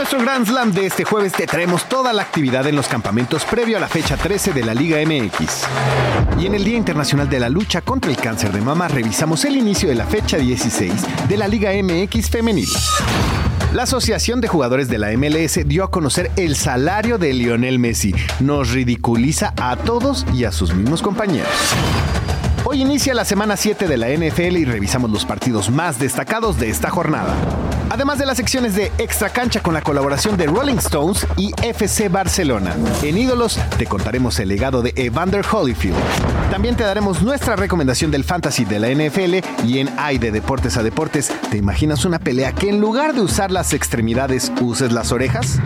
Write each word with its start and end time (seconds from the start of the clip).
Nuestro 0.00 0.20
Grand 0.20 0.46
Slam 0.46 0.72
de 0.72 0.86
este 0.86 1.04
jueves 1.04 1.34
te 1.34 1.46
traemos 1.46 1.86
toda 1.86 2.14
la 2.14 2.22
actividad 2.22 2.66
en 2.66 2.74
los 2.74 2.88
campamentos 2.88 3.44
previo 3.44 3.76
a 3.76 3.80
la 3.80 3.86
fecha 3.86 4.16
13 4.16 4.54
de 4.54 4.64
la 4.64 4.72
Liga 4.72 4.96
MX. 5.04 5.64
Y 6.40 6.46
en 6.46 6.54
el 6.54 6.64
Día 6.64 6.78
Internacional 6.78 7.28
de 7.28 7.38
la 7.38 7.50
Lucha 7.50 7.82
contra 7.82 8.10
el 8.10 8.16
Cáncer 8.16 8.50
de 8.50 8.62
Mama 8.62 8.88
revisamos 8.88 9.44
el 9.44 9.58
inicio 9.58 9.90
de 9.90 9.96
la 9.96 10.06
fecha 10.06 10.38
16 10.38 11.28
de 11.28 11.36
la 11.36 11.46
Liga 11.48 11.72
MX 11.74 12.30
Femenil. 12.30 12.68
La 13.74 13.82
Asociación 13.82 14.40
de 14.40 14.48
Jugadores 14.48 14.88
de 14.88 14.96
la 14.96 15.10
MLS 15.18 15.68
dio 15.68 15.84
a 15.84 15.90
conocer 15.90 16.30
el 16.36 16.56
salario 16.56 17.18
de 17.18 17.34
Lionel 17.34 17.78
Messi. 17.78 18.14
Nos 18.40 18.70
ridiculiza 18.70 19.52
a 19.60 19.76
todos 19.76 20.24
y 20.32 20.44
a 20.44 20.52
sus 20.52 20.72
mismos 20.72 21.02
compañeros. 21.02 21.50
Hoy 22.72 22.82
inicia 22.82 23.14
la 23.14 23.24
semana 23.24 23.56
7 23.56 23.88
de 23.88 23.96
la 23.96 24.06
NFL 24.10 24.56
y 24.56 24.64
revisamos 24.64 25.10
los 25.10 25.24
partidos 25.24 25.70
más 25.70 25.98
destacados 25.98 26.56
de 26.60 26.70
esta 26.70 26.88
jornada. 26.88 27.34
Además 27.90 28.20
de 28.20 28.26
las 28.26 28.36
secciones 28.36 28.76
de 28.76 28.92
Extra 28.98 29.28
Cancha 29.28 29.60
con 29.60 29.74
la 29.74 29.82
colaboración 29.82 30.36
de 30.36 30.46
Rolling 30.46 30.76
Stones 30.76 31.26
y 31.36 31.52
FC 31.64 32.08
Barcelona. 32.08 32.76
En 33.02 33.18
Ídolos 33.18 33.58
te 33.76 33.86
contaremos 33.86 34.38
el 34.38 34.50
legado 34.50 34.82
de 34.82 34.92
Evander 34.94 35.44
Holyfield. 35.50 35.96
También 36.52 36.76
te 36.76 36.84
daremos 36.84 37.22
nuestra 37.22 37.56
recomendación 37.56 38.12
del 38.12 38.22
fantasy 38.22 38.64
de 38.64 38.78
la 38.78 38.88
NFL 38.88 39.66
y 39.66 39.80
en 39.80 39.90
Ay 39.98 40.18
de 40.18 40.30
Deportes 40.30 40.76
a 40.76 40.84
Deportes, 40.84 41.32
¿te 41.50 41.56
imaginas 41.56 42.04
una 42.04 42.20
pelea 42.20 42.52
que 42.52 42.68
en 42.68 42.80
lugar 42.80 43.14
de 43.14 43.22
usar 43.22 43.50
las 43.50 43.72
extremidades 43.72 44.52
uses 44.60 44.92
las 44.92 45.10
orejas? 45.10 45.58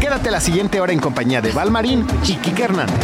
Quédate 0.00 0.32
la 0.32 0.40
siguiente 0.40 0.80
hora 0.80 0.92
en 0.92 0.98
compañía 0.98 1.40
de 1.40 1.52
Valmarín 1.52 2.04
y 2.26 2.34
Kike 2.34 2.64
Hernández. 2.64 2.96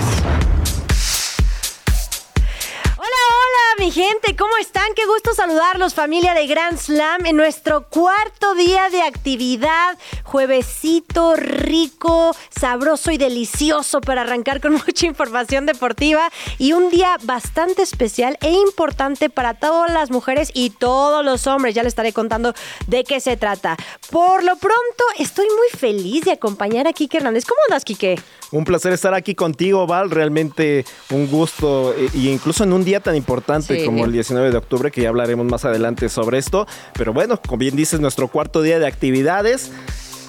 Mi 3.84 3.90
gente, 3.90 4.34
¿cómo 4.34 4.56
están? 4.56 4.94
Qué 4.96 5.04
gusto 5.04 5.34
saludarlos, 5.34 5.92
familia 5.92 6.32
de 6.32 6.46
Grand 6.46 6.78
Slam, 6.78 7.26
en 7.26 7.36
nuestro 7.36 7.86
cuarto 7.90 8.54
día 8.54 8.88
de 8.88 9.02
actividad. 9.02 9.98
Juevesito 10.22 11.36
rico, 11.36 12.34
sabroso 12.48 13.10
y 13.10 13.18
delicioso 13.18 14.00
para 14.00 14.22
arrancar 14.22 14.62
con 14.62 14.72
mucha 14.86 15.04
información 15.04 15.66
deportiva 15.66 16.30
y 16.56 16.72
un 16.72 16.88
día 16.88 17.18
bastante 17.24 17.82
especial 17.82 18.38
e 18.40 18.52
importante 18.52 19.28
para 19.28 19.52
todas 19.52 19.92
las 19.92 20.10
mujeres 20.10 20.50
y 20.54 20.70
todos 20.70 21.22
los 21.22 21.46
hombres. 21.46 21.74
Ya 21.74 21.82
les 21.82 21.90
estaré 21.90 22.14
contando 22.14 22.54
de 22.86 23.04
qué 23.04 23.20
se 23.20 23.36
trata. 23.36 23.76
Por 24.10 24.44
lo 24.44 24.56
pronto, 24.56 25.04
estoy 25.18 25.44
muy 25.44 25.78
feliz 25.78 26.24
de 26.24 26.32
acompañar 26.32 26.86
a 26.86 26.94
Kike 26.94 27.18
Hernández. 27.18 27.44
¿Cómo 27.44 27.60
andas, 27.68 27.84
Kike? 27.84 28.16
Un 28.54 28.64
placer 28.64 28.92
estar 28.92 29.14
aquí 29.14 29.34
contigo, 29.34 29.84
Val. 29.84 30.12
Realmente 30.12 30.84
un 31.10 31.28
gusto. 31.28 31.92
E, 31.92 32.08
y 32.14 32.28
incluso 32.28 32.62
en 32.62 32.72
un 32.72 32.84
día 32.84 33.00
tan 33.00 33.16
importante 33.16 33.84
como 33.84 34.04
el 34.04 34.12
19 34.12 34.52
de 34.52 34.56
octubre, 34.56 34.92
que 34.92 35.02
ya 35.02 35.08
hablaremos 35.08 35.44
más 35.46 35.64
adelante 35.64 36.08
sobre 36.08 36.38
esto. 36.38 36.64
Pero 36.92 37.12
bueno, 37.12 37.40
como 37.42 37.58
bien 37.58 37.74
dices, 37.74 37.98
nuestro 37.98 38.28
cuarto 38.28 38.62
día 38.62 38.78
de 38.78 38.86
actividades. 38.86 39.72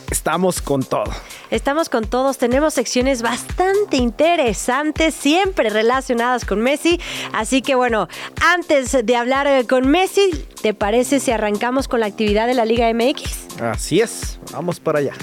Estamos 0.10 0.62
con 0.62 0.84
todo. 0.84 1.12
Estamos 1.52 1.90
con 1.90 2.06
todos, 2.06 2.38
tenemos 2.38 2.76
secciones 2.76 3.24
bastante 3.24 3.98
interesantes, 3.98 5.14
siempre 5.16 5.70
relacionadas 5.70 6.46
con 6.46 6.62
Messi. 6.62 7.00
Así 7.34 7.62
que 7.62 7.76
bueno, 7.76 8.08
antes 8.42 8.96
de 9.04 9.16
hablar 9.16 9.48
eh, 9.48 9.66
con 9.68 9.88
Messi, 9.88 10.46
¿te 10.62 10.74
parece 10.76 11.20
si 11.20 11.32
arrancamos 11.32 11.88
con 11.88 12.00
la 12.00 12.06
actividad 12.06 12.46
de 12.46 12.54
la 12.54 12.66
Liga 12.66 12.92
MX? 12.94 13.62
Así 13.62 14.00
es, 14.00 14.40
vamos 14.52 14.80
para 14.80 15.00
allá. 15.00 15.14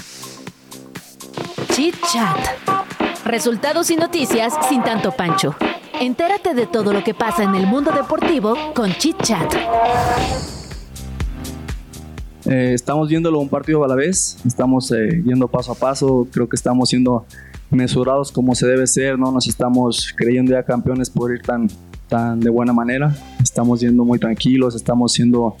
Chit 1.67 1.95
Chat. 2.11 2.37
Resultados 3.25 3.89
y 3.89 3.95
noticias 3.95 4.53
sin 4.67 4.83
tanto 4.83 5.11
pancho. 5.11 5.55
Entérate 5.99 6.53
de 6.53 6.67
todo 6.67 6.91
lo 6.91 7.03
que 7.03 7.13
pasa 7.13 7.43
en 7.43 7.55
el 7.55 7.67
mundo 7.67 7.91
deportivo 7.91 8.55
con 8.75 8.91
Chit 8.93 9.21
Chat. 9.21 9.53
Eh, 12.45 12.73
estamos 12.73 13.07
viéndolo 13.09 13.39
un 13.39 13.49
partido 13.49 13.83
a 13.83 13.87
la 13.87 13.95
vez, 13.95 14.37
estamos 14.45 14.91
eh, 14.91 15.23
yendo 15.25 15.47
paso 15.47 15.71
a 15.71 15.75
paso, 15.75 16.27
creo 16.31 16.49
que 16.49 16.55
estamos 16.55 16.89
siendo 16.89 17.25
mesurados 17.69 18.31
como 18.31 18.53
se 18.55 18.67
debe 18.67 18.85
ser, 18.85 19.17
no 19.17 19.31
nos 19.31 19.47
estamos 19.47 20.13
creyendo 20.15 20.51
ya 20.51 20.63
campeones 20.63 21.09
por 21.09 21.33
ir 21.33 21.41
tan, 21.41 21.69
tan 22.09 22.39
de 22.39 22.49
buena 22.49 22.73
manera, 22.73 23.15
estamos 23.41 23.79
yendo 23.79 24.03
muy 24.03 24.19
tranquilos, 24.19 24.75
estamos 24.75 25.13
siendo 25.13 25.55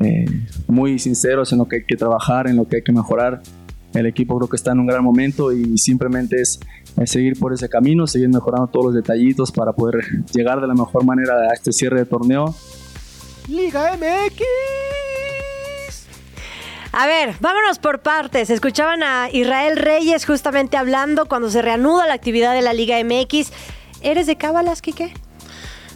eh, 0.00 0.26
muy 0.68 0.98
sinceros 0.98 1.52
en 1.52 1.58
lo 1.58 1.66
que 1.66 1.76
hay 1.76 1.84
que 1.84 1.96
trabajar, 1.96 2.46
en 2.46 2.56
lo 2.56 2.68
que 2.68 2.76
hay 2.76 2.82
que 2.82 2.92
mejorar 2.92 3.42
el 3.94 4.06
equipo 4.06 4.36
creo 4.36 4.48
que 4.48 4.56
está 4.56 4.72
en 4.72 4.80
un 4.80 4.86
gran 4.86 5.02
momento 5.02 5.52
y 5.52 5.78
simplemente 5.78 6.40
es, 6.40 6.60
seguir 7.04 7.38
por 7.38 7.52
ese 7.52 7.68
camino, 7.68 8.06
seguir 8.06 8.28
mejorando 8.28 8.66
todos 8.66 8.86
los 8.86 8.94
detallitos 8.94 9.52
para 9.52 9.72
poder 9.72 10.04
llegar 10.32 10.60
de 10.60 10.66
la 10.66 10.74
mejor 10.74 11.04
manera 11.04 11.34
a 11.34 11.54
este 11.54 11.72
cierre 11.72 12.00
de 12.00 12.06
torneo. 12.06 12.54
Liga 13.48 13.96
MX. 13.96 14.42
A 16.92 17.06
ver, 17.06 17.34
vámonos 17.40 17.78
por 17.78 18.00
partes. 18.00 18.50
Escuchaban 18.50 19.02
a 19.02 19.28
Israel 19.30 19.76
Reyes 19.76 20.26
justamente 20.26 20.76
hablando 20.76 21.26
cuando 21.26 21.50
se 21.50 21.62
reanuda 21.62 22.06
la 22.06 22.14
actividad 22.14 22.54
de 22.54 22.62
la 22.62 22.72
Liga 22.72 22.96
MX. 23.02 23.52
¿Eres 24.00 24.26
de 24.26 24.36
Cábalas, 24.36 24.82
Quique? 24.82 25.12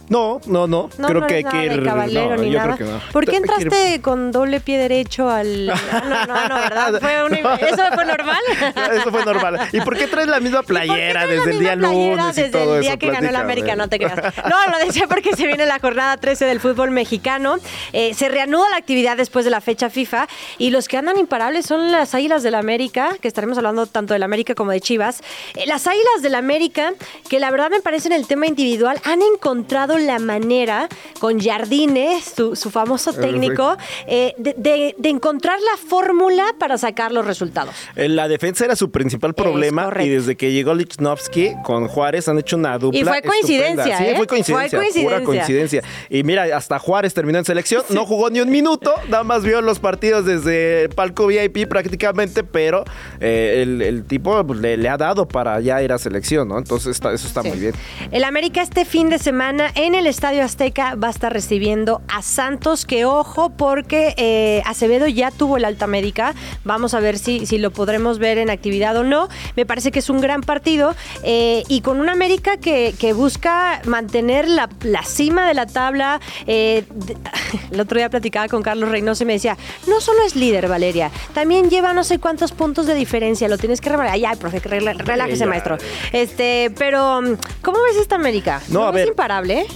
No, 0.09 0.41
no, 0.45 0.67
no. 0.67 0.89
Creo 0.89 1.27
que 1.27 1.35
hay 1.35 1.43
que 1.43 1.65
ir. 1.65 1.83
caballero 1.83 2.37
ni 2.37 2.49
nada. 2.49 2.77
¿Por 3.11 3.25
qué 3.25 3.37
entraste 3.37 4.01
con 4.01 4.31
doble 4.31 4.59
pie 4.59 4.77
derecho 4.77 5.29
al.? 5.29 5.67
No, 6.03 6.25
no, 6.25 6.47
no, 6.49 6.55
¿verdad? 6.55 6.95
¿Eso 7.61 7.83
fue 7.93 8.05
normal? 8.05 8.41
eso 8.93 9.11
fue 9.11 9.25
normal. 9.25 9.69
¿Y 9.71 9.81
por 9.81 9.97
qué 9.97 10.07
traes 10.07 10.27
la 10.27 10.39
misma 10.39 10.63
playera 10.63 11.25
desde 11.25 11.51
el 11.51 11.59
día 11.59 11.75
lunes? 11.75 12.35
Desde 12.35 12.63
el 12.63 12.81
día 12.81 12.97
que 12.97 13.09
ganó 13.09 13.31
la 13.31 13.39
América, 13.39 13.75
no 13.75 13.87
te 13.87 13.97
creas. 13.97 14.19
No, 14.49 14.67
lo 14.71 14.77
decía 14.85 15.07
porque 15.07 15.35
se 15.35 15.45
viene 15.45 15.65
la 15.65 15.79
jornada 15.79 16.17
13 16.17 16.45
del 16.45 16.59
fútbol 16.59 16.91
mexicano. 16.91 17.57
Eh, 17.93 18.13
se 18.13 18.29
reanuda 18.29 18.69
la 18.69 18.77
actividad 18.77 19.17
después 19.17 19.45
de 19.45 19.51
la 19.51 19.61
fecha 19.61 19.89
FIFA 19.89 20.27
y 20.57 20.69
los 20.69 20.87
que 20.87 20.97
andan 20.97 21.17
imparables 21.17 21.65
son 21.65 21.91
las 21.91 22.13
Águilas 22.13 22.43
del 22.43 22.53
la 22.53 22.59
América, 22.59 23.17
que 23.19 23.27
estaremos 23.27 23.57
hablando 23.57 23.87
tanto 23.87 24.13
de 24.13 24.19
la 24.19 24.25
América 24.25 24.53
como 24.53 24.71
de 24.71 24.79
Chivas. 24.79 25.21
Eh, 25.55 25.65
las 25.65 25.87
Águilas 25.87 26.21
del 26.21 26.33
la 26.33 26.37
América, 26.37 26.93
que 27.29 27.39
la 27.39 27.49
verdad 27.49 27.71
me 27.71 27.81
parece 27.81 28.09
en 28.09 28.13
el 28.13 28.27
tema 28.27 28.45
individual, 28.45 29.01
han 29.03 29.21
encontrado 29.21 29.92
la 29.97 30.19
manera 30.19 30.87
con 31.19 31.39
Jardines, 31.39 32.33
su, 32.35 32.69
famoso 32.69 33.13
técnico, 33.13 33.77
eh, 34.07 34.33
de, 34.37 34.95
encontrar 35.03 35.59
la 35.59 35.77
fórmula 35.77 36.43
para 36.57 36.77
sacar 36.77 37.11
los 37.11 37.25
resultados. 37.25 37.73
Eh, 37.95 38.09
la 38.09 38.27
defensa 38.27 38.65
era 38.65 38.75
su 38.75 38.91
principal 38.91 39.33
problema 39.33 39.91
y 40.01 40.09
desde 40.09 40.35
que 40.35 40.51
llegó 40.51 40.73
Lichnowsky 40.73 41.53
con 41.63 41.87
Juárez 41.87 42.27
han 42.27 42.39
hecho 42.39 42.57
una 42.57 42.77
dupla. 42.77 42.99
Y 42.99 43.03
fue 43.03 43.21
coincidencia. 43.21 43.97
Sí, 43.97 44.03
fue 44.15 44.27
coincidencia, 44.27 45.03
Pura 45.03 45.23
coincidencia. 45.23 45.83
Y 46.09 46.23
mira, 46.23 46.45
hasta 46.55 46.79
Juárez 46.79 47.13
terminó 47.13 47.39
en 47.39 47.45
selección, 47.45 47.83
no 47.89 48.05
jugó 48.05 48.29
ni 48.29 48.39
un 48.39 48.49
minuto, 48.49 48.93
nada 49.09 49.23
más 49.23 49.43
vio 49.43 49.61
los 49.61 49.79
partidos 49.79 50.25
desde 50.25 50.89
palco 50.89 51.27
VIP 51.27 51.67
prácticamente, 51.67 52.43
pero 52.43 52.83
eh, 53.19 53.61
el, 53.61 54.05
tipo 54.05 54.45
pues, 54.45 54.59
le, 54.59 54.89
ha 54.89 54.97
dado 54.97 55.27
para 55.27 55.59
ya 55.59 55.81
ir 55.81 55.91
a 55.91 55.97
selección, 55.97 56.47
¿no? 56.47 56.57
Entonces 56.57 56.97
eso 56.99 57.27
está 57.27 57.43
muy 57.43 57.57
bien. 57.57 57.73
El 58.11 58.23
América 58.23 58.61
este 58.61 58.85
fin 58.85 59.09
de 59.09 59.19
semana 59.19 59.71
en 59.75 59.82
el 59.83 60.07
Estadio 60.07 60.45
Azteca 60.45 60.95
va 60.95 61.09
a 61.09 61.11
estar 61.11 61.33
recibiendo 61.33 62.01
a 62.07 62.21
Santos, 62.21 62.85
que 62.85 63.03
ojo, 63.03 63.49
porque 63.49 64.13
eh, 64.15 64.63
Acevedo 64.65 65.07
ya 65.07 65.29
tuvo 65.29 65.57
el 65.57 65.65
alta 65.65 65.87
médica. 65.87 66.33
Vamos 66.63 66.93
a 66.93 67.01
ver 67.01 67.19
si, 67.19 67.45
si 67.45 67.57
lo 67.57 67.71
podremos 67.71 68.17
ver 68.17 68.37
en 68.37 68.49
actividad 68.49 68.95
o 68.95 69.03
no. 69.03 69.27
Me 69.57 69.65
parece 69.65 69.91
que 69.91 69.99
es 69.99 70.09
un 70.09 70.21
gran 70.21 70.39
partido 70.39 70.95
eh, 71.23 71.63
y 71.67 71.81
con 71.81 71.99
una 71.99 72.13
América 72.13 72.55
que, 72.55 72.93
busca 73.13 73.81
mantener 73.85 74.47
la, 74.47 74.69
cima 75.03 75.45
de 75.49 75.53
la 75.53 75.65
tabla. 75.65 76.21
Eh, 76.47 76.85
el 77.71 77.79
otro 77.81 77.97
día 77.97 78.09
platicaba 78.09 78.47
con 78.47 78.63
Carlos 78.63 78.89
Reynoso 78.89 79.23
y 79.23 79.25
me 79.25 79.33
decía, 79.33 79.57
no 79.87 79.99
solo 79.99 80.23
es 80.25 80.37
líder, 80.37 80.69
Valeria, 80.69 81.11
también 81.33 81.69
lleva 81.69 81.93
no 81.93 82.05
sé 82.05 82.19
cuántos 82.19 82.53
puntos 82.53 82.87
de 82.87 82.95
diferencia, 82.95 83.49
lo 83.49 83.57
tienes 83.57 83.81
que 83.81 83.89
remarcar. 83.89 84.15
Ay, 84.15 84.37
profe, 84.39 84.59
relájese, 84.59 85.45
maestro. 85.45 85.77
Este, 86.13 86.71
pero, 86.77 87.21
¿cómo 87.61 87.77
ves 87.83 87.97
esta 87.97 88.15
América? 88.15 88.61
No, 88.69 88.85
a 88.85 88.91
ver. 88.91 89.03
Es 89.03 89.09
imparable, 89.09 89.59
¿eh? 89.59 89.72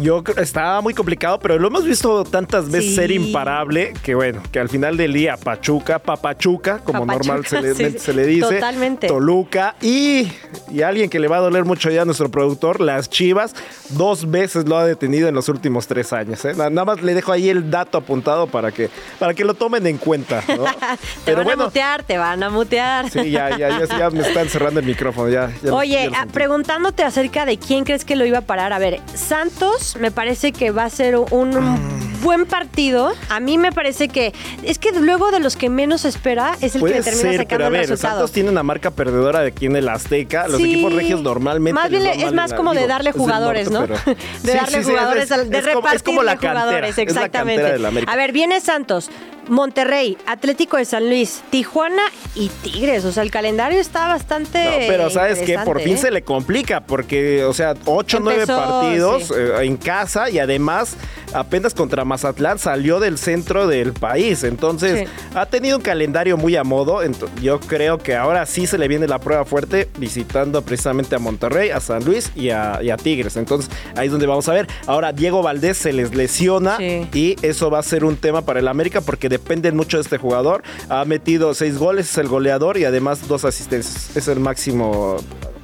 Yo 0.00 0.22
estaba 0.36 0.80
muy 0.80 0.94
complicado, 0.94 1.38
pero 1.38 1.58
lo 1.58 1.68
hemos 1.68 1.84
visto 1.84 2.24
tantas 2.24 2.70
veces 2.70 2.94
ser 2.94 3.10
imparable 3.10 3.94
que 4.02 4.14
bueno, 4.14 4.42
que 4.52 4.58
al 4.58 4.68
final 4.68 4.96
del 4.96 5.12
día 5.12 5.36
Pachuca, 5.36 5.98
Papachuca, 5.98 6.80
como 6.80 7.06
normal 7.06 7.46
se 7.46 7.60
le, 7.60 7.74
se 7.98 8.12
le, 8.12 8.26
dice, 8.26 8.54
totalmente. 8.56 9.06
Toluca 9.06 9.74
y, 9.80 10.30
y 10.70 10.82
alguien 10.82 11.08
que 11.08 11.18
le 11.18 11.28
va 11.28 11.38
a 11.38 11.40
doler 11.40 11.64
mucho 11.64 11.90
ya 11.90 12.02
a 12.02 12.04
nuestro 12.04 12.30
productor, 12.30 12.80
las 12.80 13.08
Chivas, 13.08 13.54
dos 13.90 14.30
veces 14.30 14.68
lo 14.68 14.76
ha 14.76 14.84
detenido 14.84 15.28
en 15.28 15.34
los 15.34 15.48
últimos 15.48 15.86
tres 15.86 16.12
años. 16.12 16.44
¿eh? 16.44 16.54
Nada 16.54 16.84
más 16.84 17.02
le 17.02 17.14
dejo 17.14 17.32
ahí 17.32 17.48
el 17.48 17.70
dato 17.70 17.98
apuntado 17.98 18.46
para 18.46 18.72
que, 18.72 18.90
para 19.18 19.34
que 19.34 19.44
lo 19.44 19.54
tomen 19.54 19.86
en 19.86 19.98
cuenta. 19.98 20.42
¿no? 20.48 20.64
te 21.24 21.34
van 21.34 21.48
a 21.48 21.56
mutear, 21.56 22.02
te 22.02 22.18
van 22.18 22.42
a 22.42 22.50
mutear. 22.50 23.10
Sí, 23.10 23.30
ya, 23.30 23.56
ya, 23.56 23.84
ya, 23.84 24.10
me 24.10 24.20
están 24.20 24.48
cerrando 24.48 24.80
el 24.80 24.86
micrófono. 24.86 25.28
Ya, 25.30 25.50
Oye, 25.72 26.10
ah, 26.14 26.26
preguntándote 26.30 27.02
acerca 27.02 27.46
de 27.46 27.58
quién 27.58 27.84
crees 27.84 28.04
que 28.04 28.16
lo 28.16 28.26
iba 28.26 28.38
a 28.38 28.42
parar. 28.42 28.72
A 28.72 28.78
ver, 28.78 29.00
Santos 29.14 29.85
me 30.00 30.10
parece 30.10 30.52
que 30.52 30.70
va 30.70 30.84
a 30.84 30.90
ser 30.90 31.16
un 31.16 31.50
mm. 31.50 32.22
buen 32.22 32.46
partido. 32.46 33.12
A 33.28 33.40
mí 33.40 33.58
me 33.58 33.72
parece 33.72 34.08
que 34.08 34.32
es 34.62 34.78
que 34.78 34.92
luego 34.92 35.30
de 35.30 35.40
los 35.40 35.56
que 35.56 35.70
menos 35.70 36.04
espera 36.04 36.56
es 36.60 36.74
el 36.74 36.82
que 36.82 37.00
termina 37.02 37.32
sacando 37.32 37.46
pero 37.48 37.66
a 37.66 37.70
ver, 37.70 37.96
Santos 37.96 38.32
tiene 38.32 38.50
una 38.50 38.62
marca 38.62 38.90
perdedora 38.90 39.40
de 39.40 39.48
aquí 39.48 39.66
en 39.66 39.76
el 39.76 39.88
Azteca. 39.88 40.48
Los 40.48 40.60
equipos 40.60 40.92
regios 40.92 41.22
normalmente 41.22 41.74
más 41.80 41.90
bien 41.90 42.06
es 42.06 42.32
más 42.32 42.52
como 42.52 42.74
de 42.74 42.86
darle 42.86 43.12
jugadores, 43.12 43.70
¿no? 43.70 43.86
de 43.86 44.54
darle 44.54 44.82
jugadores, 44.82 45.28
de 45.28 45.60
repartir 45.60 46.02
como, 46.02 46.22
la 46.22 46.36
jugadores, 46.36 46.98
exactamente. 46.98 47.78
A 48.06 48.16
ver, 48.16 48.32
viene 48.32 48.60
Santos. 48.60 49.10
Monterrey, 49.48 50.16
Atlético 50.26 50.76
de 50.76 50.84
San 50.84 51.08
Luis, 51.08 51.42
Tijuana 51.50 52.02
y 52.34 52.48
Tigres. 52.48 53.04
O 53.04 53.12
sea, 53.12 53.22
el 53.22 53.30
calendario 53.30 53.78
está 53.78 54.08
bastante. 54.08 54.64
No, 54.64 54.70
pero 54.88 55.10
sabes 55.10 55.40
que 55.40 55.58
por 55.60 55.80
fin 55.80 55.94
¿eh? 55.94 55.98
se 55.98 56.10
le 56.10 56.22
complica, 56.22 56.80
porque, 56.80 57.44
o 57.44 57.52
sea, 57.52 57.74
8 57.84 58.16
o 58.16 58.20
9 58.20 58.46
partidos 58.46 59.30
eh, 59.30 59.64
en 59.64 59.76
casa 59.76 60.30
y 60.30 60.38
además 60.38 60.96
apenas 61.32 61.74
contra 61.74 62.04
Mazatlán 62.04 62.58
salió 62.58 63.00
del 63.00 63.18
centro 63.18 63.66
del 63.66 63.92
país. 63.92 64.44
Entonces, 64.44 65.08
ha 65.34 65.46
tenido 65.46 65.76
un 65.76 65.82
calendario 65.82 66.36
muy 66.36 66.56
a 66.56 66.64
modo. 66.64 67.00
Yo 67.42 67.60
creo 67.60 67.98
que 67.98 68.16
ahora 68.16 68.46
sí 68.46 68.66
se 68.66 68.78
le 68.78 68.88
viene 68.88 69.06
la 69.06 69.18
prueba 69.18 69.44
fuerte 69.44 69.88
visitando 69.98 70.62
precisamente 70.62 71.14
a 71.14 71.18
Monterrey, 71.18 71.70
a 71.70 71.80
San 71.80 72.04
Luis 72.04 72.30
y 72.34 72.50
a, 72.50 72.80
Tigres. 73.02 73.36
Entonces, 73.36 73.70
ahí 73.94 74.06
es 74.06 74.12
donde 74.12 74.26
vamos 74.26 74.48
a 74.48 74.52
ver. 74.52 74.66
Ahora, 74.86 75.12
Diego 75.12 75.42
Valdés 75.42 75.76
se 75.76 75.92
les 75.92 76.14
lesiona 76.14 76.78
y 76.80 77.36
eso 77.42 77.70
va 77.70 77.78
a 77.78 77.82
ser 77.82 78.04
un 78.04 78.16
tema 78.16 78.42
para 78.42 78.60
el 78.60 78.68
América 78.68 79.00
porque 79.00 79.28
dependen 79.36 79.76
mucho 79.76 79.98
de 79.98 80.02
este 80.02 80.18
jugador. 80.18 80.62
Ha 80.88 81.04
metido 81.04 81.54
seis 81.54 81.78
goles, 81.78 82.10
es 82.10 82.18
el 82.18 82.28
goleador 82.28 82.78
y 82.78 82.84
además 82.84 83.28
dos 83.28 83.44
asistencias. 83.44 84.16
Es 84.16 84.28
el 84.28 84.40
máximo 84.40 85.16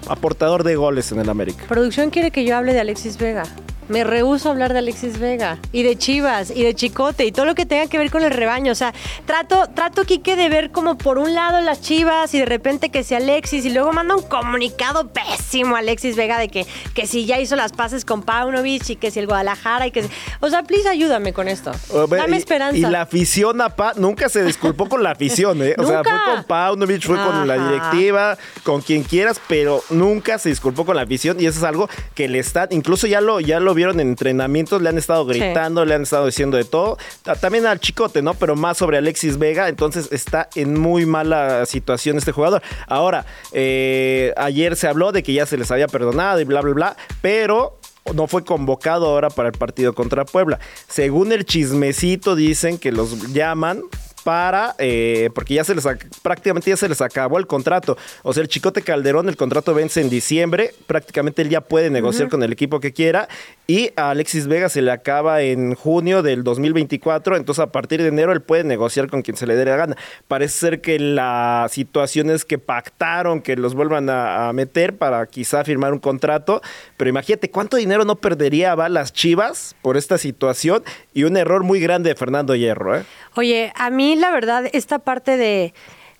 aportador 0.08 0.62
de 0.62 0.76
goles 0.76 1.10
en 1.12 1.20
el 1.20 1.28
América. 1.28 1.64
Producción 1.68 2.10
quiere 2.10 2.30
que 2.30 2.44
yo 2.44 2.56
hable 2.56 2.72
de 2.72 2.80
Alexis 2.80 3.16
Vega. 3.18 3.44
Me 3.92 4.04
rehuso 4.04 4.48
a 4.48 4.52
hablar 4.52 4.72
de 4.72 4.78
Alexis 4.78 5.18
Vega 5.18 5.58
y 5.70 5.82
de 5.82 5.96
Chivas 5.96 6.50
y 6.50 6.62
de 6.62 6.74
Chicote 6.74 7.26
y 7.26 7.30
todo 7.30 7.44
lo 7.44 7.54
que 7.54 7.66
tenga 7.66 7.88
que 7.88 7.98
ver 7.98 8.10
con 8.10 8.22
el 8.22 8.30
rebaño. 8.30 8.72
O 8.72 8.74
sea, 8.74 8.94
trato, 9.26 9.66
trato, 9.74 10.04
Quique, 10.06 10.34
de 10.34 10.48
ver 10.48 10.70
como 10.70 10.96
por 10.96 11.18
un 11.18 11.34
lado 11.34 11.60
las 11.60 11.82
Chivas 11.82 12.32
y 12.32 12.38
de 12.38 12.46
repente 12.46 12.88
que 12.88 13.04
sea 13.04 13.18
Alexis 13.18 13.66
y 13.66 13.70
luego 13.70 13.92
manda 13.92 14.16
un 14.16 14.22
comunicado 14.22 15.08
pésimo 15.08 15.76
a 15.76 15.80
Alexis 15.80 16.16
Vega 16.16 16.38
de 16.38 16.48
que, 16.48 16.66
que 16.94 17.06
si 17.06 17.26
ya 17.26 17.38
hizo 17.38 17.54
las 17.54 17.72
pases 17.72 18.06
con 18.06 18.22
Paunovic 18.22 18.88
y 18.88 18.96
que 18.96 19.10
si 19.10 19.18
el 19.18 19.26
Guadalajara 19.26 19.86
y 19.86 19.90
que... 19.90 20.08
O 20.40 20.48
sea, 20.48 20.62
please 20.62 20.88
ayúdame 20.88 21.34
con 21.34 21.46
esto. 21.48 21.72
Dame 22.08 22.38
esperanza. 22.38 22.78
Y 22.78 22.80
la 22.80 23.02
afición 23.02 23.60
a 23.60 23.76
Pa 23.76 23.92
nunca 23.96 24.30
se 24.30 24.42
disculpó 24.42 24.88
con 24.88 25.02
la 25.02 25.10
afición, 25.10 25.62
¿eh? 25.62 25.74
O 25.76 25.84
sea, 25.84 26.02
fue 26.02 26.12
con 26.24 26.44
Paunovic, 26.44 27.02
fue 27.02 27.18
con 27.18 27.46
la 27.46 27.58
directiva, 27.58 28.38
con 28.62 28.80
quien 28.80 29.02
quieras, 29.02 29.38
pero 29.48 29.84
nunca 29.90 30.38
se 30.38 30.48
disculpó 30.48 30.86
con 30.86 30.96
la 30.96 31.02
afición 31.02 31.38
y 31.38 31.44
eso 31.44 31.58
es 31.58 31.64
algo 31.64 31.90
que 32.14 32.26
le 32.26 32.38
está, 32.38 32.68
incluso 32.70 33.06
ya 33.06 33.20
lo, 33.20 33.38
ya 33.38 33.60
lo 33.60 33.74
en 33.90 34.00
entrenamientos, 34.00 34.80
le 34.80 34.88
han 34.88 34.98
estado 34.98 35.26
gritando, 35.26 35.84
le 35.84 35.94
han 35.94 36.02
estado 36.02 36.26
diciendo 36.26 36.56
de 36.56 36.64
todo. 36.64 36.98
También 37.40 37.66
al 37.66 37.80
Chicote, 37.80 38.22
¿no? 38.22 38.34
Pero 38.34 38.56
más 38.56 38.78
sobre 38.78 38.98
Alexis 38.98 39.38
Vega, 39.38 39.68
entonces 39.68 40.08
está 40.12 40.48
en 40.54 40.78
muy 40.78 41.06
mala 41.06 41.66
situación 41.66 42.18
este 42.18 42.32
jugador. 42.32 42.62
Ahora, 42.86 43.26
eh, 43.52 44.32
ayer 44.36 44.76
se 44.76 44.88
habló 44.88 45.12
de 45.12 45.22
que 45.22 45.32
ya 45.32 45.46
se 45.46 45.56
les 45.56 45.70
había 45.70 45.88
perdonado 45.88 46.40
y 46.40 46.44
bla, 46.44 46.60
bla, 46.60 46.74
bla, 46.74 46.96
pero 47.20 47.78
no 48.14 48.26
fue 48.26 48.44
convocado 48.44 49.06
ahora 49.06 49.30
para 49.30 49.48
el 49.48 49.58
partido 49.58 49.94
contra 49.94 50.24
Puebla. 50.24 50.58
Según 50.88 51.32
el 51.32 51.44
chismecito 51.44 52.34
dicen 52.34 52.78
que 52.78 52.92
los 52.92 53.32
llaman 53.32 53.82
para, 54.24 54.74
eh, 54.78 55.30
porque 55.34 55.54
ya 55.54 55.64
se 55.64 55.74
les, 55.74 55.86
prácticamente 56.22 56.70
ya 56.70 56.76
se 56.76 56.88
les 56.88 57.00
acabó 57.00 57.38
el 57.38 57.46
contrato. 57.46 57.96
O 58.22 58.32
sea, 58.32 58.42
el 58.42 58.48
Chicote 58.48 58.82
Calderón, 58.82 59.28
el 59.28 59.36
contrato 59.36 59.74
vence 59.74 60.00
en 60.00 60.10
diciembre, 60.10 60.74
prácticamente 60.86 61.42
él 61.42 61.48
ya 61.48 61.60
puede 61.60 61.90
negociar 61.90 62.28
con 62.28 62.42
el 62.42 62.52
equipo 62.52 62.80
que 62.80 62.92
quiera 62.92 63.28
y 63.66 63.90
a 63.96 64.10
Alexis 64.10 64.48
Vega 64.48 64.68
se 64.68 64.82
le 64.82 64.90
acaba 64.90 65.40
en 65.42 65.74
junio 65.74 66.22
del 66.22 66.44
2024, 66.44 67.36
entonces 67.36 67.62
a 67.62 67.72
partir 67.72 68.02
de 68.02 68.08
enero 68.08 68.32
él 68.32 68.42
puede 68.42 68.64
negociar 68.64 69.08
con 69.08 69.22
quien 69.22 69.36
se 69.36 69.46
le 69.46 69.56
dé 69.56 69.64
la 69.64 69.76
gana. 69.76 69.96
Parece 70.28 70.58
ser 70.58 70.80
que 70.80 70.98
la 70.98 71.66
situación 71.70 72.28
es 72.30 72.44
que 72.44 72.58
pactaron 72.58 73.40
que 73.40 73.56
los 73.56 73.74
vuelvan 73.74 74.10
a, 74.10 74.52
meter 74.52 74.96
para 74.96 75.24
quizá 75.26 75.64
firmar 75.64 75.92
un 75.92 75.98
contrato, 75.98 76.60
pero 76.96 77.08
imagínate 77.08 77.50
cuánto 77.50 77.76
dinero 77.76 78.04
no 78.04 78.16
perdería 78.16 78.74
va 78.74 78.88
las 78.88 79.12
Chivas 79.12 79.74
por 79.80 79.96
esta 79.96 80.18
situación 80.18 80.82
y 81.14 81.24
un 81.24 81.36
error 81.36 81.62
muy 81.62 81.80
grande 81.80 82.10
de 82.10 82.16
Fernando 82.16 82.54
Hierro. 82.54 82.98
¿eh? 82.98 83.04
Oye, 83.34 83.72
a 83.76 83.88
mí 83.88 84.11
la 84.16 84.30
verdad 84.30 84.64
esta 84.72 84.98
parte 84.98 85.36
de 85.36 85.74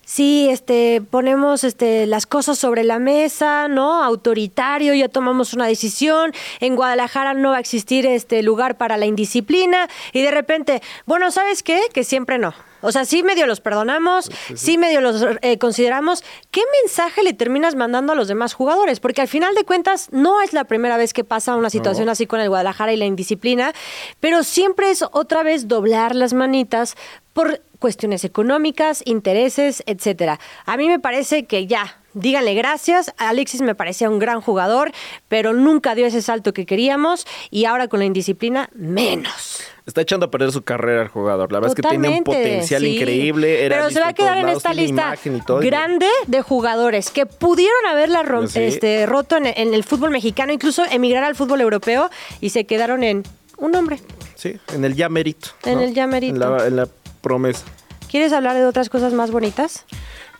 sí, 0.05 0.47
este, 0.49 1.01
ponemos 1.01 1.63
este, 1.63 2.05
las 2.07 2.25
cosas 2.25 2.57
sobre 2.59 2.83
la 2.83 2.99
mesa, 2.99 3.67
¿no? 3.67 4.03
Autoritario, 4.03 4.93
ya 4.93 5.09
tomamos 5.09 5.53
una 5.53 5.67
decisión, 5.67 6.33
en 6.59 6.75
Guadalajara 6.75 7.33
no 7.33 7.51
va 7.51 7.57
a 7.57 7.59
existir 7.59 8.05
este 8.05 8.43
lugar 8.43 8.77
para 8.77 8.97
la 8.97 9.05
indisciplina 9.05 9.89
y 10.11 10.21
de 10.21 10.31
repente, 10.31 10.81
bueno, 11.05 11.31
¿sabes 11.31 11.63
qué? 11.63 11.81
Que 11.93 12.03
siempre 12.03 12.37
no. 12.37 12.53
O 12.85 12.91
sea, 12.91 13.05
sí 13.05 13.23
medio 13.23 13.47
los 13.47 13.61
perdonamos, 13.61 14.29
sí 14.55 14.77
medio 14.77 14.99
los 14.99 15.25
eh, 15.41 15.57
consideramos. 15.57 16.21
¿Qué 16.51 16.59
mensaje 16.81 17.23
le 17.23 17.31
terminas 17.31 17.75
mandando 17.75 18.11
a 18.11 18.15
los 18.15 18.27
demás 18.27 18.53
jugadores? 18.53 18.99
Porque 18.99 19.21
al 19.21 19.29
final 19.29 19.55
de 19.55 19.63
cuentas 19.63 20.09
no 20.11 20.41
es 20.41 20.51
la 20.51 20.65
primera 20.65 20.97
vez 20.97 21.13
que 21.13 21.23
pasa 21.23 21.55
una 21.55 21.69
situación 21.69 22.09
así 22.09 22.27
con 22.27 22.41
el 22.41 22.49
Guadalajara 22.49 22.91
y 22.91 22.97
la 22.97 23.05
indisciplina, 23.05 23.71
pero 24.19 24.43
siempre 24.43 24.91
es 24.91 25.05
otra 25.13 25.43
vez 25.43 25.69
doblar 25.69 26.13
las 26.13 26.33
manitas 26.33 26.97
por 27.31 27.61
cuestiones 27.83 28.23
económicas, 28.23 29.03
intereses, 29.03 29.83
etcétera. 29.85 30.39
A 30.65 30.77
mí 30.77 30.87
me 30.87 31.01
parece 31.01 31.43
que 31.43 31.67
ya, 31.67 31.99
díganle 32.13 32.53
gracias. 32.53 33.13
Alexis 33.17 33.61
me 33.61 33.75
parecía 33.75 34.09
un 34.09 34.19
gran 34.19 34.39
jugador, 34.39 34.93
pero 35.27 35.51
nunca 35.51 35.93
dio 35.93 36.05
ese 36.05 36.21
salto 36.21 36.53
que 36.53 36.65
queríamos 36.65 37.27
y 37.51 37.65
ahora 37.65 37.89
con 37.89 37.99
la 37.99 38.05
indisciplina, 38.05 38.69
menos. 38.73 39.63
Está 39.85 39.99
echando 39.99 40.27
a 40.27 40.31
perder 40.31 40.53
su 40.53 40.61
carrera 40.61 41.01
el 41.01 41.09
jugador. 41.09 41.51
La 41.51 41.59
verdad 41.59 41.77
es 41.77 41.83
que 41.83 41.89
tiene 41.89 42.07
un 42.07 42.23
potencial 42.23 42.85
increíble. 42.85 43.65
pero 43.67 43.89
se 43.89 43.99
va 43.99 44.07
a 44.07 44.13
quedar 44.13 44.37
en 44.37 44.47
esta 44.47 44.73
lista 44.73 45.15
grande 45.59 46.07
de 46.27 46.41
jugadores 46.41 47.09
que 47.09 47.25
pudieron 47.25 47.85
haberla 47.85 48.23
este, 48.55 49.05
roto 49.07 49.35
en, 49.35 49.73
el 49.73 49.83
fútbol 49.83 50.11
mexicano, 50.11 50.53
incluso 50.53 50.85
emigrar 50.89 51.25
al 51.25 51.35
fútbol 51.35 51.59
europeo 51.59 52.09
y 52.39 52.51
se 52.51 52.63
quedaron 52.65 53.03
en 53.03 53.23
un 53.57 53.75
hombre. 53.75 53.99
Sí, 54.35 54.55
en 54.73 54.85
el 54.85 54.95
ya 54.95 55.09
mérito. 55.09 55.49
En 55.65 55.81
el 55.81 55.93
ya 55.93 56.07
mérito. 56.07 56.65
en 56.65 56.77
la 56.77 56.87
promesa. 57.23 57.63
¿Quieres 58.07 58.31
hablar 58.31 58.55
de 58.55 58.65
otras 58.65 58.89
cosas 58.89 59.13
más 59.13 59.31
bonitas? 59.31 59.85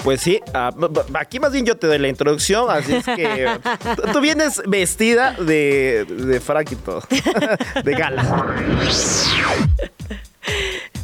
Pues 0.04 0.22
sí, 0.22 0.40
ah, 0.54 0.72
aquí 1.16 1.40
más 1.40 1.54
bien 1.54 1.66
yo 1.66 1.78
te 1.78 1.88
doy 1.88 1.98
la 1.98 2.10
introducción, 2.10 2.70
así 2.70 2.94
es 2.94 3.06
que 3.06 3.48
tú 4.14 4.20
vienes 4.20 4.62
vestida 4.68 5.32
de, 5.32 6.06
de 6.06 6.40
frac 6.40 6.72
y 6.72 6.76
todo, 6.76 7.02
de 7.84 7.92
gala. 7.94 8.56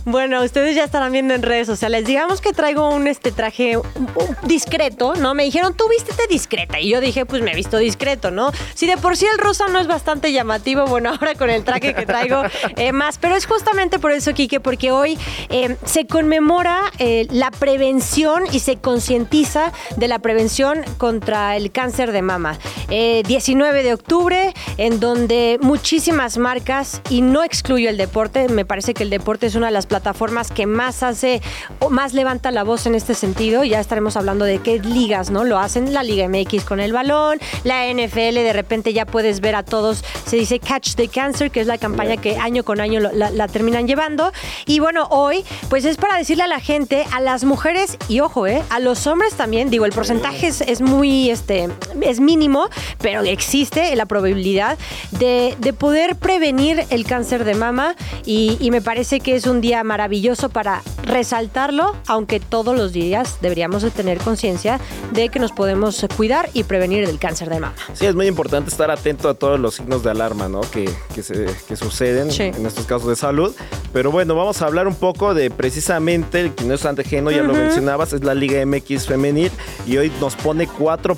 Bueno, 0.10 0.42
ustedes 0.42 0.76
ya 0.76 0.86
estarán 0.86 1.12
viendo 1.12 1.36
en 1.36 1.44
redes 1.44 1.68
sociales. 1.68 2.04
Digamos 2.04 2.42
que 2.42 2.52
traigo 2.52 2.90
un 2.90 3.08
este 3.08 3.32
traje 3.32 3.78
discreto, 4.42 5.14
¿no? 5.14 5.36
Me 5.36 5.44
dijeron, 5.44 5.76
tú 5.76 5.84
vístete 5.88 6.24
discreta. 6.28 6.80
Y 6.80 6.90
yo 6.90 7.00
dije, 7.00 7.28
pues 7.28 7.44
me 7.44 7.52
he 7.52 7.56
visto 7.56 7.78
discreto, 7.78 8.32
¿no? 8.32 8.52
Si 8.74 8.88
de 8.88 8.98
por 8.98 9.16
sí 9.16 9.28
el 9.32 9.38
rosa 9.38 9.68
no 9.68 9.78
es 9.78 9.86
bastante 9.86 10.32
llamativo, 10.32 10.88
bueno, 10.88 11.12
ahora 11.20 11.36
con 11.36 11.52
el 11.52 11.64
traje 11.64 11.94
que 11.94 12.08
traigo 12.08 12.42
eh, 12.76 12.92
más. 12.92 13.20
Pero 13.20 13.36
es 13.36 13.46
justamente 13.46 14.00
por 14.00 14.12
eso, 14.12 14.34
Kike, 14.34 14.60
porque 14.60 14.90
hoy 14.90 15.16
eh, 15.50 15.78
se 15.86 16.08
conmemora 16.08 16.92
eh, 16.98 17.28
la 17.30 17.52
prevención 17.52 18.46
y 18.52 18.62
se 18.62 18.78
concientiza 18.78 19.74
de 19.96 20.08
la 20.08 20.18
prevención 20.18 20.86
contra 20.98 21.56
el 21.56 21.72
cáncer 21.72 22.12
de 22.12 22.24
mama. 22.24 22.58
19 22.90 23.84
de 23.84 23.94
octubre, 23.94 24.54
en 24.78 25.00
donde 25.00 25.60
muchísimas 25.62 26.40
marcas, 26.40 27.02
y 27.12 27.22
no 27.22 27.44
excluyo 27.44 27.92
el 27.92 27.98
deporte, 27.98 28.50
me 28.50 28.66
parece 28.66 28.96
que 28.96 29.04
el 29.04 29.12
deporte 29.12 29.46
es 29.46 29.54
una 29.54 29.68
de 29.68 29.74
las 29.74 29.86
plataformas 29.86 29.99
plataformas 30.00 30.50
que 30.50 30.66
más 30.66 31.04
hace 31.04 31.42
o 31.80 31.90
más 31.90 32.14
levanta 32.14 32.52
la 32.52 32.64
voz 32.64 32.86
en 32.86 32.96
este 32.96 33.14
sentido. 33.16 33.66
Ya 33.66 33.82
estaremos 33.82 34.16
hablando 34.16 34.46
de 34.46 34.60
qué 34.60 34.80
ligas, 34.80 35.30
¿no? 35.30 35.44
Lo 35.44 35.60
hacen 35.60 35.94
la 35.94 36.04
Liga 36.04 36.28
MX 36.30 36.64
con 36.64 36.80
el 36.80 36.94
balón, 36.94 37.38
la 37.66 37.86
NFL, 37.92 38.36
de 38.36 38.54
repente 38.54 38.94
ya 38.94 39.06
puedes 39.06 39.42
ver 39.42 39.56
a 39.56 39.64
todos, 39.64 40.06
se 40.26 40.38
dice 40.38 40.60
Catch 40.60 40.96
the 40.96 41.10
Cancer, 41.10 41.52
que 41.52 41.60
es 41.60 41.68
la 41.68 41.78
campaña 41.78 42.16
que 42.16 42.38
año 42.38 42.64
con 42.64 42.80
año 42.80 43.02
la, 43.02 43.30
la 43.30 43.48
terminan 43.50 43.88
llevando. 43.88 44.32
Y 44.66 44.80
bueno, 44.80 45.08
hoy, 45.10 45.44
pues 45.70 45.84
es 45.84 45.98
para 45.98 46.18
decirle 46.18 46.44
a 46.44 46.48
la 46.48 46.62
gente, 46.62 47.06
a 47.12 47.20
las 47.20 47.44
mujeres, 47.44 47.98
y 48.08 48.22
ojo, 48.22 48.48
¿eh? 48.48 48.64
A 48.70 48.80
los 48.80 49.06
hombres 49.06 49.34
también, 49.34 49.70
digo, 49.70 49.86
el 49.86 49.92
porcentaje 49.92 50.48
es, 50.48 50.62
es 50.62 50.80
muy, 50.80 51.30
este, 51.30 51.68
es 52.02 52.22
mínimo, 52.22 52.70
pero 53.02 53.24
existe 53.24 53.94
la 53.98 54.06
probabilidad 54.06 54.78
de, 55.12 55.56
de 55.60 55.74
poder 55.74 56.16
prevenir 56.16 56.86
el 56.90 57.06
cáncer 57.06 57.44
de 57.44 57.56
mama 57.56 57.96
y, 58.26 58.58
y 58.62 58.72
me 58.72 58.82
parece 58.82 59.20
que 59.20 59.36
es 59.36 59.46
un 59.46 59.60
día 59.60 59.79
maravilloso 59.84 60.50
para 60.50 60.82
resaltarlo, 61.04 61.96
aunque 62.08 62.40
todos 62.40 62.76
los 62.78 62.94
días 62.94 63.38
deberíamos 63.42 63.82
de 63.84 63.92
tener 63.92 64.18
conciencia 64.20 64.80
de 65.12 65.30
que 65.30 65.40
nos 65.40 65.52
podemos 65.52 66.06
cuidar 66.16 66.50
y 66.54 66.64
prevenir 66.64 67.04
el 67.04 67.20
cáncer 67.20 67.50
de 67.50 67.60
mama. 67.60 67.74
Sí, 67.94 68.06
es 68.06 68.16
muy 68.16 68.28
importante 68.28 68.70
estar 68.70 68.90
atento 68.92 69.28
a 69.30 69.34
todos 69.34 69.60
los 69.60 69.76
signos 69.76 70.04
de 70.04 70.12
alarma 70.12 70.48
¿no? 70.48 70.62
que, 70.62 70.90
que, 71.14 71.24
se, 71.24 71.46
que 71.68 71.76
suceden 71.76 72.32
Sí. 72.32 72.44
en 72.44 72.66
estos 72.66 72.86
casos 72.86 73.08
de 73.10 73.16
salud. 73.16 73.54
Pero 73.92 74.12
bueno, 74.12 74.36
vamos 74.36 74.62
a 74.62 74.66
hablar 74.68 74.88
un 74.88 74.96
poco 74.96 75.34
de 75.34 75.50
precisamente, 75.50 76.42
el 76.42 76.54
que 76.54 76.64
no 76.66 76.74
es 76.76 76.86
antejeno, 76.86 77.32
ya 77.32 77.42
lo 77.44 77.54
mencionabas, 77.54 78.14
es 78.14 78.24
la 78.24 78.34
Liga 78.36 78.64
MX 78.66 79.08
femenil 79.08 79.52
y 79.88 79.98
hoy 79.98 80.12
nos 80.22 80.36
pone 80.36 80.68
cuatro, 80.68 81.18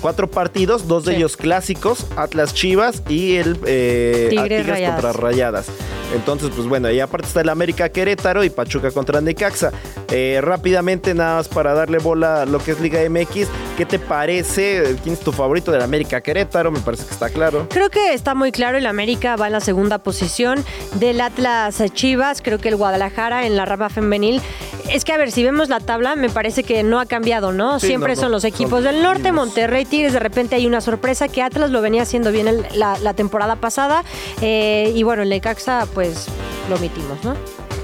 cuatro 0.00 0.30
partidos, 0.30 0.86
dos 0.88 1.04
de 1.04 1.12
Sí. 1.12 1.16
ellos 1.18 1.36
clásicos, 1.36 2.06
Atlas 2.16 2.52
Chivas 2.54 3.02
y 3.08 3.36
el 3.36 3.58
eh, 3.66 4.28
Tigres 4.30 4.66
Rayadas. 4.66 5.02
contra 5.02 5.12
Rayadas. 5.20 5.66
Entonces, 6.14 6.50
pues 6.54 6.68
bueno, 6.68 6.90
y 6.90 7.00
aparte 7.00 7.26
está 7.26 7.40
el 7.40 7.48
América 7.48 7.88
Querétaro 8.00 8.44
y 8.44 8.50
Pachuca 8.50 8.90
contra 8.90 9.22
Necaxa. 9.22 9.72
Eh, 10.12 10.38
rápidamente, 10.42 11.14
nada 11.14 11.36
más 11.36 11.48
para 11.48 11.72
darle 11.72 11.96
bola 11.96 12.42
a 12.42 12.44
lo 12.44 12.58
que 12.58 12.72
es 12.72 12.80
Liga 12.80 13.00
MX, 13.08 13.48
¿qué 13.78 13.86
te 13.86 13.98
parece? 13.98 14.96
¿Quién 15.02 15.14
es 15.14 15.20
tu 15.20 15.32
favorito 15.32 15.72
del 15.72 15.80
América 15.80 16.20
Querétaro? 16.20 16.70
Me 16.70 16.80
parece 16.80 17.06
que 17.06 17.12
está 17.12 17.30
claro. 17.30 17.66
Creo 17.70 17.88
que 17.88 18.12
está 18.12 18.34
muy 18.34 18.52
claro, 18.52 18.76
el 18.76 18.84
América 18.84 19.36
va 19.36 19.46
en 19.46 19.54
la 19.54 19.60
segunda 19.60 19.96
posición 19.96 20.62
del 20.96 21.22
Atlas 21.22 21.82
Chivas, 21.94 22.42
creo 22.42 22.58
que 22.58 22.68
el 22.68 22.76
Guadalajara 22.76 23.46
en 23.46 23.56
la 23.56 23.64
rama 23.64 23.88
femenil. 23.88 24.42
Es 24.92 25.04
que 25.04 25.12
a 25.14 25.16
ver, 25.16 25.32
si 25.32 25.42
vemos 25.42 25.70
la 25.70 25.80
tabla, 25.80 26.16
me 26.16 26.28
parece 26.28 26.64
que 26.64 26.82
no 26.82 27.00
ha 27.00 27.06
cambiado, 27.06 27.52
¿no? 27.52 27.80
Sí, 27.80 27.86
Siempre 27.88 28.10
no, 28.14 28.16
no, 28.16 28.20
son 28.26 28.32
los 28.32 28.44
equipos 28.44 28.84
del 28.84 29.02
norte, 29.02 29.22
mismos. 29.32 29.46
Monterrey, 29.46 29.86
Tigres, 29.86 30.12
de 30.12 30.20
repente 30.20 30.54
hay 30.54 30.66
una 30.66 30.82
sorpresa 30.82 31.28
que 31.28 31.42
Atlas 31.42 31.70
lo 31.70 31.80
venía 31.80 32.02
haciendo 32.02 32.30
bien 32.30 32.46
el- 32.46 32.66
la, 32.74 32.98
la 32.98 33.14
temporada 33.14 33.56
pasada. 33.56 34.04
eh, 34.42 34.92
y 34.94 35.02
bueno, 35.02 35.22
el 35.22 35.30
Necaxa, 35.30 35.86
pues 35.94 36.26
lo 36.68 36.76
omitimos, 36.76 37.24
¿no? 37.24 37.34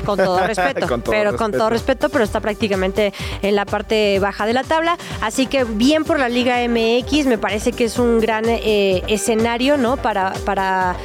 Con 0.05 0.19
todo 0.19 0.39
respeto, 0.47 0.87
Con 0.87 1.03
todo 1.03 1.13
pero 1.13 1.37
con 1.37 1.53
todo 1.53 1.71
respeto, 1.71 2.09
pero 2.09 2.25
está 2.25 2.41
prácticamente 2.41 3.13
en 3.43 3.57
la 3.57 3.65
parte 3.65 4.19
baja 4.19 4.47
de 4.47 4.53
la 4.53 4.65
tabla. 4.65 4.97
Así 5.21 5.47
que 5.47 5.65
bien 5.65 6.05
por 6.05 6.19
la 6.19 6.29
Liga 6.29 6.57
MX, 6.69 7.27
me 7.27 7.39
parece 7.39 7.73
que 7.73 7.85
es 7.85 7.99
un 7.99 8.21
gran 8.21 8.45
eh, 8.49 9.03
escenario, 9.09 9.77
¿no? 9.77 9.97
Para, 9.97 10.33
para 10.45 10.97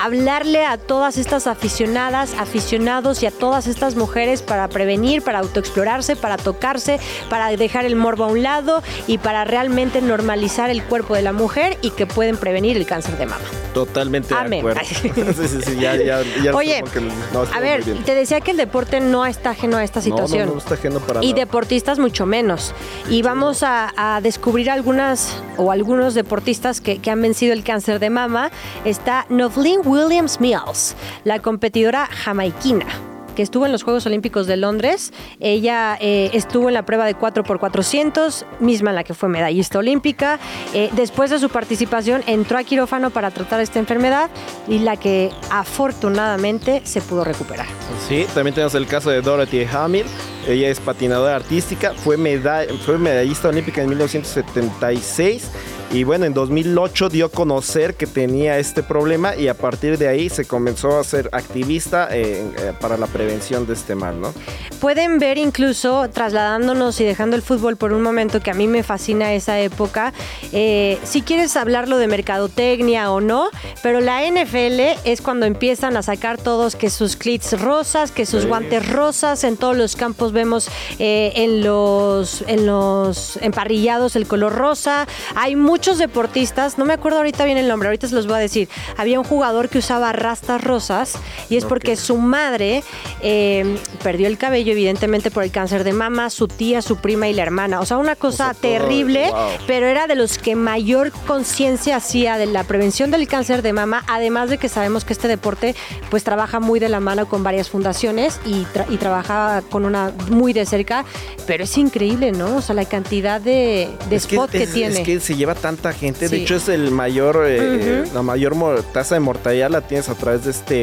hablarle 0.00 0.64
a 0.66 0.76
todas 0.78 1.16
estas 1.18 1.46
aficionadas, 1.46 2.34
aficionados 2.38 3.22
y 3.22 3.26
a 3.26 3.30
todas 3.30 3.66
estas 3.66 3.96
mujeres 3.96 4.42
para 4.42 4.68
prevenir, 4.68 5.22
para 5.22 5.38
autoexplorarse, 5.40 6.16
para 6.16 6.36
tocarse, 6.36 7.00
para 7.30 7.48
dejar 7.56 7.84
el 7.84 7.96
morbo 7.96 8.24
a 8.24 8.26
un 8.28 8.42
lado 8.42 8.82
y 9.06 9.18
para 9.18 9.44
realmente 9.44 10.00
normalizar 10.02 10.70
el 10.70 10.82
cuerpo 10.84 11.14
de 11.14 11.22
la 11.22 11.32
mujer 11.32 11.78
y 11.82 11.90
que 11.90 12.06
pueden 12.06 12.36
prevenir 12.36 12.76
el 12.76 12.86
cáncer 12.86 13.16
de 13.18 13.26
mama. 13.26 13.44
Totalmente 13.72 14.34
Amén. 14.34 14.50
de 14.64 14.70
acuerdo. 14.72 14.80
sí, 14.84 15.48
sí, 15.48 15.62
sí, 15.64 15.76
ya, 15.80 15.96
ya, 15.96 16.22
ya 16.42 16.54
Oye, 16.54 16.82
que 16.92 17.00
no, 17.00 17.12
A 17.54 17.60
ver, 17.60 17.82
te 18.04 18.14
decía 18.14 18.40
que 18.40 18.52
el 18.52 18.56
deporte 18.56 19.00
no 19.00 19.26
está 19.26 19.50
ajeno 19.50 19.76
a 19.78 19.84
esta 19.84 20.00
No, 20.00 20.04
situación. 20.04 20.46
No, 20.46 20.52
no, 20.54 20.58
está 20.58 20.74
ajeno 20.74 21.00
para 21.00 21.22
y 21.24 21.30
nada. 21.32 21.40
deportistas 21.44 21.98
mucho 21.98 22.26
menos. 22.26 22.72
Y 23.10 23.22
vamos 23.22 23.62
a, 23.62 23.92
a 23.96 24.20
descubrir 24.20 24.70
algunas 24.70 25.36
o 25.56 25.72
algunos 25.72 26.14
deportistas 26.14 26.80
que, 26.80 26.98
que 26.98 27.10
han 27.10 27.20
vencido 27.20 27.52
el 27.52 27.64
cáncer 27.64 27.98
de 27.98 28.10
mama. 28.10 28.50
Está 28.84 29.26
Novlin 29.28 29.80
Williams 29.84 30.40
Mills, 30.40 30.94
la 31.24 31.40
competidora 31.40 32.06
jamaiquina 32.06 32.86
que 33.34 33.42
estuvo 33.42 33.66
en 33.66 33.72
los 33.72 33.82
Juegos 33.82 34.06
Olímpicos 34.06 34.46
de 34.46 34.56
Londres. 34.56 35.12
Ella 35.40 35.98
eh, 36.00 36.30
estuvo 36.34 36.68
en 36.68 36.74
la 36.74 36.84
prueba 36.86 37.04
de 37.04 37.16
4x400, 37.16 38.44
misma 38.60 38.90
en 38.90 38.94
la 38.94 39.02
que 39.02 39.12
fue 39.12 39.28
medallista 39.28 39.80
olímpica. 39.80 40.38
Eh, 40.72 40.88
después 40.92 41.30
de 41.30 41.40
su 41.40 41.48
participación 41.48 42.22
entró 42.28 42.58
a 42.58 42.62
quirófano 42.62 43.10
para 43.10 43.32
tratar 43.32 43.58
esta 43.58 43.80
enfermedad 43.80 44.30
y 44.68 44.78
la 44.78 44.96
que 44.96 45.32
afortunadamente 45.50 46.82
se 46.84 47.00
pudo 47.00 47.24
recuperar. 47.24 47.66
Sí, 48.08 48.24
también 48.34 48.54
tenemos 48.54 48.76
el 48.76 48.86
caso 48.86 49.10
de 49.10 49.20
Dorothy 49.20 49.64
Hamill. 49.64 50.06
Ella 50.46 50.68
es 50.68 50.78
patinadora 50.78 51.34
artística, 51.34 51.92
fue, 51.94 52.16
meda- 52.16 52.66
fue 52.86 52.98
medallista 52.98 53.48
olímpica 53.48 53.82
en 53.82 53.88
1976 53.88 55.50
y 55.94 56.02
bueno, 56.02 56.24
en 56.24 56.34
2008 56.34 57.08
dio 57.08 57.26
a 57.26 57.28
conocer 57.28 57.94
que 57.94 58.08
tenía 58.08 58.58
este 58.58 58.82
problema 58.82 59.36
y 59.36 59.46
a 59.46 59.54
partir 59.54 59.96
de 59.96 60.08
ahí 60.08 60.28
se 60.28 60.44
comenzó 60.44 60.98
a 60.98 61.04
ser 61.04 61.28
activista 61.30 62.08
eh, 62.10 62.44
eh, 62.58 62.72
para 62.80 62.96
la 62.96 63.06
prevención 63.06 63.64
de 63.64 63.74
este 63.74 63.94
mal, 63.94 64.20
¿no? 64.20 64.34
Pueden 64.80 65.20
ver 65.20 65.38
incluso, 65.38 66.10
trasladándonos 66.10 67.00
y 67.00 67.04
dejando 67.04 67.36
el 67.36 67.42
fútbol 67.42 67.76
por 67.76 67.92
un 67.92 68.02
momento, 68.02 68.40
que 68.40 68.50
a 68.50 68.54
mí 68.54 68.66
me 68.66 68.82
fascina 68.82 69.34
esa 69.34 69.60
época, 69.60 70.12
eh, 70.52 70.98
si 71.04 71.22
quieres 71.22 71.56
hablarlo 71.56 71.96
de 71.98 72.08
mercadotecnia 72.08 73.12
o 73.12 73.20
no, 73.20 73.50
pero 73.80 74.00
la 74.00 74.24
NFL 74.24 74.98
es 75.04 75.22
cuando 75.22 75.46
empiezan 75.46 75.96
a 75.96 76.02
sacar 76.02 76.38
todos 76.38 76.74
que 76.74 76.90
sus 76.90 77.14
clits 77.14 77.60
rosas, 77.60 78.10
que 78.10 78.26
sus 78.26 78.42
Sí. 78.42 78.48
guantes 78.48 78.88
rosas, 78.90 79.44
en 79.44 79.56
todos 79.56 79.76
los 79.76 79.94
campos 79.94 80.32
vemos 80.32 80.68
en, 80.98 81.62
los, 81.62 82.42
en 82.48 82.66
los 82.66 83.36
emparrillados 83.36 84.16
el 84.16 84.26
color 84.26 84.54
rosa. 84.54 85.06
Hay 85.36 85.54
muchos 85.84 85.98
deportistas, 85.98 86.78
no 86.78 86.86
me 86.86 86.94
acuerdo 86.94 87.18
ahorita 87.18 87.44
bien 87.44 87.58
el 87.58 87.68
nombre, 87.68 87.88
ahorita 87.88 88.08
se 88.08 88.14
los 88.14 88.26
voy 88.26 88.36
a 88.36 88.38
decir. 88.38 88.70
Había 88.96 89.18
un 89.20 89.24
jugador 89.26 89.68
que 89.68 89.76
usaba 89.76 90.14
rastas 90.14 90.64
rosas 90.64 91.12
y 91.50 91.58
es 91.58 91.66
porque 91.66 91.96
su 91.96 92.16
madre 92.16 92.82
eh, 93.20 93.76
perdió 94.02 94.28
el 94.28 94.38
cabello 94.38 94.72
evidentemente 94.72 95.30
por 95.30 95.42
el 95.42 95.50
cáncer 95.50 95.84
de 95.84 95.92
mama, 95.92 96.30
su 96.30 96.48
tía, 96.48 96.80
su 96.80 96.96
prima 96.96 97.28
y 97.28 97.34
la 97.34 97.42
hermana. 97.42 97.80
O 97.80 97.84
sea, 97.84 97.98
una 97.98 98.16
cosa 98.16 98.54
todo, 98.54 98.62
terrible, 98.62 99.28
wow. 99.30 99.40
pero 99.66 99.84
era 99.86 100.06
de 100.06 100.14
los 100.14 100.38
que 100.38 100.56
mayor 100.56 101.12
conciencia 101.26 101.96
hacía 101.96 102.38
de 102.38 102.46
la 102.46 102.64
prevención 102.64 103.10
del 103.10 103.28
cáncer 103.28 103.60
de 103.60 103.74
mama, 103.74 104.04
además 104.08 104.48
de 104.48 104.56
que 104.56 104.70
sabemos 104.70 105.04
que 105.04 105.12
este 105.12 105.28
deporte 105.28 105.74
pues 106.08 106.24
trabaja 106.24 106.60
muy 106.60 106.80
de 106.80 106.88
la 106.88 107.00
mano 107.00 107.28
con 107.28 107.42
varias 107.42 107.68
fundaciones 107.68 108.40
y, 108.46 108.62
tra- 108.72 108.86
y 108.88 108.96
trabaja 108.96 109.62
con 109.70 109.84
una 109.84 110.12
muy 110.30 110.54
de 110.54 110.64
cerca, 110.64 111.04
pero 111.46 111.64
es 111.64 111.76
increíble, 111.76 112.32
¿no? 112.32 112.56
O 112.56 112.62
sea, 112.62 112.74
la 112.74 112.86
cantidad 112.86 113.38
de, 113.38 113.90
de 114.08 114.16
Es 114.16 114.26
que, 114.26 114.36
spot 114.36 114.50
que, 114.50 114.62
es- 114.62 114.72
tiene. 114.72 114.94
es 115.00 115.06
que 115.06 115.20
se 115.20 115.36
lleva 115.36 115.54
tanta 115.76 115.92
gente. 115.92 116.28
De 116.28 116.36
hecho, 116.38 116.56
es 116.56 116.68
el 116.68 116.90
mayor, 116.90 117.44
eh, 117.46 118.04
la 118.14 118.22
mayor 118.22 118.54
tasa 118.92 119.14
de 119.14 119.20
mortalidad 119.20 119.70
la 119.70 119.80
tienes 119.80 120.08
a 120.08 120.14
través 120.14 120.44
de 120.44 120.50
este, 120.50 120.74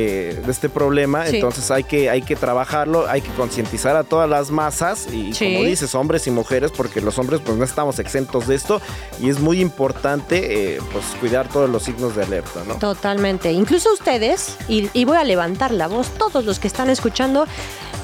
de 0.46 0.52
este 0.52 0.70
problema. 0.70 1.26
Sí. 1.26 1.36
Entonces 1.36 1.70
hay 1.72 1.84
que, 1.84 2.10
hay 2.10 2.22
que 2.22 2.36
trabajarlo, 2.36 3.08
hay 3.08 3.22
que 3.22 3.30
concientizar 3.32 3.96
a 3.96 4.04
todas 4.04 4.30
las 4.30 4.52
masas 4.52 5.08
y 5.12 5.34
Sí. 5.34 5.46
como 5.54 5.66
dices, 5.66 5.96
hombres 5.96 6.28
y 6.28 6.32
mujeres, 6.32 6.72
porque 6.76 7.02
los 7.02 7.18
hombres 7.20 7.42
pues 7.44 7.58
no 7.58 7.64
estamos 7.64 8.00
exentos 8.00 8.48
de 8.48 8.56
esto 8.56 8.82
y 9.22 9.30
es 9.30 9.40
muy 9.40 9.62
importante 9.62 10.76
eh, 10.76 10.80
pues 10.92 11.06
cuidar 11.20 11.48
todos 11.50 11.70
los 11.70 11.84
signos 11.84 12.16
de 12.16 12.24
alerta, 12.24 12.62
¿no? 12.68 12.76
Totalmente. 12.76 13.52
Incluso 13.52 13.92
ustedes, 13.94 14.58
y, 14.68 14.90
y 14.94 15.06
voy 15.06 15.18
a 15.18 15.24
levantar 15.24 15.72
la 15.72 15.88
voz, 15.88 16.10
todos 16.18 16.46
los 16.46 16.60
que 16.60 16.68
están 16.68 16.90
escuchando, 16.90 17.46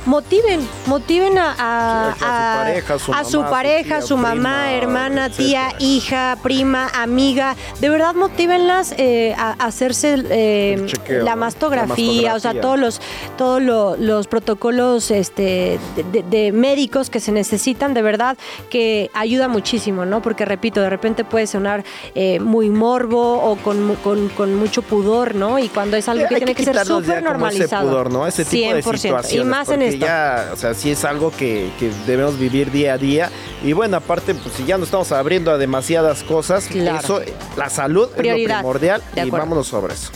motiven, 0.08 0.68
motiven 0.88 1.38
a, 1.38 1.54
a- 1.60 2.10
a 2.12 2.16
su 2.16 2.22
pareja, 2.64 2.94
a 2.96 3.00
su 3.00 3.12
mamá, 3.12 3.24
su 3.24 3.32
su 3.32 3.42
pareja, 3.44 3.84
tía, 3.98 4.02
su 4.02 4.18
mamá, 4.18 4.34
prima, 4.36 4.72
hermana, 4.74 5.30
tía, 5.30 5.70
hija, 5.80 6.38
prima, 6.42 6.88
amiga. 6.96 7.56
De 7.80 7.90
verdad, 7.90 8.16
motívenlas 8.16 8.94
eh, 8.98 9.36
a 9.38 9.52
hacerse 9.60 10.24
eh, 10.30 10.82
chequeo, 10.86 11.24
la, 11.24 11.36
mastografía, 11.36 12.30
La 12.32 12.36
o 12.36 12.40
sea, 12.40 12.60
todos 12.60 12.80
los, 12.80 13.02
todos 13.38 13.62
lo- 13.62 13.96
los 13.98 14.28
protocolos 14.28 15.12
este, 15.12 15.80
de, 16.12 16.52
médicos 16.52 17.10
que 17.10 17.20
se 17.20 17.32
necesitan, 17.32 17.94
de 17.94 18.02
verdad, 18.02 18.38
que 18.70 19.12
ayuda 19.14 19.48
muchísimo, 19.48 20.06
¿no? 20.06 20.22
Porque 20.22 20.46
repito, 20.46 20.82
de 20.82 20.90
repente 20.90 21.24
puede 21.26 21.48
sonar 21.48 21.84
eh, 22.16 22.40
muy 22.40 22.70
morbo 22.70 23.42
o 23.44 23.58
con, 23.58 23.96
con- 24.04 24.30
con 24.30 24.56
mucho 24.56 24.82
pudor, 24.82 25.36
¿no? 25.36 25.60
Y 25.60 25.68
cuando 25.70 25.98
es 25.98 26.08
algo 26.08 26.28
que 26.28 26.36
Hay 26.36 26.42
tiene 26.42 26.56
que, 26.56 26.64
ser 26.64 26.86
súper 26.86 27.22
normalizado. 27.22 27.84
Ese 27.84 27.90
pudor, 27.92 28.12
¿no? 28.12 28.26
Ese 28.26 28.46
tipo 28.46 28.74
de 28.74 28.84
100%, 28.84 28.98
situaciones. 28.98 29.34
Y 29.34 29.50
más 29.50 29.70
en 29.70 29.82
Ya, 30.00 30.50
o 30.54 30.56
sea, 30.56 30.74
sí 30.74 30.92
es 30.92 31.04
algo 31.06 31.32
que, 31.32 31.70
que 31.80 31.92
debemos 32.06 32.38
vivir 32.39 32.72
día 32.72 32.94
a 32.94 32.98
día. 32.98 33.30
Y 33.63 33.74
bueno, 33.74 33.98
aparte, 33.98 34.34
pues 34.36 34.56
si 34.56 34.66
ya 34.66 34.77
nos 34.77 34.88
estamos 34.88 35.12
abriendo 35.12 35.51
a 35.51 35.58
demasiadas 35.58 36.24
cosas, 36.24 36.68
Claro. 36.68 37.00
eso, 37.00 37.22
la 37.56 37.70
salud 37.70 38.10
Prioridad. 38.10 38.38
es 38.38 38.48
lo 38.50 38.56
primordial. 38.60 39.01
De 39.13 39.22
y 39.22 39.27
acuerdo. 39.27 39.46
vámonos 39.46 39.68
sobre 39.68 39.94
eso. 39.94 40.12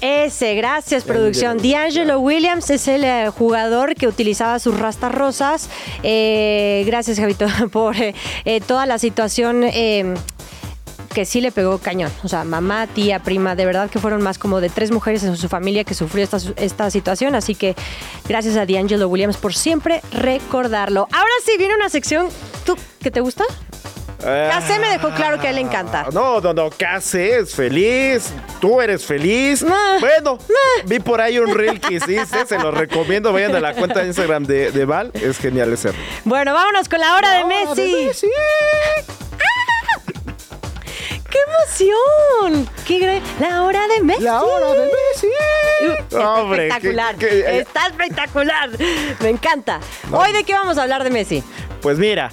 Ese, 0.00 0.54
gracias 0.54 1.04
producción. 1.04 1.58
D'Angelo 1.58 2.20
Williams 2.20 2.70
es 2.70 2.88
el 2.88 3.04
eh, 3.04 3.28
jugador 3.36 3.94
que 3.94 4.06
utilizaba 4.06 4.58
sus 4.58 4.78
rastas 4.78 5.12
rosas. 5.14 5.68
Eh, 6.02 6.84
gracias, 6.86 7.18
Javito, 7.18 7.46
por 7.72 7.94
eh, 7.96 8.14
eh, 8.46 8.62
toda 8.62 8.86
la 8.86 8.98
situación. 8.98 9.62
Que 11.12 11.24
sí 11.24 11.40
le 11.40 11.52
pegó 11.52 11.78
cañón. 11.78 12.10
O 12.22 12.28
sea, 12.28 12.44
mamá, 12.44 12.86
tía, 12.86 13.18
prima, 13.18 13.54
de 13.54 13.66
verdad 13.66 13.90
que 13.90 13.98
fueron 13.98 14.22
más 14.22 14.38
como 14.38 14.60
de 14.60 14.68
tres 14.68 14.90
mujeres 14.90 15.22
en 15.24 15.36
su 15.36 15.48
familia 15.48 15.84
que 15.84 15.94
sufrió 15.94 16.24
esta, 16.24 16.38
esta 16.56 16.90
situación. 16.90 17.34
Así 17.34 17.54
que 17.54 17.74
gracias 18.28 18.56
a 18.56 18.66
D'Angelo 18.66 19.08
Williams 19.08 19.36
por 19.36 19.54
siempre 19.54 20.02
recordarlo. 20.12 21.08
Ahora 21.12 21.32
sí, 21.44 21.52
viene 21.58 21.74
una 21.74 21.88
sección. 21.88 22.28
¿Tú 22.64 22.76
qué 23.00 23.10
te 23.10 23.20
gusta? 23.20 23.44
Case 24.20 24.78
me 24.78 24.90
dejó 24.90 25.10
claro 25.10 25.40
que 25.40 25.46
a 25.46 25.50
él 25.50 25.56
le 25.56 25.62
encanta. 25.62 26.06
No, 26.12 26.40
no, 26.40 26.52
no, 26.52 26.70
Case 26.70 27.38
es 27.38 27.54
feliz. 27.54 28.32
Tú 28.60 28.80
eres 28.80 29.04
feliz. 29.04 29.64
bueno, 30.00 30.38
vi 30.84 31.00
por 31.00 31.20
ahí 31.20 31.38
un 31.38 31.54
reel 31.54 31.80
que 31.80 31.94
hiciste. 31.94 32.46
Se 32.46 32.58
lo 32.58 32.70
recomiendo. 32.70 33.32
Vayan 33.32 33.56
a 33.56 33.60
la 33.60 33.74
cuenta 33.74 34.00
de 34.00 34.08
Instagram 34.08 34.44
de, 34.44 34.84
Val. 34.84 35.10
Es 35.14 35.38
genial 35.38 35.72
ese. 35.72 35.92
Bueno, 36.24 36.52
vámonos 36.52 36.88
con 36.88 37.00
la 37.00 37.16
hora 37.16 37.32
de 37.32 37.44
Messi. 37.44 38.10
¡Qué 38.20 39.29
emoción! 41.46 42.68
¡Qué 42.86 43.22
La 43.38 43.62
hora 43.62 43.86
de 43.88 44.02
Messi. 44.02 44.22
La 44.22 44.42
hora 44.42 44.72
de 44.74 44.90
Messi. 44.92 45.28
está 46.10 46.40
espectacular. 46.42 47.16
Eh, 47.20 47.58
está 47.60 47.86
espectacular. 47.86 48.70
Me 49.20 49.28
encanta. 49.30 49.80
Hoy 50.12 50.32
de 50.32 50.44
qué 50.44 50.54
vamos 50.54 50.78
a 50.78 50.82
hablar 50.82 51.04
de 51.04 51.10
Messi. 51.10 51.42
Pues 51.80 51.98
mira, 51.98 52.30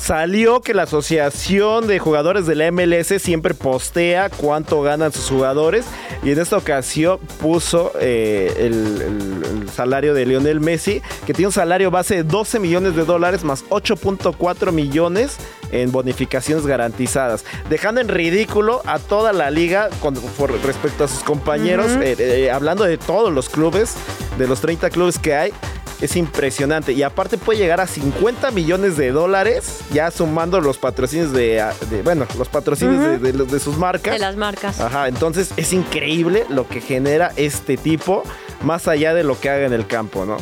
salió 0.00 0.62
que 0.62 0.72
la 0.72 0.84
Asociación 0.84 1.86
de 1.86 1.98
Jugadores 1.98 2.46
de 2.46 2.54
la 2.54 2.72
MLS 2.72 3.20
siempre 3.20 3.52
postea 3.52 4.30
cuánto 4.30 4.80
ganan 4.80 5.12
sus 5.12 5.28
jugadores 5.28 5.84
y 6.22 6.30
en 6.30 6.38
esta 6.38 6.56
ocasión 6.56 7.18
puso 7.40 7.92
eh, 8.00 8.52
el, 8.58 9.68
salario 9.74 10.14
de 10.14 10.26
Lionel 10.26 10.60
Messi, 10.60 11.00
que 11.26 11.32
tiene 11.32 11.48
un 11.48 11.52
salario 11.52 11.90
base 11.90 12.16
de 12.16 12.22
12 12.24 12.58
millones 12.58 12.96
de 12.96 13.04
dólares 13.04 13.44
más 13.44 13.64
8.4 13.66 14.72
millones 14.72 15.36
en 15.70 15.92
bonificaciones 15.92 16.66
garantizadas, 16.66 17.44
dejando 17.68 18.00
en 18.00 18.08
ridículo 18.08 18.82
a 18.86 18.98
toda 18.98 19.32
la 19.32 19.50
liga 19.50 19.90
con, 20.00 20.16
respecto 20.64 21.04
a 21.04 21.08
sus 21.08 21.22
compañeros, 21.22 21.92
eh, 22.00 22.16
eh, 22.18 22.50
hablando 22.50 22.84
de 22.84 22.98
todos 22.98 23.32
los 23.32 23.48
clubes, 23.48 23.94
de 24.38 24.48
los 24.48 24.60
30 24.60 24.90
clubes 24.90 25.18
que 25.18 25.34
hay 25.34 25.52
es 26.00 26.16
impresionante. 26.16 26.92
Y 26.92 27.02
aparte 27.02 27.38
puede 27.38 27.58
llegar 27.58 27.80
a 27.80 27.86
50 27.86 28.50
millones 28.50 28.96
de 28.96 29.10
dólares, 29.12 29.80
ya 29.92 30.10
sumando 30.10 30.60
los 30.60 30.78
patrocinios 30.78 31.32
de, 31.32 31.62
bueno, 32.04 32.26
los 32.38 32.48
patrocinios 32.48 33.20
de, 33.20 33.32
de, 33.32 33.60
sus 33.60 33.76
marcas. 33.76 34.12
De 34.12 34.18
las 34.18 34.36
marcas. 34.36 34.80
Ajá, 34.80 35.08
entonces 35.08 35.52
es 35.56 35.72
increíble 35.72 36.44
lo 36.48 36.66
que 36.68 36.80
genera 36.80 37.32
este 37.36 37.76
tipo, 37.76 38.22
más 38.62 38.88
allá 38.88 39.14
de 39.14 39.24
lo 39.24 39.38
que 39.38 39.50
haga 39.50 39.66
en 39.66 39.72
el 39.72 39.86
campo, 39.86 40.24
¿no? 40.24 40.36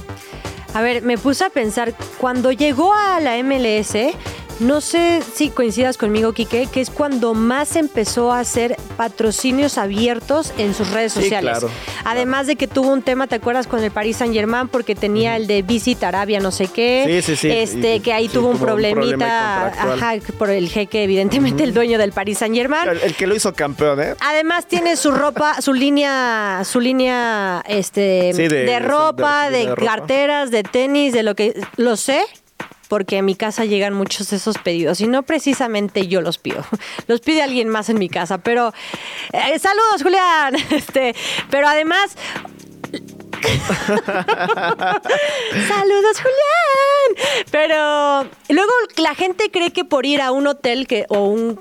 A 0.75 0.83
ver, 0.83 1.03
me 1.03 1.17
puse 1.17 1.45
a 1.45 1.51
pensar, 1.51 1.95
cuando 2.19 2.53
llegó 2.53 2.93
a 2.93 3.21
la 3.21 3.43
MLS, 3.43 4.15
no 4.61 4.81
sé 4.81 5.23
si 5.35 5.51
coincidas 5.51 5.97
conmigo, 5.97 6.33
Quique, 6.33 6.67
que 6.67 6.81
es 6.81 6.91
cuando 6.91 7.35
más 7.35 7.77
empezó 7.77 8.33
a 8.33 8.41
hacer 8.41 8.77
patrocinios 8.97 9.79
abiertos 9.79 10.53
en 10.59 10.75
sus 10.75 10.91
redes 10.91 11.13
sociales. 11.13 11.59
Además 12.05 12.47
de 12.47 12.57
que 12.57 12.67
tuvo 12.67 12.93
un 12.93 13.03
tema, 13.03 13.27
¿te 13.27 13.37
acuerdas 13.37 13.67
con 13.67 13.83
el 13.83 13.91
Paris 13.91 14.17
Saint 14.17 14.35
Germain? 14.35 14.69
Porque 14.69 14.95
tenía 14.95 15.37
el 15.37 15.47
de 15.47 15.63
Visit 15.63 16.03
Arabia, 16.03 16.41
no 16.41 16.51
sé 16.51 16.67
qué. 16.67 17.05
Sí, 17.07 17.23
sí, 17.23 17.37
sí. 17.37 17.51
Este, 17.51 18.01
que 18.01 18.13
ahí 18.13 18.29
tuvo 18.29 18.49
un 18.49 18.59
problemita. 18.59 19.69
ajá, 19.69 20.15
por 20.37 20.51
el 20.51 20.69
jeque, 20.69 21.05
evidentemente, 21.05 21.63
el 21.63 21.73
dueño 21.73 21.99
del 21.99 22.13
Paris 22.13 22.39
Saint 22.39 22.55
Germain. 22.55 22.89
El, 22.89 23.15
que 23.15 23.27
lo 23.27 23.35
hizo 23.35 23.53
campeón, 23.55 24.03
¿eh? 24.03 24.15
Además 24.21 24.67
tiene 24.67 24.97
su 24.97 25.13
ropa, 25.13 25.61
su 25.61 25.73
línea, 25.73 26.63
su 26.65 26.81
línea 26.81 27.63
este, 27.69 28.33
de, 28.33 28.79
ropa, 28.81 29.51
de, 29.51 29.73
carteras, 29.75 30.51
de 30.51 30.63
tenis, 30.65 31.13
de 31.13 31.23
lo 31.23 31.35
que. 31.35 31.55
Lo 31.77 31.97
sé 31.97 32.23
porque 32.89 33.19
a 33.19 33.23
mi 33.23 33.35
casa 33.35 33.65
llegan 33.65 33.95
muchos 33.95 34.31
de 34.31 34.37
esos 34.37 34.59
pedidos 34.59 35.01
y 35.01 35.07
no 35.07 35.23
precisamente 35.23 36.09
yo 36.09 36.21
los 36.21 36.39
pido, 36.39 36.65
los 37.07 37.21
pide 37.21 37.43
alguien 37.43 37.69
más 37.69 37.89
en 37.89 37.99
mi 37.99 38.09
casa, 38.09 38.39
pero 38.39 38.73
eh, 39.33 39.59
saludos 39.59 40.03
Julián, 40.03 40.57
este, 40.71 41.15
pero 41.51 41.69
además 41.69 42.17
Saludos, 45.69 46.21
Julián. 46.21 47.45
Pero 47.51 48.29
luego 48.49 48.73
la 48.97 49.15
gente 49.15 49.51
cree 49.51 49.73
que 49.73 49.85
por 49.85 50.07
ir 50.07 50.21
a 50.21 50.33
un 50.33 50.47
hotel 50.47 50.87
que, 50.87 51.07
o 51.09 51.27
un 51.27 51.59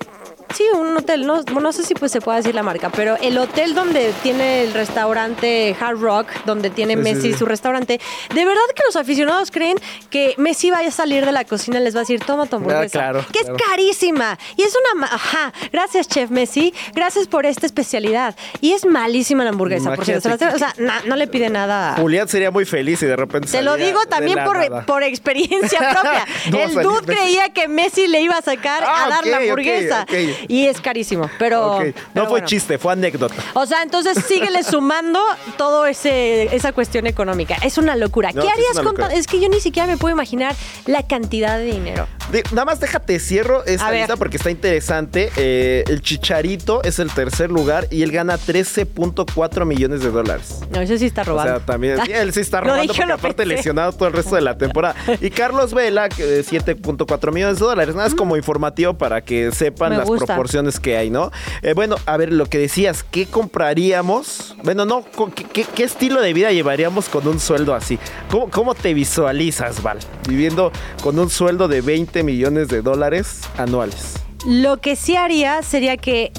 Sí, 0.53 0.63
un 0.73 0.95
hotel, 0.97 1.25
no, 1.25 1.41
no 1.43 1.71
sé 1.71 1.83
si 1.83 1.93
pues 1.93 2.11
se 2.11 2.21
puede 2.21 2.37
decir 2.37 2.55
la 2.55 2.63
marca, 2.63 2.89
pero 2.89 3.17
el 3.21 3.37
hotel 3.37 3.75
donde 3.75 4.13
tiene 4.23 4.63
el 4.63 4.73
restaurante 4.73 5.75
Hard 5.79 5.99
Rock, 5.99 6.27
donde 6.45 6.69
tiene 6.69 6.95
Messi 6.95 7.33
su 7.33 7.45
restaurante, 7.45 7.99
de 8.33 8.45
verdad 8.45 8.61
que 8.75 8.83
los 8.85 8.95
aficionados 8.95 9.51
creen 9.51 9.77
que 10.09 10.35
Messi 10.37 10.71
vaya 10.71 10.89
a 10.89 10.91
salir 10.91 11.25
de 11.25 11.31
la 11.31 11.45
cocina 11.45 11.79
y 11.79 11.83
les 11.83 11.95
va 11.95 11.99
a 11.99 12.03
decir, 12.03 12.21
toma 12.21 12.45
tu 12.45 12.57
hamburguesa, 12.57 12.99
claro, 12.99 13.25
que 13.31 13.39
es 13.39 13.47
carísima. 13.67 14.37
Y 14.55 14.63
es 14.63 14.73
una, 14.93 15.05
ajá, 15.05 15.53
gracias 15.71 16.07
chef 16.07 16.29
Messi, 16.29 16.73
gracias 16.93 17.27
por 17.27 17.45
esta 17.45 17.65
especialidad. 17.65 18.35
Y 18.61 18.73
es 18.73 18.85
malísima 18.85 19.43
la 19.43 19.51
hamburguesa, 19.51 19.93
por 19.93 20.05
cierto. 20.05 20.29
O 20.29 20.57
sea, 20.57 20.73
no 21.05 21.15
le 21.15 21.27
pide 21.27 21.49
nada. 21.49 21.95
Julián 21.97 22.27
sería 22.27 22.51
muy 22.51 22.65
feliz 22.65 23.01
y 23.03 23.05
de 23.05 23.15
repente... 23.15 23.49
Te 23.49 23.61
lo 23.61 23.75
digo 23.75 24.05
también 24.07 24.39
por, 24.43 24.85
por, 24.85 25.03
experiencia 25.03 25.79
propia. 25.91 26.25
el 26.63 26.73
dude 26.73 27.05
creía 27.05 27.49
que 27.49 27.67
Messi 27.67 28.07
le 28.07 28.21
iba 28.21 28.37
a 28.37 28.41
sacar 28.41 28.83
a 28.83 29.05
ah, 29.05 29.09
dar 29.09 29.25
la 29.25 29.37
hamburguesa. 29.37 30.05
Y 30.47 30.67
es 30.67 30.81
carísimo, 30.81 31.29
pero... 31.39 31.79
No 32.13 32.27
fue 32.27 32.43
chiste, 32.45 32.77
fue 32.77 32.93
anécdota. 32.93 33.35
O 33.53 33.65
sea, 33.65 33.83
entonces 33.83 34.23
síguele 34.25 34.63
sumando 34.69 35.19
todo 35.57 35.85
ese 35.85 36.55
esa 36.55 36.71
cuestión 36.71 37.07
económica. 37.07 37.55
Es 37.63 37.77
una 37.77 37.95
locura. 37.95 38.31
¿Qué 38.31 38.39
harías 38.39 38.79
con 38.83 38.99
Es 39.11 39.27
que 39.27 39.39
yo 39.39 39.49
ni 39.49 39.59
siquiera 39.59 39.87
me 39.87 39.97
puedo 39.97 40.13
imaginar 40.13 40.55
la 40.85 41.03
cantidad 41.03 41.57
de 41.57 41.65
dinero. 41.65 42.07
nada 42.51 42.65
más 42.65 42.79
déjate 42.79 43.19
cierro 43.19 43.65
esta 43.65 43.91
lista 43.91 44.15
porque 44.15 44.37
está 44.37 44.49
interesante. 44.49 45.31
Eh, 45.35 45.83
el 45.87 46.01
Chicharito 46.01 46.83
es 46.83 46.99
el 46.99 47.11
tercer 47.11 47.51
lugar 47.51 47.87
y 47.91 48.03
él 48.03 48.11
gana 48.11 48.37
13.4 48.37 49.65
millones 49.65 50.01
de 50.01 50.11
dólares. 50.11 50.59
No, 50.71 50.81
eso 50.81 50.97
sí 50.97 51.05
está 51.05 51.23
robando. 51.23 51.53
O 51.53 51.57
sea, 51.57 51.65
también 51.65 51.99
él 52.09 52.33
sí 52.33 52.41
está 52.41 52.61
robando 52.61 52.93
porque 52.93 53.11
aparte 53.11 53.45
lesionado 53.45 53.91
todo 53.93 54.07
el 54.07 54.13
resto 54.13 54.35
de 54.35 54.41
la 54.41 54.57
temporada. 54.57 54.95
Y 55.21 55.29
Carlos 55.29 55.73
Vela, 55.73 56.09
7.4 56.09 57.31
millones 57.31 57.59
de 57.59 57.65
dólares. 57.65 57.95
Nada, 57.95 58.07
es 58.07 58.15
como 58.15 58.37
informativo 58.37 58.95
para 58.95 59.21
que 59.21 59.51
sepan 59.51 59.97
las 59.97 60.07
proporciones 60.27 60.79
que 60.79 60.97
hay, 60.97 61.09
¿no? 61.09 61.31
Eh, 61.61 61.73
bueno, 61.73 61.95
a 62.05 62.17
ver, 62.17 62.31
lo 62.31 62.45
que 62.45 62.57
decías, 62.57 63.03
¿qué 63.03 63.25
compraríamos? 63.25 64.55
Bueno, 64.63 64.85
no, 64.85 65.05
¿qué, 65.53 65.83
estilo 65.83 66.21
de 66.21 66.33
vida 66.33 66.51
llevaríamos 66.51 67.09
con 67.09 67.27
un 67.27 67.39
sueldo 67.39 67.73
así? 67.73 67.99
¿Cómo, 68.29 68.49
¿Cómo 68.49 68.75
te 68.75 68.93
visualizas, 68.93 69.81
Val? 69.81 69.99
Viviendo 70.27 70.71
con 71.01 71.17
un 71.19 71.29
sueldo 71.29 71.67
de 71.67 71.81
20 71.81 72.23
millones 72.23 72.67
de 72.67 72.81
dólares 72.81 73.41
anuales. 73.57 74.15
Lo 74.45 74.77
que 74.77 74.95
sí 74.95 75.15
haría 75.15 75.61
sería 75.63 75.97
que 75.97 76.31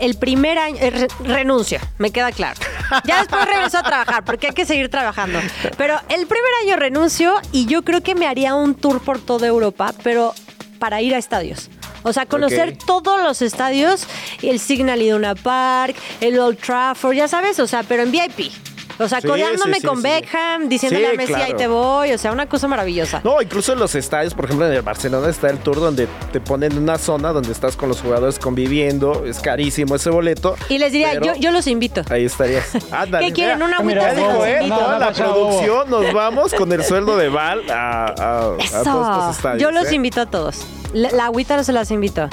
el 0.00 0.16
primer 0.16 0.58
año 0.58 0.76
eh, 0.80 1.08
renuncio, 1.24 1.78
me 1.98 2.10
queda 2.10 2.32
claro. 2.32 2.58
Ya 3.04 3.18
después 3.20 3.44
regreso 3.46 3.78
a 3.78 3.82
trabajar 3.82 4.24
porque 4.24 4.48
hay 4.48 4.54
que 4.54 4.64
seguir 4.64 4.88
trabajando. 4.90 5.40
Pero 5.76 5.96
el 6.08 6.26
primer 6.26 6.50
año 6.64 6.76
renuncio 6.76 7.34
y 7.52 7.66
yo 7.66 7.82
creo 7.82 8.02
que 8.02 8.14
me 8.14 8.26
haría 8.26 8.54
un 8.54 8.74
tour 8.74 9.00
por 9.00 9.18
toda 9.18 9.46
Europa, 9.46 9.92
pero 10.02 10.34
para 10.78 11.00
ir 11.00 11.14
a 11.14 11.18
estadios. 11.18 11.70
O 12.06 12.12
sea, 12.12 12.24
conocer 12.24 12.78
todos 12.78 13.20
los 13.20 13.42
estadios, 13.42 14.06
el 14.40 14.60
Signal 14.60 15.02
Iduna 15.02 15.34
Park, 15.34 15.96
el 16.20 16.38
Old 16.38 16.56
Trafford, 16.58 17.16
ya 17.16 17.26
sabes, 17.26 17.58
o 17.58 17.66
sea, 17.66 17.82
pero 17.82 18.04
en 18.04 18.12
VIP. 18.12 18.52
O 18.98 19.08
sea, 19.08 19.20
codeándome 19.20 19.80
con 19.80 20.02
Beckham, 20.02 20.68
diciéndole 20.68 21.08
a 21.08 21.12
Messi, 21.14 21.34
ahí 21.34 21.54
te 21.54 21.66
voy. 21.66 22.12
O 22.12 22.18
sea, 22.18 22.32
una 22.32 22.46
cosa 22.46 22.68
maravillosa. 22.68 23.20
No, 23.24 23.40
incluso 23.40 23.72
en 23.72 23.78
los 23.78 23.94
estadios, 23.94 24.34
por 24.34 24.46
ejemplo, 24.46 24.66
en 24.66 24.72
el 24.72 24.82
Barcelona 24.82 25.28
está 25.28 25.48
el 25.50 25.58
tour 25.58 25.76
donde 25.76 26.08
te 26.32 26.40
ponen 26.40 26.76
una 26.78 26.98
zona 26.98 27.32
donde 27.32 27.52
estás 27.52 27.76
con 27.76 27.88
los 27.88 28.00
jugadores 28.00 28.38
conviviendo. 28.38 29.24
Es 29.26 29.40
carísimo 29.40 29.96
ese 29.96 30.10
boleto. 30.10 30.56
Y 30.68 30.78
les 30.78 30.92
diría, 30.92 31.14
yo, 31.20 31.34
yo 31.34 31.50
los 31.50 31.66
invito. 31.66 32.02
Ahí 32.10 32.24
estarías. 32.24 32.70
¿Qué 33.20 33.32
quieren? 33.32 33.62
¿Una 33.62 33.78
agüita? 33.78 34.12
¿eh? 34.12 34.68
Toda 34.68 34.98
la 34.98 35.12
producción 35.12 35.90
nos 35.90 36.12
vamos 36.12 36.54
con 36.54 36.72
el 36.72 36.84
sueldo 36.84 37.16
de 37.16 37.28
Val 37.28 37.70
a, 37.70 38.06
a, 38.06 38.40
todos 38.40 38.64
estos 38.64 39.36
estadios. 39.36 39.62
Yo 39.62 39.70
los 39.70 39.90
¿eh? 39.90 39.94
invito 39.94 40.20
a 40.20 40.26
todos. 40.26 40.64
La, 40.92 41.26
agüita 41.26 41.56
no 41.56 41.64
se 41.64 41.72
las 41.72 41.90
invito. 41.90 42.28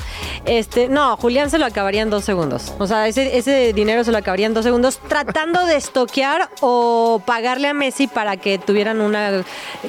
Este, 0.46 0.88
no, 0.88 1.18
Julián 1.18 1.50
se 1.50 1.58
lo 1.58 1.66
acabaría 1.66 2.02
en 2.02 2.10
dos 2.10 2.24
segundos. 2.24 2.74
O 2.80 2.88
sea, 2.88 3.08
ese, 3.08 3.38
ese 3.38 3.74
dinero 3.74 4.04
se 4.04 4.12
lo 4.12 4.18
acabaría 4.18 4.46
en 4.46 4.54
dos 4.54 4.64
segundos 4.64 5.00
tratando 5.08 5.66
de 5.66 5.76
estoquear 5.76 6.50
o 6.62 7.22
pagarle 7.26 7.68
a 7.68 7.74
Messi 7.74 8.08
para 8.08 8.38
que 8.38 8.58
tuvieran 8.58 9.02
una 9.02 9.44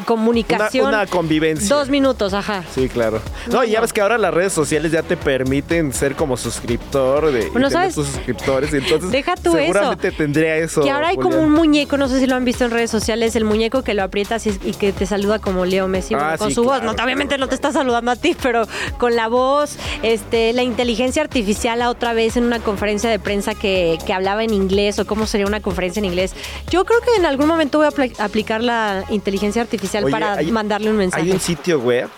comunicación. 0.04 0.88
Una, 0.88 1.06
convivencia. 1.06 1.74
Dos 1.74 1.88
minutos, 1.88 2.34
ajá. 2.34 2.64
Sí, 2.74 2.88
claro. 2.88 3.20
No, 3.50 3.64
y 3.64 3.70
ya 3.70 3.80
ves 3.80 3.92
que 3.92 4.00
ahora 4.00 4.18
las 4.18 4.32
redes 4.32 4.52
sociales 4.52 4.92
ya 4.92 5.02
te 5.02 5.16
permiten 5.16 5.92
ser 5.92 6.16
como 6.16 6.36
suscriptor 6.36 7.32
de 7.32 7.50
bueno, 7.50 7.70
¿sabes? 7.70 7.94
tus 7.94 8.06
suscriptores. 8.06 8.72
entonces, 8.72 9.10
Deja 9.10 9.34
tú 9.36 9.52
seguramente 9.52 10.12
tendría 10.12 10.56
eso. 10.56 10.82
Que 10.82 10.90
ahora 10.90 11.08
hay 11.08 11.16
como 11.16 11.38
un 11.38 11.50
muñeco, 11.50 11.96
no 11.96 12.08
sé 12.08 12.20
si 12.20 12.26
lo 12.26 12.36
han 12.36 12.44
visto 12.44 12.64
en 12.64 12.70
redes 12.70 12.90
sociales, 12.90 13.36
el 13.36 13.44
muñeco 13.44 13.82
que 13.82 13.94
lo 13.94 14.02
aprietas 14.02 14.46
y, 14.46 14.52
que 14.74 14.92
te 14.92 15.06
saluda 15.06 15.38
como 15.38 15.64
Leo 15.64 15.88
Messi 15.88 16.14
ah, 16.14 16.36
con 16.38 16.52
su 16.52 16.64
voz. 16.64 16.82
No, 16.82 16.92
obviamente 16.92 17.38
no 17.38 17.48
te 17.48 17.54
está 17.54 17.72
saludando 17.72 18.10
a 18.10 18.16
ti, 18.16 18.36
pero 18.42 18.66
con 18.98 19.14
la 19.16 19.28
voz, 19.28 19.76
este, 20.02 20.52
la 20.52 20.62
inteligencia 20.62 21.22
artificial 21.22 21.82
otra 21.82 22.12
vez 22.12 22.36
en 22.36 22.44
una 22.44 22.60
conferencia 22.60 23.10
de 23.10 23.18
prensa 23.18 23.54
que, 23.54 23.98
hablaba 24.14 24.44
en 24.44 24.54
inglés 24.54 25.00
o 25.00 25.06
cómo 25.06 25.26
sería 25.26 25.46
una 25.46 25.60
conferencia 25.60 25.98
en 25.98 26.04
inglés. 26.04 26.34
Yo 26.70 26.84
creo 26.84 27.00
que 27.00 27.16
en 27.16 27.26
algún 27.26 27.46
momento 27.46 27.78
voy 27.78 27.86
a 27.86 28.24
aplicar 28.24 28.62
la 28.62 29.04
inteligencia 29.10 29.62
artificial 29.62 30.10
para 30.10 30.40
mandarle 30.42 30.90
un 30.90 30.96
mensaje. 30.96 31.22
Hay 31.22 31.30
un 31.30 31.40
sitio 31.40 31.78
web 31.80 32.08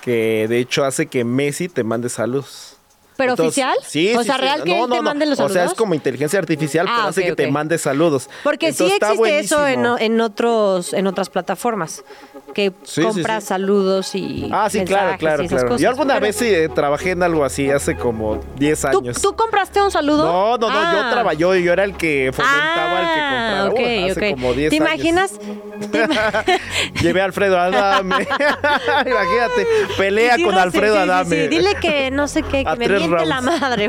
que 0.00 0.46
de 0.48 0.58
hecho 0.58 0.84
hace 0.84 1.06
que 1.06 1.24
Messi 1.24 1.68
te 1.68 1.84
mande 1.84 2.08
saludos. 2.08 2.70
¿Pero 3.16 3.34
oficial? 3.34 3.76
Sí, 3.86 4.12
O 4.16 4.20
sí, 4.22 4.26
sea, 4.26 4.34
sí. 4.34 4.40
real 4.40 4.64
que 4.64 4.70
no, 4.70 4.76
él 4.76 4.82
te 4.82 4.88
no, 4.88 4.96
no. 4.96 5.02
mande 5.02 5.24
los 5.24 5.38
O 5.38 5.42
sea, 5.44 5.48
saludos. 5.48 5.72
es 5.72 5.78
como 5.78 5.94
inteligencia 5.94 6.36
artificial, 6.40 6.86
Ah, 6.88 6.94
pero 6.96 7.08
hace 7.10 7.22
que 7.24 7.36
te 7.36 7.48
mande 7.48 7.78
saludos. 7.78 8.28
Porque 8.42 8.68
Entonces, 8.70 8.98
sí 8.98 9.04
existe 9.06 9.38
eso 9.38 9.68
en 9.68 10.20
otros 10.20 10.92
en 10.92 11.06
otras 11.06 11.30
plataformas 11.30 12.02
que 12.52 12.70
Sí, 12.84 13.00
sí, 13.00 13.02
compras 13.02 13.42
sí. 13.44 13.48
saludos 13.48 14.14
y 14.14 14.48
Ah, 14.52 14.68
sí, 14.70 14.84
claro, 14.84 15.02
mensajes 15.04 15.18
claro, 15.18 15.42
y 15.42 15.46
esas 15.46 15.54
claro. 15.56 15.68
cosas. 15.68 15.80
Yo 15.82 15.88
alguna 15.88 16.14
Pero- 16.14 16.26
vez 16.26 16.36
sí 16.36 16.46
eh, 16.46 16.68
trabajé 16.68 17.10
en 17.12 17.22
algo 17.22 17.44
así 17.44 17.70
hace 17.70 17.96
como 17.96 18.40
10 18.56 18.80
¿Tú, 18.92 18.98
años. 18.98 19.20
tú 19.20 19.34
compraste 19.34 19.80
un 19.82 19.90
saludo? 19.90 20.24
No, 20.24 20.58
no, 20.58 20.68
no, 20.70 20.92
yo 20.92 21.00
Ah. 21.02 21.10
trabajé, 21.12 21.36
yo, 21.38 21.54
yo 21.56 21.72
era 21.72 21.84
el 21.84 21.96
que 21.96 22.30
fomentaba 22.32 23.00
el 23.00 23.06
que 23.06 23.20
Ah, 23.20 23.64
comprara. 23.66 23.70
ok, 23.70 23.78
Uh, 24.08 24.10
hace 24.10 24.30
como 24.34 24.52
10 24.54 24.70
¿Te 24.70 24.76
años. 24.76 24.88
imaginas? 24.94 25.32
¿Te 25.90 26.04
ima- 26.04 26.44
Llevé 27.02 27.20
a 27.20 27.24
Alfredo 27.24 27.58
Adame. 27.58 28.14
Imagínate, 29.06 29.66
pelea 29.96 30.36
con 30.36 30.54
no 30.54 30.60
Alfredo 30.60 30.98
Adame. 30.98 31.42
sí. 31.42 31.48
Dile 31.48 31.74
que 31.80 32.10
no 32.10 32.28
sé 32.28 32.42
qué, 32.42 32.62
que 32.64 32.70
A 32.70 32.76
me 32.76 32.88
miente 32.88 33.26
la 33.26 33.40
madre. 33.40 33.88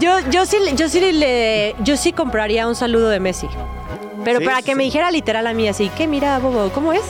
yo, 0.00 0.18
yo 0.30 0.46
sí, 0.46 0.56
yo 0.76 0.88
sí 0.88 1.00
le, 1.12 1.74
yo 1.80 1.96
sí 1.96 2.12
compraría 2.12 2.66
un 2.66 2.74
saludo 2.74 3.08
de 3.08 3.20
Messi. 3.20 3.48
Pero 4.24 4.38
Sí, 4.40 4.44
para 4.44 4.58
sí, 4.58 4.62
que 4.64 4.74
me 4.74 4.84
dijera 4.84 5.10
literal 5.10 5.46
a 5.46 5.52
mí 5.52 5.68
así, 5.68 5.88
que 5.90 6.06
mira, 6.06 6.38
bobo, 6.38 6.70
¿cómo 6.70 6.92
es? 6.92 7.02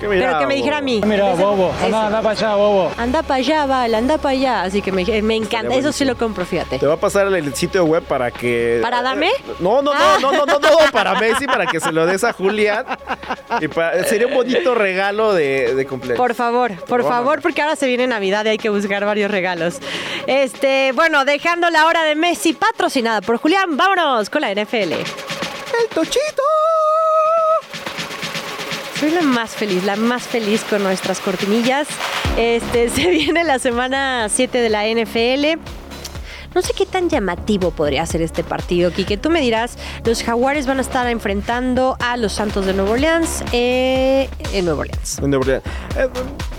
Que 0.00 0.06
mira, 0.06 0.26
Pero 0.28 0.38
que 0.38 0.46
me 0.46 0.54
dijera 0.54 0.76
a 0.76 0.80
mí. 0.80 1.00
Mira, 1.04 1.34
bobo, 1.34 1.72
anda, 1.84 2.06
anda 2.06 2.22
para 2.22 2.30
allá, 2.30 2.54
bobo. 2.54 2.92
Anda 2.96 3.22
para 3.24 3.34
allá, 3.34 3.66
vale, 3.66 3.96
anda 3.96 4.16
para 4.16 4.30
allá. 4.30 4.62
Así 4.62 4.80
que 4.80 4.92
me, 4.92 5.04
me 5.22 5.34
encanta. 5.34 5.74
Eso 5.74 5.90
sí 5.90 6.04
lo 6.04 6.16
compro, 6.16 6.46
fíjate. 6.46 6.78
Te 6.78 6.86
va 6.86 6.94
a 6.94 6.98
pasar 6.98 7.26
el 7.26 7.52
sitio 7.56 7.84
web 7.84 8.04
para 8.04 8.30
que. 8.30 8.78
¿Para 8.80 9.02
Dame? 9.02 9.28
No, 9.58 9.82
no, 9.82 9.92
no, 9.92 10.00
Ah. 10.00 10.18
no, 10.22 10.30
no, 10.30 10.46
no, 10.46 10.60
no, 10.60 10.68
para 10.92 11.14
Messi, 11.20 11.46
para 11.46 11.66
que 11.66 11.80
se 11.80 11.90
lo 11.90 12.06
des 12.06 12.22
a 12.22 12.32
Julián. 12.32 12.84
Y 13.60 13.66
para- 13.66 14.04
sería 14.04 14.28
un 14.28 14.34
bonito 14.34 14.72
regalo 14.76 15.34
de, 15.34 15.74
de 15.74 15.84
cumpleaños. 15.84 16.18
Por 16.18 16.36
favor, 16.36 16.70
por 16.84 17.02
favor, 17.02 17.42
porque 17.42 17.60
ahora 17.62 17.74
se 17.74 17.88
viene 17.88 18.06
Navidad 18.06 18.44
y 18.44 18.50
hay 18.50 18.58
que 18.58 18.68
buscar 18.70 19.04
varios 19.04 19.32
regalos. 19.32 19.78
Este, 20.28 20.92
bueno, 20.92 21.24
dejando 21.24 21.70
la 21.70 21.86
hora 21.86 22.04
de 22.04 22.14
Messi 22.14 22.52
patrocinada 22.52 23.20
por 23.20 23.38
Julián, 23.38 23.76
vámonos 23.76 24.30
con 24.30 24.42
la 24.42 24.52
NFL. 24.54 24.92
¡El! 25.80 26.08
Soy 28.98 29.10
la 29.10 29.22
más 29.22 29.50
feliz, 29.50 29.84
la 29.84 29.94
más 29.94 30.24
feliz 30.24 30.64
con 30.68 30.82
nuestras 30.82 31.20
cortinillas. 31.20 31.86
Este, 32.36 32.88
se 32.94 33.08
viene 33.08 33.44
la 33.44 33.58
semana 33.58 34.28
7 34.28 34.58
de 34.58 34.68
la 34.70 34.86
NFL. 34.86 35.77
No 36.54 36.62
sé 36.62 36.72
qué 36.76 36.86
tan 36.86 37.08
llamativo 37.08 37.70
podría 37.70 38.04
ser 38.06 38.22
este 38.22 38.42
partido, 38.42 38.90
Kike. 38.90 39.16
Tú 39.18 39.30
me 39.30 39.40
dirás, 39.40 39.76
los 40.04 40.22
Jaguares 40.22 40.66
van 40.66 40.78
a 40.78 40.80
estar 40.80 41.06
enfrentando 41.08 41.96
a 42.00 42.16
los 42.16 42.32
Santos 42.32 42.66
de 42.66 42.72
Nuevo 42.74 42.92
Orleans 42.92 43.44
eh, 43.52 44.28
en 44.52 44.64
Nuevo 44.64 44.80
Orleans. 44.80 45.18
En 45.18 45.30
realidad, 45.32 45.62
eh, 45.96 46.08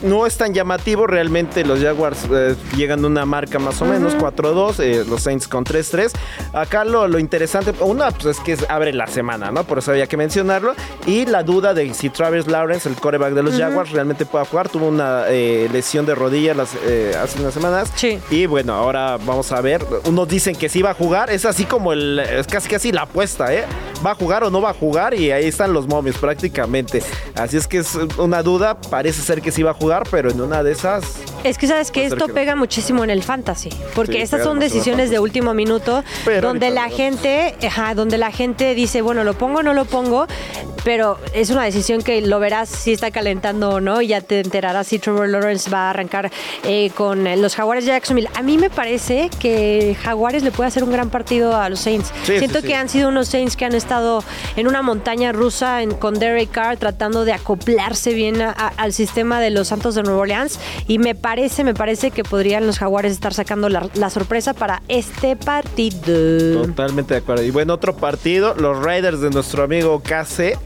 no 0.04 0.26
es 0.26 0.38
tan 0.38 0.54
llamativo, 0.54 1.08
realmente 1.08 1.66
los 1.66 1.82
Jaguars 1.82 2.20
eh, 2.32 2.56
llegan 2.78 3.04
a 3.04 3.08
una 3.08 3.26
marca 3.26 3.60
más 3.60 3.82
o 3.82 3.86
menos 3.86 4.16
4-2, 4.18 4.80
eh, 4.80 5.06
los 5.10 5.24
Saints 5.24 5.48
con 5.48 5.66
3-3. 5.66 6.12
Acá 6.54 6.86
lo, 6.86 7.08
lo 7.08 7.20
interesante, 7.20 7.74
una 7.82 8.12
pues 8.12 8.38
es 8.38 8.40
que 8.44 8.54
es- 8.54 8.66
abre 8.70 8.94
la 8.94 9.08
semana, 9.08 9.52
¿no? 9.52 9.64
Por 9.66 9.80
eso 9.80 9.92
había 9.92 10.08
que 10.08 10.16
mencionarlo. 10.18 10.76
Y 11.08 11.26
la 11.26 11.44
duda 11.44 11.74
de 11.74 11.94
si 11.94 12.10
Travis 12.10 12.48
Lawrence, 12.48 12.88
el 12.88 12.96
coreback 12.96 13.34
de 13.34 13.44
los 13.44 13.58
Jaguars, 13.58 13.92
realmente 13.92 14.26
pueda 14.26 14.46
jugar. 14.46 14.70
Tuvo 14.70 14.88
una 14.88 15.26
lesión 15.28 16.06
de 16.06 16.16
rodilla 16.16 16.54
las, 16.54 16.70
hace 16.76 17.40
unas 17.42 17.54
semanas. 17.54 17.92
Sí. 17.96 18.20
Y 18.30 18.46
bueno, 18.46 18.74
ahora 18.76 19.18
vamos 19.26 19.52
a 19.52 19.60
ver. 19.62 19.79
Unos 20.06 20.28
dicen 20.28 20.56
que 20.56 20.70
sí 20.70 20.82
va 20.82 20.92
a 20.92 20.94
jugar, 20.94 21.30
es 21.30 21.46
así 21.46 21.66
como 21.66 21.94
el, 21.94 22.20
es 22.20 22.48
casi 22.48 22.70
casi 22.70 22.92
la 22.92 23.04
apuesta, 23.04 23.54
¿eh? 23.54 23.66
¿Va 24.06 24.12
a 24.12 24.16
jugar 24.16 24.44
o 24.44 24.50
no 24.50 24.62
va 24.62 24.70
a 24.72 24.74
jugar? 24.74 25.14
Y 25.14 25.32
ahí 25.32 25.46
están 25.46 25.74
los 25.74 25.88
momios 25.88 26.18
prácticamente. 26.18 27.04
Así 27.36 27.58
es 27.58 27.68
que 27.68 27.80
es 27.80 27.96
una 28.18 28.44
duda, 28.44 28.80
parece 28.80 29.22
ser 29.22 29.42
que 29.42 29.52
sí 29.52 29.64
va 29.64 29.72
a 29.72 29.74
jugar, 29.74 30.04
pero 30.10 30.32
en 30.32 30.40
una 30.42 30.64
de 30.64 30.72
esas... 30.72 31.04
Es 31.44 31.58
que 31.58 31.68
sabes 31.68 31.92
que 31.92 32.06
esto 32.06 32.26
que 32.26 32.28
no. 32.28 32.34
pega 32.34 32.56
muchísimo 32.56 33.04
en 33.04 33.10
el 33.10 33.24
fantasy, 33.24 33.70
porque 33.96 34.14
Sí, 34.14 34.22
estas 34.22 34.44
son 34.44 34.60
decisiones 34.60 35.10
de 35.10 35.20
último 35.20 35.54
minuto, 35.54 36.04
Pero 36.26 36.48
donde 36.48 36.70
la 36.70 36.90
gente, 36.90 37.56
ajá, 37.66 37.94
donde 37.96 38.18
la 38.18 38.32
gente 38.32 38.76
dice, 38.76 39.02
bueno, 39.02 39.24
lo 39.24 39.34
pongo 39.34 39.60
o 39.60 39.64
no 39.64 39.74
lo 39.74 39.86
pongo, 39.86 40.28
pero 40.90 41.20
es 41.36 41.52
una 41.52 41.66
decisión 41.66 42.02
que 42.02 42.20
lo 42.20 42.40
verás 42.40 42.68
si 42.68 42.94
está 42.94 43.12
calentando 43.12 43.70
o 43.70 43.80
no, 43.80 44.02
y 44.02 44.08
ya 44.08 44.22
te 44.22 44.40
enterarás 44.40 44.88
si 44.88 44.98
Trevor 44.98 45.30
Lawrence 45.30 45.70
va 45.70 45.82
a 45.86 45.90
arrancar 45.92 46.32
eh, 46.64 46.90
con 46.96 47.28
eh, 47.28 47.38
los 47.38 47.56
Jaguares 47.56 47.86
de 47.86 47.92
Jacksonville. 47.92 48.28
A 48.34 48.42
mí 48.42 48.58
me 48.58 48.72
parece 48.72 49.30
que 49.40 49.96
Jaguares 50.02 50.42
le 50.42 50.50
puede 50.50 50.68
hacer 50.70 50.84
un 50.84 50.92
gran 50.92 51.12
partido 51.12 51.56
a 51.56 51.70
los 51.70 51.82
Saints. 51.82 52.12
Sí, 52.24 52.40
Siento 52.40 52.56
sí, 52.58 52.62
sí. 52.64 52.68
que 52.70 52.76
han 52.76 52.90
sido 52.90 53.10
unos 53.10 53.28
Saints 53.28 53.56
que 53.56 53.66
han 53.66 53.76
estado 53.76 54.24
en 54.56 54.68
una 54.68 54.82
montaña 54.82 55.32
rusa 55.32 55.84
en- 55.84 55.92
con 55.94 56.16
Derek 56.18 56.50
Carr 56.50 56.78
tratando 56.78 57.24
de 57.24 57.34
acoplarse 57.34 58.16
bien 58.16 58.42
a- 58.42 58.50
a- 58.50 58.70
al 58.78 58.92
sistema 58.92 59.40
de 59.40 59.52
los 59.52 59.68
Santos 59.68 59.94
de 59.94 60.02
Nueva 60.02 60.22
Orleans 60.22 60.60
y 60.88 60.98
me 60.98 61.14
parece, 61.14 61.64
me 61.64 61.76
parece 61.76 62.10
que 62.10 62.24
podrían 62.24 62.66
los 62.66 62.80
Jaguares 62.80 63.12
estar 63.12 63.36
sacando 63.36 63.70
la, 63.70 63.88
la 63.94 64.10
sorpresa 64.10 64.56
para 64.56 64.82
este 64.88 65.36
partido. 65.36 66.64
Totalmente 66.66 67.14
de 67.14 67.20
acuerdo. 67.20 67.44
Y 67.44 67.52
bueno, 67.52 67.76
otro 67.76 67.96
partido, 67.96 68.56
los 68.56 68.80
Raiders 68.84 69.22
de 69.22 69.30
nuestro 69.30 69.62
amigo 69.62 70.02
KC. 70.02 70.58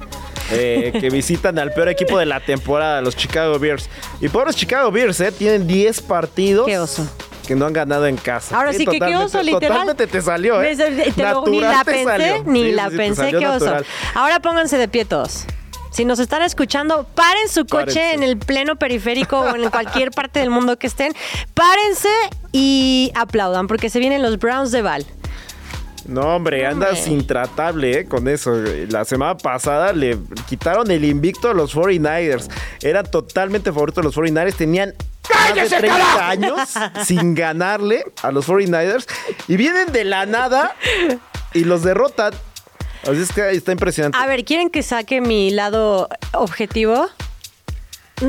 Eh, 0.53 0.93
que 0.99 1.09
visitan 1.09 1.57
al 1.59 1.71
peor 1.73 1.89
equipo 1.89 2.17
de 2.17 2.25
la 2.25 2.39
temporada, 2.39 3.01
los 3.01 3.15
Chicago 3.15 3.57
Bears. 3.59 3.89
Y 4.21 4.29
por 4.29 4.45
los 4.47 4.55
Chicago 4.55 4.91
Bears, 4.91 5.19
eh, 5.21 5.31
tienen 5.31 5.67
10 5.67 6.01
partidos 6.01 6.65
Qué 6.67 6.77
oso. 6.79 7.07
que 7.47 7.55
no 7.55 7.65
han 7.65 7.73
ganado 7.73 8.07
en 8.07 8.15
casa. 8.17 8.55
Ahora 8.57 8.73
sí 8.73 8.85
que 8.85 8.99
qué 8.99 9.15
oso, 9.15 9.41
literal. 9.43 9.69
Totalmente 9.69 10.07
te 10.07 10.21
salió, 10.21 10.61
¿eh? 10.61 10.75
Me- 10.75 11.11
te 11.11 11.23
lo- 11.23 11.45
ni 11.47 11.59
la 11.59 11.83
pensé, 11.83 12.41
ni 12.45 12.63
Sí, 12.65 12.71
la 12.71 12.89
sí, 12.89 12.97
pensé, 12.97 13.29
qué 13.31 13.37
oso. 13.47 13.65
natural. 13.65 13.85
Ahora 14.15 14.39
pónganse 14.39 14.77
de 14.77 14.87
pie 14.87 15.05
todos. 15.05 15.45
Si 15.91 16.05
nos 16.05 16.17
están 16.17 16.41
escuchando, 16.41 17.05
paren 17.13 17.47
su 17.49 17.65
coche 17.67 17.85
Párense. 17.99 18.13
en 18.15 18.23
el 18.23 18.37
pleno 18.37 18.77
periférico 18.77 19.39
o 19.41 19.55
en 19.55 19.69
cualquier 19.69 20.09
parte 20.09 20.39
del 20.39 20.49
mundo 20.49 20.77
que 20.79 20.87
estén. 20.87 21.13
Párense 21.53 22.09
y 22.51 23.11
aplaudan 23.13 23.67
porque 23.67 23.91
se 23.91 23.99
vienen 23.99 24.23
los 24.23 24.39
Browns 24.39 24.71
de 24.71 24.81
Val. 24.81 25.05
No, 26.05 26.35
hombre, 26.35 26.65
andas 26.65 26.99
Hombre. 26.99 27.13
intratable 27.13 27.99
eh, 27.99 28.05
con 28.05 28.27
eso. 28.27 28.51
La 28.89 29.05
semana 29.05 29.37
pasada 29.37 29.93
le 29.93 30.17
quitaron 30.49 30.91
el 30.91 31.05
invicto 31.05 31.49
a 31.49 31.53
los 31.53 31.75
49ers. 31.75 32.49
Eran 32.81 33.09
totalmente 33.09 33.71
favoritos 33.71 34.03
los 34.03 34.15
49ers. 34.15 34.55
Tenían 34.55 34.93
más 35.33 35.55
de 35.55 35.77
30 35.77 36.29
años 36.29 36.59
sin 37.05 37.33
ganarle 37.35 38.03
a 38.21 38.31
los 38.31 38.47
49ers. 38.47 39.05
Y 39.47 39.55
vienen 39.55 39.91
de 39.91 40.03
la 40.03 40.25
nada 40.25 40.75
y 41.53 41.63
los 41.63 41.83
derrotan. 41.83 42.33
Así 43.03 43.21
es 43.21 43.31
que 43.31 43.49
está 43.51 43.71
impresionante. 43.71 44.17
A 44.17 44.25
ver, 44.25 44.45
¿quieren 44.45 44.69
que 44.69 44.81
saque 44.83 45.21
mi 45.21 45.51
lado 45.51 46.09
objetivo? 46.33 47.09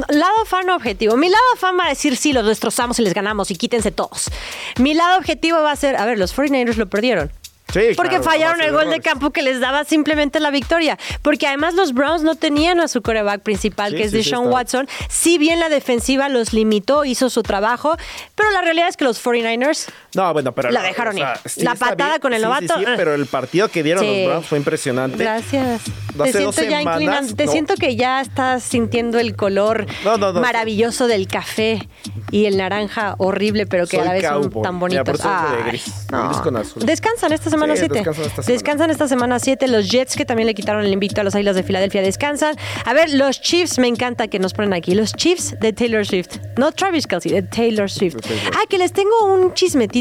Lado 0.08 0.44
fan 0.46 0.70
objetivo. 0.70 1.16
Mi 1.16 1.28
lado 1.28 1.42
fan 1.56 1.78
va 1.78 1.86
a 1.86 1.88
decir 1.90 2.16
sí, 2.16 2.32
los 2.32 2.46
destrozamos 2.46 2.98
y 2.98 3.02
les 3.02 3.14
ganamos 3.14 3.50
y 3.50 3.56
quítense 3.56 3.92
todos. 3.92 4.30
Mi 4.78 4.94
lado 4.94 5.18
objetivo 5.18 5.62
va 5.62 5.70
a 5.70 5.76
ser, 5.76 5.96
a 5.96 6.04
ver, 6.06 6.18
los 6.18 6.36
49ers 6.36 6.76
lo 6.76 6.88
perdieron. 6.88 7.30
Sí, 7.74 7.94
Porque 7.96 8.10
claro, 8.20 8.24
fallaron 8.24 8.60
el 8.60 8.72
gol 8.72 8.88
de 8.88 9.00
campo 9.00 9.30
que 9.30 9.42
les 9.42 9.58
daba 9.58 9.84
simplemente 9.84 10.38
la 10.38 10.50
victoria. 10.50 10.96
Porque 11.22 11.46
además 11.48 11.74
los 11.74 11.92
Browns 11.92 12.22
no 12.22 12.36
tenían 12.36 12.80
a 12.80 12.86
su 12.86 13.02
coreback 13.02 13.42
principal, 13.42 13.90
Sí, 13.90 13.96
que 13.96 14.04
es 14.04 14.10
sí, 14.12 14.18
Deshaun. 14.18 14.46
Watson. 14.52 14.88
Si 15.08 15.38
bien 15.38 15.58
la 15.58 15.68
defensiva 15.68 16.28
los 16.28 16.52
limitó, 16.52 17.04
hizo 17.04 17.28
su 17.30 17.42
trabajo, 17.42 17.96
pero 18.36 18.50
la 18.52 18.62
realidad 18.62 18.88
es 18.88 18.96
que 18.96 19.04
los 19.04 19.22
49ers 19.24 19.88
No, 20.14 20.32
bueno, 20.32 20.52
pero. 20.52 20.70
La 20.70 20.82
dejaron 20.82 21.18
ir. 21.18 21.24
sí 21.44 21.62
La 21.62 21.74
patada 21.74 22.10
bien. 22.10 22.20
con 22.20 22.32
el 22.34 22.40
Sí, 22.40 22.44
sí, 22.44 22.48
novato, 22.48 22.78
Sí, 22.78 22.84
pero 22.96 23.14
el 23.14 23.26
partido 23.26 23.68
que 23.68 23.82
dieron 23.82 24.06
los 24.06 24.26
Browns 24.26 24.46
fue 24.46 24.58
impresionante. 24.58 25.16
Gracias. 25.18 25.82
Hace 26.20 26.32
Te 26.32 26.38
siento 26.38 26.62
ya 26.62 26.82
inclinando. 26.82 27.34
Te 27.34 27.46
no. 27.46 27.52
siento 27.52 27.74
que 27.74 27.96
ya 27.96 28.20
estás 28.20 28.62
sintiendo 28.62 29.18
el 29.18 29.34
color 29.34 29.86
No, 30.04 30.16
no, 30.16 30.32
maravilloso 30.34 31.08
del 31.08 31.26
café 31.26 31.88
y 32.30 32.44
el 32.46 32.56
naranja 32.56 33.16
horrible, 33.18 33.66
pero 33.66 33.86
que 33.86 34.00
a 34.00 34.04
la 34.04 34.12
vez 34.12 34.24
son 34.24 34.62
tan 34.62 34.78
bonitos. 34.78 35.18
uso 35.18 35.28
de 35.28 35.62
gris. 35.70 36.06
Gris 36.08 36.38
con 36.38 36.56
azul. 36.56 36.84
Descansan 36.86 37.32
esta 37.32 37.50
semana 37.50 37.74
Sí, 37.74 37.80
7. 37.80 37.94
descansan 37.94 38.24
esta 38.24 38.42
semana. 38.42 38.52
Descansan 38.54 38.90
esta 38.90 39.08
semana 39.08 39.38
7. 39.40 39.68
Los 39.68 39.90
Jets, 39.90 40.14
que 40.16 40.24
también 40.24 40.46
le 40.46 40.54
quitaron 40.54 40.84
el 40.84 40.92
invicto 40.92 41.20
a 41.20 41.24
los 41.24 41.34
Águilas 41.34 41.56
de 41.56 41.62
Filadelfia, 41.64 42.00
descansan. 42.02 42.54
A 42.84 42.92
ver, 42.94 43.12
los 43.12 43.40
Chiefs, 43.40 43.78
me 43.78 43.88
encanta 43.88 44.28
que 44.28 44.38
nos 44.38 44.54
ponen 44.54 44.72
aquí. 44.72 44.94
Los 44.94 45.12
Chiefs 45.14 45.58
de 45.58 45.72
Taylor 45.72 46.06
Swift. 46.06 46.36
No 46.56 46.70
Travis 46.72 47.06
Kelsey, 47.08 47.32
de 47.32 47.42
Taylor 47.42 47.90
Swift. 47.90 48.16
Ah, 48.54 48.62
que 48.68 48.78
les 48.78 48.92
tengo 48.92 49.24
un 49.24 49.52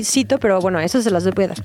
chismecito, 0.04 0.38
pero 0.40 0.60
bueno, 0.60 0.80
eso 0.80 1.02
se 1.02 1.10
las 1.12 1.24
voy 1.34 1.46
a 1.46 1.48
dar. 1.50 1.64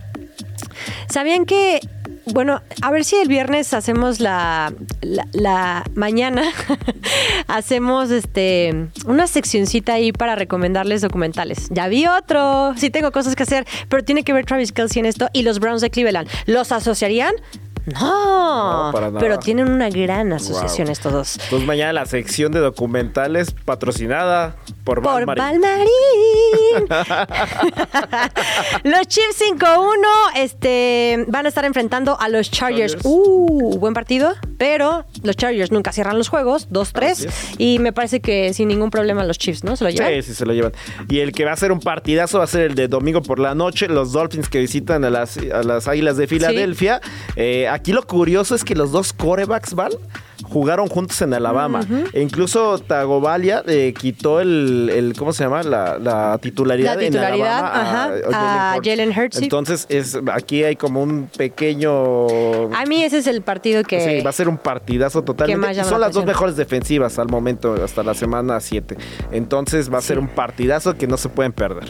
¿Sabían 1.08 1.44
que, 1.44 1.80
bueno, 2.26 2.60
a 2.82 2.90
ver 2.90 3.04
si 3.04 3.16
el 3.16 3.28
viernes 3.28 3.74
hacemos 3.74 4.20
la, 4.20 4.72
la, 5.00 5.26
la 5.32 5.84
mañana, 5.94 6.42
hacemos 7.46 8.10
este 8.10 8.88
una 9.06 9.26
seccioncita 9.26 9.94
ahí 9.94 10.12
para 10.12 10.34
recomendarles 10.36 11.00
documentales? 11.02 11.68
Ya 11.70 11.88
vi 11.88 12.06
otro, 12.06 12.74
sí 12.76 12.90
tengo 12.90 13.10
cosas 13.12 13.34
que 13.36 13.42
hacer, 13.42 13.66
pero 13.88 14.04
tiene 14.04 14.22
que 14.22 14.32
ver 14.32 14.44
Travis 14.44 14.72
Kelsey 14.72 15.00
en 15.00 15.06
esto 15.06 15.28
y 15.32 15.42
los 15.42 15.58
Browns 15.58 15.80
de 15.80 15.90
Cleveland. 15.90 16.28
¿Los 16.46 16.72
asociarían? 16.72 17.34
No, 17.86 18.86
No, 18.88 18.92
para 18.92 19.06
nada. 19.08 19.18
pero 19.18 19.38
tienen 19.38 19.70
una 19.70 19.88
gran 19.88 20.30
asociación 20.34 20.86
Wow. 20.88 20.92
estos 20.92 21.12
dos. 21.12 21.38
Entonces 21.44 21.66
mañana 21.66 21.94
la 21.94 22.04
sección 22.04 22.52
de 22.52 22.60
documentales 22.60 23.52
patrocinada 23.64 24.56
por, 24.88 25.02
Por. 25.02 25.26
Balmarín. 25.26 25.88
los 28.84 29.06
Chiefs 29.06 29.42
5-1 29.58 29.94
este, 30.36 31.26
van 31.28 31.44
a 31.44 31.48
estar 31.50 31.66
enfrentando 31.66 32.18
a 32.18 32.28
los 32.30 32.50
Chargers. 32.50 32.92
Chargers. 32.92 33.04
Uh, 33.04 33.78
buen 33.78 33.92
partido. 33.92 34.34
pero 34.56 35.04
los 35.22 35.36
Chargers 35.36 35.70
nunca 35.72 35.92
cierran 35.92 36.16
los 36.16 36.28
juegos, 36.28 36.70
2-3, 36.70 37.28
y 37.58 37.78
me 37.78 37.92
parece 37.92 38.20
que 38.20 38.52
sin 38.54 38.68
ningún 38.68 38.90
problema 38.90 39.24
los 39.24 39.38
Chiefs, 39.38 39.62
¿no? 39.62 39.76
Se 39.76 39.84
lo 39.84 39.90
llevan. 39.90 40.10
Sí, 40.14 40.22
sí, 40.22 40.34
se 40.34 40.46
lo 40.46 40.54
llevan. 40.54 40.72
Y 41.08 41.20
el 41.20 41.32
que 41.32 41.44
va 41.44 41.52
a 41.52 41.56
ser 41.56 41.70
un 41.70 41.80
partidazo 41.80 42.38
va 42.38 42.44
a 42.44 42.46
ser 42.48 42.62
el 42.62 42.74
de 42.74 42.88
domingo 42.88 43.22
por 43.22 43.38
la 43.38 43.54
noche, 43.54 43.88
los 43.88 44.12
Dolphins 44.12 44.48
que 44.48 44.60
visitan 44.60 45.04
a 45.04 45.10
las, 45.10 45.36
a 45.36 45.62
las 45.62 45.86
Águilas 45.86 46.16
de 46.16 46.26
Filadelfia. 46.26 47.00
Eh, 47.36 47.68
aquí 47.68 47.92
lo 47.92 48.02
curioso 48.06 48.54
es 48.54 48.64
que 48.64 48.74
los 48.74 48.90
dos 48.90 49.12
corebacks 49.12 49.74
van 49.74 49.92
jugaron 50.44 50.88
juntos 50.88 51.20
en 51.22 51.34
Alabama. 51.34 51.80
E 52.12 52.20
incluso 52.20 52.78
Tagovalia 52.78 53.62
eh, 53.66 53.94
quitó 53.98 54.40
el, 54.40 55.14
¿cómo 55.18 55.32
se 55.32 55.44
llama? 55.44 55.62
La, 55.62 56.38
titularidad, 56.40 57.00
en 57.02 57.16
Alabama 57.16 58.12
a, 58.32 58.78
Jalen 58.82 59.10
Hurts. 59.10 59.42
Entonces, 59.42 59.86
es, 59.88 60.18
aquí 60.32 60.64
hay 60.64 60.76
como 60.76 61.02
un 61.02 61.28
pequeño... 61.36 62.26
A 62.74 62.84
mí 62.86 63.02
ese 63.02 63.18
es 63.18 63.26
el 63.26 63.42
partido 63.42 63.82
que... 63.82 64.00
Sí, 64.00 64.20
va 64.22 64.30
a 64.30 64.32
ser 64.32 64.48
un 64.48 64.58
partidazo 64.58 65.22
totalmente. 65.22 65.84
son 65.84 66.00
las 66.00 66.12
dos 66.12 66.24
mejores 66.24 66.56
defensivas 66.56 67.18
al 67.18 67.28
momento, 67.28 67.74
hasta 67.82 68.02
la 68.02 68.14
semana 68.14 68.60
7. 68.60 68.96
Entonces 69.32 69.92
va 69.92 69.98
a 69.98 70.02
ser 70.02 70.18
un 70.18 70.28
partidazo 70.28 70.96
que 70.96 71.06
no 71.06 71.16
se 71.16 71.28
pueden 71.28 71.52
perder. 71.52 71.84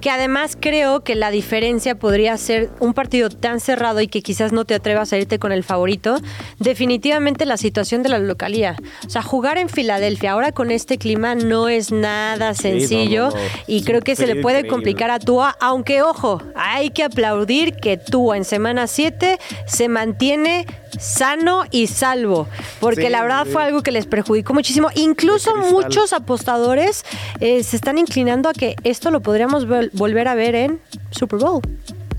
Que 0.00 0.10
además 0.10 0.56
creo 0.58 1.00
que 1.00 1.14
la 1.14 1.30
diferencia 1.30 1.94
podría 1.98 2.36
ser 2.36 2.70
un 2.80 2.94
partido 2.94 3.30
tan 3.30 3.60
cerrado 3.60 4.00
y 4.00 4.08
que 4.08 4.22
quizás 4.22 4.52
no 4.52 4.64
te 4.64 4.74
atrevas 4.74 5.12
a 5.12 5.18
irte 5.18 5.38
con 5.38 5.52
el 5.52 5.64
favorito. 5.64 6.16
Definitivamente 6.58 7.44
la 7.44 7.56
situación 7.56 7.93
de 8.02 8.08
la 8.08 8.18
localía. 8.18 8.76
O 9.06 9.10
sea, 9.10 9.22
jugar 9.22 9.58
en 9.58 9.68
Filadelfia 9.68 10.32
ahora 10.32 10.52
con 10.52 10.70
este 10.70 10.98
clima 10.98 11.34
no 11.34 11.68
es 11.68 11.92
nada 11.92 12.54
sencillo 12.54 13.30
y 13.66 13.84
creo 13.84 14.00
que 14.00 14.16
se 14.16 14.26
le 14.26 14.36
puede 14.36 14.66
complicar 14.66 15.10
a 15.10 15.18
Tua, 15.18 15.56
aunque 15.60 16.02
ojo, 16.02 16.42
hay 16.54 16.90
que 16.90 17.04
aplaudir 17.04 17.76
que 17.76 17.96
Tua 17.96 18.36
en 18.36 18.44
semana 18.44 18.86
7 18.86 19.38
se 19.66 19.88
mantiene 19.88 20.66
sano 20.98 21.64
y 21.70 21.86
salvo, 21.88 22.46
porque 22.80 23.10
la 23.10 23.22
verdad 23.22 23.46
fue 23.46 23.62
algo 23.62 23.82
que 23.82 23.90
les 23.90 24.06
perjudicó 24.06 24.54
muchísimo. 24.54 24.88
Incluso 24.94 25.56
muchos 25.56 26.12
apostadores 26.12 27.04
eh, 27.40 27.62
se 27.62 27.76
están 27.76 27.98
inclinando 27.98 28.48
a 28.48 28.52
que 28.52 28.76
esto 28.84 29.10
lo 29.10 29.20
podríamos 29.20 29.66
volver 29.66 30.28
a 30.28 30.34
ver 30.34 30.54
en 30.54 30.80
Super 31.10 31.38
Bowl. 31.38 31.62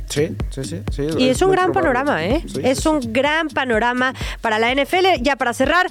Sí, 0.09 0.35
sí, 0.51 0.63
sí. 0.63 1.03
y 1.17 1.29
es, 1.29 1.41
un 1.41 1.51
gran 1.51 1.71
panorama, 1.71 2.25
¿eh? 2.25 2.43
es 2.63 2.85
un 2.85 3.11
gran 3.11 3.49
panorama 3.49 4.13
para 4.41 4.59
la 4.59 4.73
NFL. 4.73 5.21
Ya 5.21 5.35
para 5.35 5.53
cerrar, 5.53 5.87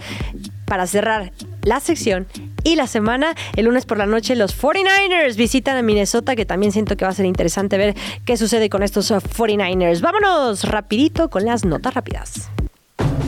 para 0.67 0.87
cerrar 0.87 1.33
la 1.63 1.81
sección 1.81 2.27
y 2.63 2.77
la 2.77 2.87
semana, 2.87 3.35
el 3.57 3.67
lunes 3.67 3.87
por 3.87 3.99
la 3.99 4.07
noche 4.07 4.37
los 4.37 4.61
49ers 4.61 5.37
visitan 5.37 5.77
a 5.77 5.83
Minnesota, 5.83 6.37
que 6.37 6.47
también 6.47 6.73
siento 6.73 6.97
que 6.97 7.05
va 7.05 7.11
a 7.11 7.15
ser 7.15 7.27
interesante 7.27 7.77
ver 7.77 7.95
qué 8.25 8.37
sucede 8.37 8.71
con 8.71 8.83
estos 8.83 9.11
49ers. 9.11 10.01
Vámonos 10.01 10.65
rapidito 10.65 11.29
con 11.29 11.45
las 11.45 11.65
notas 11.65 11.95
rápidas. 11.95 12.51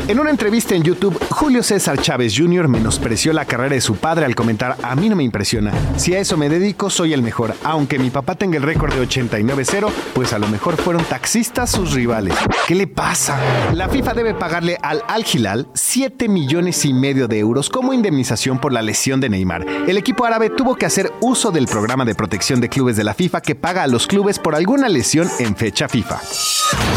En 0.09 0.21
una 0.21 0.31
entrevista 0.31 0.75
en 0.75 0.83
YouTube, 0.83 1.19
Julio 1.31 1.63
César 1.63 2.01
Chávez 2.01 2.35
Jr. 2.37 2.69
menospreció 2.69 3.33
la 3.33 3.45
carrera 3.45 3.75
de 3.75 3.81
su 3.81 3.97
padre 3.97 4.25
al 4.25 4.35
comentar, 4.35 4.77
a 4.83 4.95
mí 4.95 5.09
no 5.09 5.17
me 5.17 5.25
impresiona, 5.25 5.73
si 5.97 6.15
a 6.15 6.21
eso 6.21 6.37
me 6.37 6.49
dedico 6.49 6.91
soy 6.91 7.13
el 7.13 7.23
mejor, 7.23 7.55
aunque 7.65 7.99
mi 7.99 8.11
papá 8.11 8.37
tenga 8.37 8.57
el 8.57 8.63
récord 8.63 8.95
de 8.95 9.07
89-0, 9.07 9.91
pues 10.15 10.33
a 10.33 10.39
lo 10.39 10.49
mejor 10.49 10.77
fueron 10.77 11.05
taxistas 11.05 11.71
sus 11.71 11.93
rivales. 11.93 12.35
¿Qué 12.67 12.75
le 12.75 12.87
pasa? 12.87 13.39
La 13.75 13.89
FIFA 13.89 14.15
debe 14.15 14.35
pagarle 14.35 14.79
al 14.83 15.03
Al 15.09 15.25
Hilal 15.31 15.67
7 15.75 16.29
millones 16.29 16.85
y 16.85 16.93
medio 16.93 17.27
de 17.27 17.39
euros 17.39 17.69
como 17.69 17.93
indemnización 17.93 18.61
por 18.61 18.73
la 18.73 18.83
lesión 18.83 19.21
de 19.21 19.29
Neymar. 19.29 19.67
El 19.89 19.97
equipo 19.97 20.25
árabe 20.25 20.51
tuvo 20.51 20.77
que 20.77 20.87
hacer 20.87 21.13
uso 21.21 21.51
del 21.51 21.67
programa 21.67 22.05
de 22.05 22.15
protección 22.15 22.61
de 22.61 22.69
clubes 22.69 22.97
de 22.97 23.05
la 23.05 23.15
FIFA 23.15 23.41
que 23.41 23.55
paga 23.55 23.83
a 23.83 23.87
los 23.87 24.07
clubes 24.07 24.39
por 24.39 24.55
alguna 24.55 24.89
lesión 24.89 25.29
en 25.39 25.57
fecha 25.57 25.89
FIFA. 25.89 26.21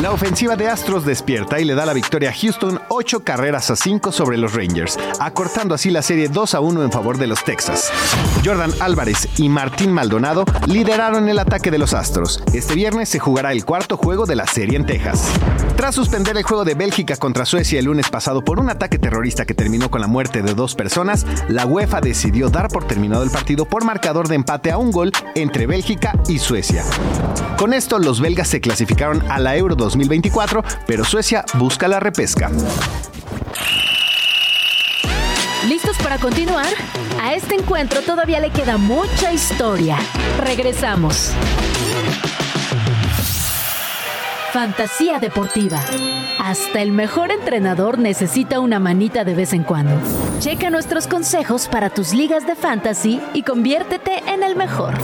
La 0.02 0.12
ofensiva 0.12 0.56
de 0.56 0.68
Astros 0.68 1.06
despierta 1.06 1.60
y 1.60 1.66
le 1.66 1.76
da 1.76 1.86
la 1.86 1.94
victoria 1.94 2.30
a 2.30 2.34
Houston 2.34 2.80
8 2.90 3.24
carreras 3.24 3.70
a 3.72 3.76
5 3.76 4.12
sobre 4.12 4.38
los 4.38 4.54
Rangers, 4.54 4.98
acortando 5.20 5.76
así 5.76 5.90
la 5.92 6.02
serie 6.02 6.28
2 6.28 6.56
a 6.56 6.60
1 6.60 6.84
en 6.84 6.92
favor 6.92 7.18
de 7.18 7.28
los 7.28 7.44
Texas. 7.44 7.92
Jordan 8.44 8.74
Álvarez 8.80 9.28
y 9.38 9.50
Martín 9.50 9.92
Maldonado 9.94 10.46
lideraron 10.66 11.30
el 11.30 11.40
ataque 11.40 11.72
de 11.72 11.78
los 11.78 11.94
Astros. 11.94 12.44
Este 12.54 12.76
viernes 12.76 13.10
se 13.10 13.20
jugará 13.20 13.52
el 13.52 13.66
cuarto 13.66 13.98
juego 13.98 14.26
de 14.26 14.36
la 14.36 14.48
serie 14.48 14.78
en 14.78 14.86
Texas. 14.86 15.32
Tras 15.76 15.96
suspender 15.96 16.36
el 16.36 16.44
juego 16.44 16.66
de 16.66 16.76
Bélgica 16.76 17.16
contra 17.16 17.46
Suecia 17.46 17.80
el 17.80 17.86
lunes 17.86 18.10
pasado 18.10 18.44
por 18.44 18.60
un 18.60 18.70
ataque 18.70 19.00
terrorista 19.00 19.46
que 19.46 19.54
terminó 19.54 19.90
con 19.90 20.02
la 20.02 20.08
muerte 20.08 20.42
de 20.42 20.54
dos 20.54 20.76
personas, 20.76 21.26
la 21.48 21.66
UEFA 21.66 22.02
decidió 22.02 22.50
dar 22.50 22.68
por 22.68 22.86
terminado 22.86 23.24
el 23.24 23.30
partido 23.30 23.66
por 23.66 23.86
marcador 23.86 24.28
de 24.28 24.36
empate 24.36 24.72
a 24.72 24.78
un 24.78 24.92
gol 24.92 25.12
entre 25.36 25.68
Bélgica 25.68 26.18
y 26.28 26.40
Suecia. 26.40 26.84
Con 27.58 27.74
esto, 27.74 28.00
los 28.00 28.22
belgas 28.22 28.48
se 28.48 28.62
clasificaron 28.62 29.24
a 29.30 29.40
la 29.40 29.56
Euro 29.56 29.76
2024, 29.76 30.64
pero 30.88 31.04
Suecia 31.04 31.46
busca 31.56 31.88
la 31.88 32.00
repesca. 32.00 32.50
¿Listos 35.68 35.98
para 35.98 36.18
continuar? 36.18 36.68
A 37.22 37.34
este 37.34 37.56
encuentro 37.56 38.02
todavía 38.02 38.40
le 38.40 38.50
queda 38.50 38.78
mucha 38.78 39.32
historia. 39.32 39.98
Regresamos. 40.40 41.34
Fantasía 44.54 45.20
deportiva. 45.20 45.80
Hasta 46.40 46.82
el 46.82 46.92
mejor 46.92 47.32
entrenador 47.32 48.00
necesita 48.00 48.60
una 48.60 48.80
manita 48.80 49.24
de 49.24 49.36
vez 49.36 49.54
en 49.54 49.64
cuando. 49.64 49.96
Checa 50.40 50.70
nuestros 50.70 51.06
consejos 51.06 51.68
para 51.68 51.90
tus 51.90 52.14
ligas 52.14 52.48
de 52.48 52.56
fantasy 52.56 53.22
y 53.34 53.44
conviértete 53.44 54.24
en 54.28 54.42
el 54.42 54.56
mejor. 54.56 54.96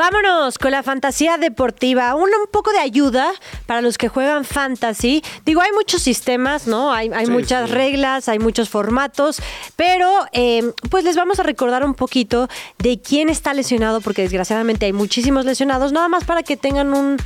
Vámonos 0.00 0.56
con 0.56 0.70
la 0.70 0.82
fantasía 0.82 1.36
deportiva. 1.36 2.14
un 2.14 2.30
poco 2.50 2.72
de 2.72 2.78
ayuda 2.78 3.30
para 3.66 3.82
los 3.82 3.98
que 3.98 4.08
juegan 4.08 4.46
fantasy. 4.46 5.22
Digo, 5.44 5.60
hay 5.60 5.72
muchos 5.72 6.00
sistemas, 6.00 6.66
¿no? 6.66 6.90
Hay, 6.90 7.10
muchas 7.26 7.68
reglas, 7.68 8.26
hay 8.26 8.38
muchos 8.38 8.70
formatos, 8.70 9.42
pero 9.76 10.10
em, 10.32 10.72
pues 10.88 11.04
les 11.04 11.16
vamos 11.16 11.38
a 11.38 11.42
recordar 11.42 11.84
un 11.84 11.92
poquito 11.92 12.48
de 12.78 12.98
quién 12.98 13.28
está 13.28 13.52
lesionado, 13.52 14.00
porque 14.00 14.22
desgraciadamente 14.22 14.86
hay 14.86 14.94
muchísimos 14.94 15.44
lesionados, 15.44 15.92
nada 15.92 16.08
más 16.08 16.24
para 16.24 16.42
que 16.42 16.56
tengan 16.56 16.94
un 16.94 17.18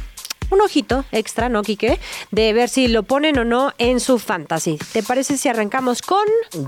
un 0.50 0.60
ojito 0.60 1.04
extra, 1.12 1.48
¿no, 1.48 1.62
Quique? 1.62 1.98
De 2.30 2.52
ver 2.52 2.68
si 2.68 2.88
lo 2.88 3.02
ponen 3.02 3.38
o 3.38 3.44
no 3.44 3.72
en 3.78 4.00
su 4.00 4.18
fantasy. 4.18 4.78
¿Te 4.92 5.02
parece 5.02 5.36
si 5.36 5.48
arrancamos 5.48 6.02
con 6.02 6.24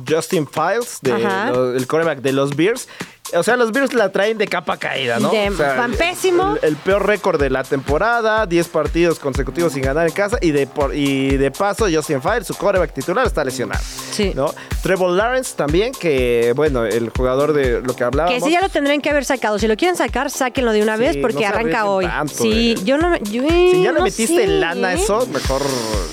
Justin 0.08 0.46
Files, 0.46 1.00
el 1.02 1.86
coreback 1.86 2.20
de 2.20 2.32
los 2.32 2.56
Bears? 2.56 2.88
O 3.34 3.42
sea, 3.42 3.56
los 3.56 3.72
Bears 3.72 3.92
la 3.94 4.10
traen 4.10 4.38
de 4.38 4.46
capa 4.46 4.76
caída, 4.76 5.18
¿no? 5.18 5.30
De, 5.30 5.50
van 5.50 5.92
pésimo. 5.92 6.56
El, 6.62 6.76
peor 6.76 7.06
récord 7.06 7.40
de 7.40 7.50
la 7.50 7.64
temporada, 7.64 8.46
10 8.46 8.68
partidos 8.68 9.18
consecutivos 9.18 9.72
sin 9.72 9.82
ganar 9.82 10.06
en 10.06 10.12
casa 10.12 10.38
y 10.40 10.52
de, 10.52 10.68
y 10.94 11.36
de 11.36 11.50
paso 11.50 11.86
Justin 11.92 12.22
Files, 12.22 12.46
su 12.46 12.54
coreback 12.54 12.92
titular, 12.92 13.26
está 13.26 13.44
lesionado. 13.44 13.82
Sí. 14.12 14.32
¿no? 14.34 14.54
Trevor 14.82 15.10
Lawrence 15.10 15.54
también, 15.56 15.92
que 15.92 16.52
bueno, 16.54 16.84
el 16.84 17.10
jugador 17.10 17.52
de 17.52 17.80
lo 17.80 17.96
que 17.96 18.04
hablábamos. 18.04 18.38
Que 18.38 18.44
sí 18.46 18.52
ya 18.52 18.60
lo 18.60 18.68
tendrían 18.68 19.00
que 19.00 19.10
haber 19.10 19.24
sacado. 19.24 19.58
Si 19.58 19.66
lo 19.66 19.76
quieren 19.76 19.96
sacar, 19.96 20.30
sáquenlo 20.30 20.72
de 20.72 20.82
una 20.82 20.96
vez 20.96 21.16
porque 21.20 21.46
arranca 21.46 21.86
hoy. 21.86 22.06
sí, 22.32 22.76
yo 22.84 22.98
no 22.98 23.16
si 23.24 23.82
ya 23.82 23.92
le 23.92 24.02
metiste 24.02 24.46
lana 24.46 24.88
a 24.88 24.92
eso, 24.94 25.26
mejor, 25.26 25.62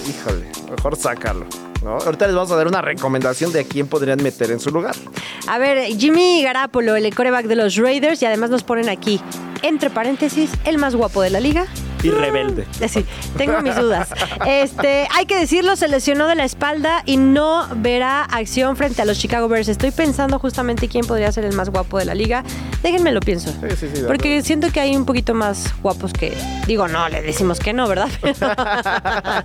híjole, 0.07 0.47
mejor 0.69 0.95
sácalo. 0.95 1.45
Ahorita 1.85 2.27
les 2.27 2.35
vamos 2.35 2.51
a 2.51 2.55
dar 2.55 2.67
una 2.67 2.81
recomendación 2.81 3.51
de 3.51 3.61
a 3.61 3.63
quién 3.63 3.87
podrían 3.87 4.21
meter 4.21 4.51
en 4.51 4.59
su 4.59 4.71
lugar. 4.71 4.95
A 5.47 5.57
ver, 5.57 5.85
Jimmy 5.97 6.41
Garapolo, 6.41 6.95
el 6.95 7.13
coreback 7.13 7.45
de 7.45 7.55
los 7.55 7.75
Raiders, 7.75 8.21
y 8.21 8.25
además 8.25 8.49
nos 8.49 8.63
ponen 8.63 8.89
aquí, 8.89 9.19
entre 9.61 9.89
paréntesis, 9.89 10.51
el 10.65 10.77
más 10.77 10.95
guapo 10.95 11.21
de 11.21 11.29
la 11.29 11.39
liga 11.39 11.67
y 12.03 12.11
rebelde. 12.11 12.67
Mm, 12.79 12.87
sí, 12.87 13.05
tengo 13.37 13.61
mis 13.61 13.75
dudas. 13.75 14.09
Este, 14.45 15.07
hay 15.15 15.25
que 15.25 15.39
decirlo, 15.39 15.75
se 15.75 15.87
lesionó 15.87 16.27
de 16.27 16.35
la 16.35 16.43
espalda 16.43 17.03
y 17.05 17.17
no 17.17 17.67
verá 17.77 18.23
acción 18.23 18.75
frente 18.75 19.01
a 19.01 19.05
los 19.05 19.17
Chicago 19.17 19.47
Bears. 19.47 19.69
Estoy 19.69 19.91
pensando 19.91 20.39
justamente 20.39 20.87
quién 20.87 21.05
podría 21.05 21.31
ser 21.31 21.45
el 21.45 21.55
más 21.55 21.69
guapo 21.69 21.97
de 21.97 22.05
la 22.05 22.15
liga. 22.15 22.43
Déjenme 22.81 23.11
lo 23.11 23.21
pienso. 23.21 23.51
Sí, 23.51 23.75
sí, 23.77 23.89
sí, 23.93 24.03
porque 24.05 24.41
siento 24.41 24.71
que 24.71 24.79
hay 24.79 24.95
un 24.95 25.05
poquito 25.05 25.33
más 25.33 25.73
guapos 25.81 26.13
que. 26.13 26.35
Digo, 26.67 26.87
no, 26.87 27.07
le 27.09 27.21
decimos 27.21 27.59
que 27.59 27.73
no, 27.73 27.87
¿verdad? 27.87 28.09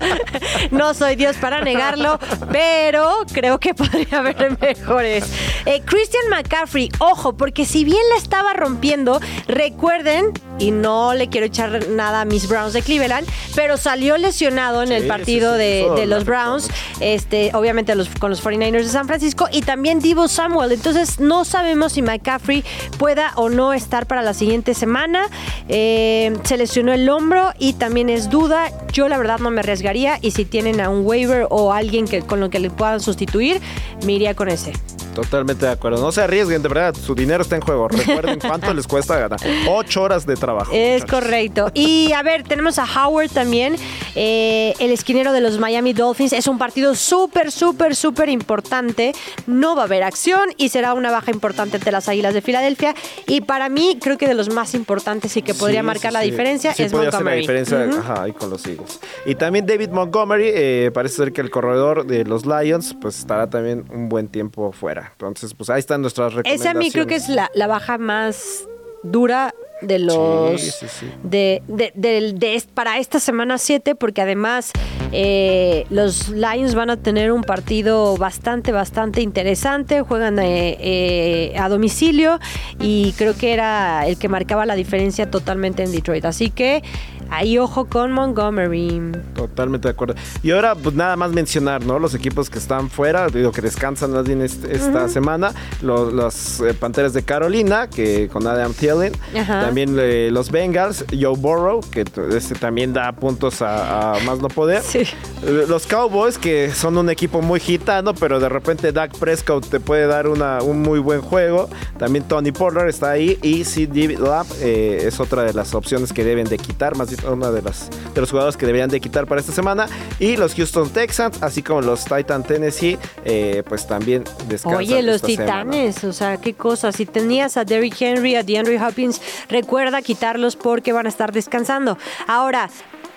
no 0.71 0.95
soy 0.95 1.17
Dios 1.17 1.37
para 1.37 1.61
negarlo, 1.61 2.19
pero 2.51 3.25
creo 3.33 3.61
que 3.61 3.75
podría 3.75 4.19
haber 4.19 4.59
mejores. 4.61 5.25
Eh, 5.67 5.83
Christian 5.85 6.29
McCaffrey, 6.31 6.91
ojo, 6.99 7.37
porque 7.37 7.65
si 7.65 7.85
bien 7.85 8.03
la 8.11 8.17
estaba 8.17 8.53
rompiendo, 8.55 9.21
recuerden, 9.47 10.33
y 10.59 10.71
no 10.73 11.15
le 11.15 11.29
quiero 11.29 11.47
echar 11.47 11.89
nada 11.89 12.23
a 12.23 12.25
mis 12.25 12.48
Browns 12.49 12.73
de 12.73 12.83
Cleveland, 12.83 13.27
pero 13.55 13.77
salió 13.77 14.17
lesionado 14.17 14.83
en 14.83 14.93
el 14.93 15.07
partido 15.07 15.53
de, 15.55 16.07
los 16.07 16.25
Browns, 16.25 16.69
este, 17.01 17.51
obviamente 17.55 17.95
los, 17.95 18.09
con 18.09 18.31
los 18.31 18.43
49ers 18.45 18.85
de 18.85 18.89
San 18.89 19.07
Francisco, 19.07 19.49
y 19.53 19.63
también 19.63 20.01
Divo 20.01 20.29
Samuel. 20.29 20.73
Entonces 20.73 21.21
no 21.21 21.45
sabemos 21.45 21.93
si 21.93 22.03
McCaffrey 22.03 22.65
pueda 22.99 23.33
o 23.37 23.49
no 23.49 23.73
estar 23.73 24.07
para 24.07 24.23
la 24.23 24.35
siguiente 24.35 24.75
semana. 24.75 25.27
Eh, 25.69 26.37
se 26.45 26.57
lesionó 26.57 26.93
el 26.93 27.09
hombro 27.09 27.53
y 27.59 27.75
también 27.75 28.09
es 28.09 28.31
duda. 28.31 28.71
Yo 28.93 29.09
la 29.09 29.19
verdad 29.19 29.39
no 29.39 29.51
me 29.51 29.61
arriesgaría 29.61 30.19
y 30.21 30.31
si 30.33 30.45
tienen 30.45 30.81
a 30.81 30.89
un 30.89 31.05
waiver 31.05 31.47
o 31.51 31.73
alguien 31.73 32.07
que, 32.07 32.23
con 32.23 32.41
lo 32.41 32.51
que 32.51 32.59
le 32.59 32.71
puedan 32.71 33.01
sustituir, 33.01 33.61
me 34.05 34.13
iría 34.13 34.35
con 34.35 34.49
ese. 34.49 34.73
Totalmente 35.15 35.67
de 35.67 35.73
acuerdo. 35.73 36.01
No 36.01 36.13
se 36.13 36.23
arriesguen, 36.23 36.63
de 36.63 36.69
verdad, 36.69 36.95
su 36.95 37.13
dinero 37.13 37.43
está 37.43 37.57
en 37.57 37.63
juego. 37.63 37.89
Recuerden 37.89 38.39
cuánto 38.39 38.73
les 38.75 38.87
cuesta 38.87 39.19
ganar. 39.19 39.41
Ocho 39.69 40.03
horas 40.03 40.25
de 40.25 40.37
trabajo. 40.37 40.71
Es 40.73 41.05
correcto. 41.05 41.73
Y 41.75 42.13
a 42.13 42.23
ver, 42.23 42.38
tenemos 42.43 42.79
a 42.79 42.85
Howard 42.85 43.31
también, 43.31 43.77
eh, 44.15 44.75
el 44.79 44.91
esquinero 44.91 45.33
de 45.33 45.41
los 45.41 45.59
Miami 45.59 45.93
Dolphins. 45.93 46.33
Es 46.33 46.47
un 46.47 46.59
partido 46.59 46.95
súper, 46.95 47.51
súper, 47.51 47.95
súper 47.97 48.29
importante. 48.29 49.13
No 49.47 49.77
va 49.77 49.83
a 49.83 49.85
haber 49.87 50.03
acción 50.03 50.51
y 50.57 50.69
será 50.69 50.95
una 50.95 51.11
baja 51.11 51.31
importante 51.31 51.77
ante 51.77 51.91
las 51.93 52.09
Águilas 52.09 52.35
de 52.35 52.43
Filadelfia. 52.43 52.95
Y 53.27 53.41
para 53.43 53.69
mí, 53.69 53.99
creo 54.01 54.19
que 54.19 54.29
de 54.29 54.35
los 54.35 54.53
más 54.53 54.75
importantes 54.75 55.37
y 55.37 55.43
que 55.43 55.55
podría 55.55 55.83
marcar 55.83 56.13
la 56.13 56.21
diferencia 56.21 56.73
es 56.77 56.93
Montgomery. 56.93 57.25
la 57.25 57.35
diferencia 57.35 57.89
ajá, 57.99 58.23
ahí 58.25 58.33
con 58.33 58.51
los 58.51 58.67
Eagles. 58.67 59.01
Y 59.27 59.35
también 59.35 59.67
David 59.67 59.91
Montgomery, 59.91 60.51
eh, 60.55 60.91
parece 60.93 61.17
ser 61.17 61.33
que 61.33 61.41
el 61.41 61.51
corredor 61.51 62.07
de 62.07 62.25
los 62.25 62.47
Lions, 62.47 62.97
pues 63.01 63.19
estará 63.19 63.49
también 63.49 63.85
un 63.91 64.09
buen 64.09 64.29
tiempo 64.29 64.73
fuera. 64.73 65.11
Entonces, 65.13 65.55
pues 65.55 65.71
ahí 65.71 65.81
están 65.81 66.01
nuestras 66.01 66.35
recomendaciones. 66.35 66.61
Esa 66.61 66.71
a 66.71 66.75
mí 66.75 66.91
creo 66.91 67.07
que 67.07 67.17
es 67.17 67.29
la, 67.29 67.51
la 67.55 67.67
baja 67.67 67.99
más 67.99 68.67
dura 69.03 69.55
de 69.81 69.99
los 69.99 70.81
De, 71.23 71.63
de, 71.69 71.93
de, 71.95 72.65
para 72.75 72.99
esta 72.99 73.21
semana 73.21 73.59
7 73.59 73.95
porque 73.95 74.23
además 74.23 74.73
eh, 75.13 75.87
los 75.91 76.29
Lions 76.29 76.75
van 76.75 76.91
a 76.91 76.97
tener 76.97 77.33
un 77.33 77.43
partido 77.43 78.17
bastante 78.17 78.73
bastante 78.73 79.23
interesante. 79.23 80.03
Juegan 80.03 80.39
eh, 80.39 80.77
eh, 80.81 81.59
a 81.59 81.69
domicilio 81.69 82.39
y 82.81 83.13
creo 83.13 83.37
que 83.37 83.53
era 83.53 84.07
el 84.07 84.19
que 84.19 84.29
marcaba 84.29 84.67
la 84.67 84.75
diferencia 84.75 85.31
totalmente 85.31 85.83
en 85.83 85.93
Detroit. 85.93 86.25
Así 86.25 86.51
que 86.51 86.83
Ahí 87.31 87.59
ojo 87.59 87.87
con 87.87 88.13
Montgomery. 88.13 89.13
Totalmente 89.35 89.89
de 89.89 89.93
acuerdo. 89.93 90.15
Y 90.43 90.51
ahora, 90.53 90.75
pues 90.75 90.95
nada 90.95 91.15
más 91.17 91.33
mencionar, 91.33 91.85
¿no? 91.85 91.99
Los 91.99 92.15
equipos 92.15 92.49
que 92.49 92.59
están 92.59 92.89
fuera, 92.89 93.29
digo 93.29 93.53
que 93.53 93.61
descansan 93.61 94.13
más 94.13 94.25
bien 94.25 94.41
esta 94.41 95.09
semana. 95.09 95.53
Los, 95.83 96.61
eh, 96.61 96.75
Panteras 96.75 97.13
de 97.13 97.23
Carolina, 97.23 97.89
que 97.89 98.29
con 98.29 98.47
Adam 98.47 98.73
Thielen. 98.73 99.13
También 99.47 99.97
eh, 99.99 100.31
los 100.33 100.51
Bengals, 100.51 101.05
Joe 101.11 101.37
Burrow, 101.37 101.81
que 101.91 102.05
este 102.35 102.55
también 102.55 102.93
da 102.93 103.13
puntos 103.13 103.61
a, 103.61 104.15
más 104.25 104.39
no 104.41 104.49
poder. 104.49 104.83
Sí. 104.83 105.01
Eh, 105.45 105.67
los 105.69 105.87
Cowboys, 105.87 106.39
que 106.39 106.71
son 106.73 106.97
un 106.97 107.11
equipo 107.11 107.43
muy 107.43 107.61
gitano, 107.61 108.15
pero 108.15 108.41
de 108.41 108.49
repente 108.49 108.93
Dak 108.93 109.17
Prescott 109.19 109.69
te 109.69 109.81
puede 109.81 110.07
dar 110.07 110.29
una, 110.29 110.63
un 110.63 110.81
muy 110.81 110.99
buen 110.99 111.21
juego. 111.21 111.69
También 111.99 112.25
Tony 112.27 112.53
Pollard 112.53 112.89
está 112.89 113.11
ahí. 113.11 113.39
Y 113.43 113.65
CD 113.65 114.17
Lab 114.19 114.47
es 114.61 115.21
otra 115.21 115.43
de 115.43 115.53
las 115.53 115.75
opciones 115.75 116.13
que 116.13 116.25
deben 116.25 116.49
de 116.49 116.57
quitar, 116.57 116.97
más 116.97 117.11
una 117.25 117.51
de 117.51 117.63
las 117.63 117.91
de 118.15 118.21
los 118.21 118.31
jugadores 118.31 118.57
que 118.57 118.67
deberían 118.67 118.91
de 118.91 119.01
quitar 119.01 119.27
para 119.27 119.41
esta 119.41 119.53
semana. 119.53 119.87
Y 120.19 120.37
los 120.37 120.55
Houston 120.55 120.91
Texans, 120.91 121.43
así 121.43 121.63
como 121.63 121.83
los 121.83 122.05
Titan 122.05 122.43
Tennessee, 122.43 122.99
eh, 123.25 123.63
pues 123.69 123.87
también 123.87 124.25
descansan. 124.49 124.79
Oye, 124.79 125.03
los 125.03 125.23
Titanes, 125.23 126.05
o 126.05 126.13
sea, 126.13 126.37
qué 126.37 126.55
cosa. 126.55 126.93
Si 126.93 127.07
tenías 127.07 127.57
a 127.57 127.65
Derrick 127.65 128.01
Henry, 128.01 128.35
a 128.35 128.43
DeAndre 128.43 128.83
Hopkins, 128.83 129.21
recuerda 129.49 130.03
quitarlos 130.03 130.57
porque 130.57 130.93
van 130.93 131.07
a 131.07 131.09
estar 131.09 131.33
descansando. 131.33 131.99
Ahora, 132.27 132.71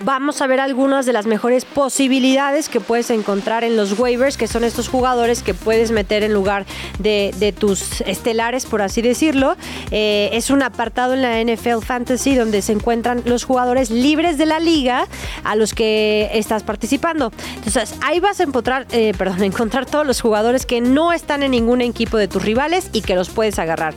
vamos 0.03 0.41
a 0.41 0.47
ver 0.47 0.59
algunas 0.59 1.05
de 1.05 1.13
las 1.13 1.25
mejores 1.25 1.65
posibilidades 1.65 2.69
que 2.69 2.79
puedes 2.79 3.09
encontrar 3.09 3.63
en 3.63 3.77
los 3.77 3.97
waivers, 3.97 4.37
que 4.37 4.47
son 4.47 4.63
estos 4.63 4.87
jugadores 4.87 5.43
que 5.43 5.53
puedes 5.53 5.91
meter 5.91 6.23
en 6.23 6.33
lugar 6.33 6.65
de, 6.99 7.53
tus 7.57 8.01
estelares, 8.01 8.65
por 8.65 8.81
así 8.81 9.01
decirlo. 9.01 9.55
Eh, 9.91 10.29
es 10.33 10.49
un 10.49 10.63
apartado 10.63 11.13
en 11.13 11.21
la 11.21 11.41
NFL 11.43 11.83
Fantasy 11.83 12.35
donde 12.35 12.61
se 12.61 12.71
encuentran 12.71 13.21
los 13.25 13.43
jugadores 13.43 13.89
libres 13.89 14.37
de 14.37 14.45
la 14.45 14.59
liga 14.59 15.07
a 15.43 15.55
los 15.55 15.73
que 15.73 16.29
estás 16.33 16.63
participando. 16.63 17.31
Entonces, 17.55 17.95
ahí 18.01 18.19
vas 18.19 18.39
a 18.39 18.45
eh, 18.91 19.13
perdón, 19.17 19.43
encontrar 19.43 19.85
todos 19.85 20.05
los 20.05 20.21
jugadores 20.21 20.65
que 20.65 20.81
no 20.81 21.13
están 21.13 21.43
en 21.43 21.51
ningún 21.51 21.81
equipo 21.81 22.17
de 22.17 22.27
tus 22.27 22.43
rivales 22.43 22.89
y 22.93 23.01
que 23.01 23.15
los 23.15 23.29
puedes 23.29 23.59
agarrar. 23.59 23.93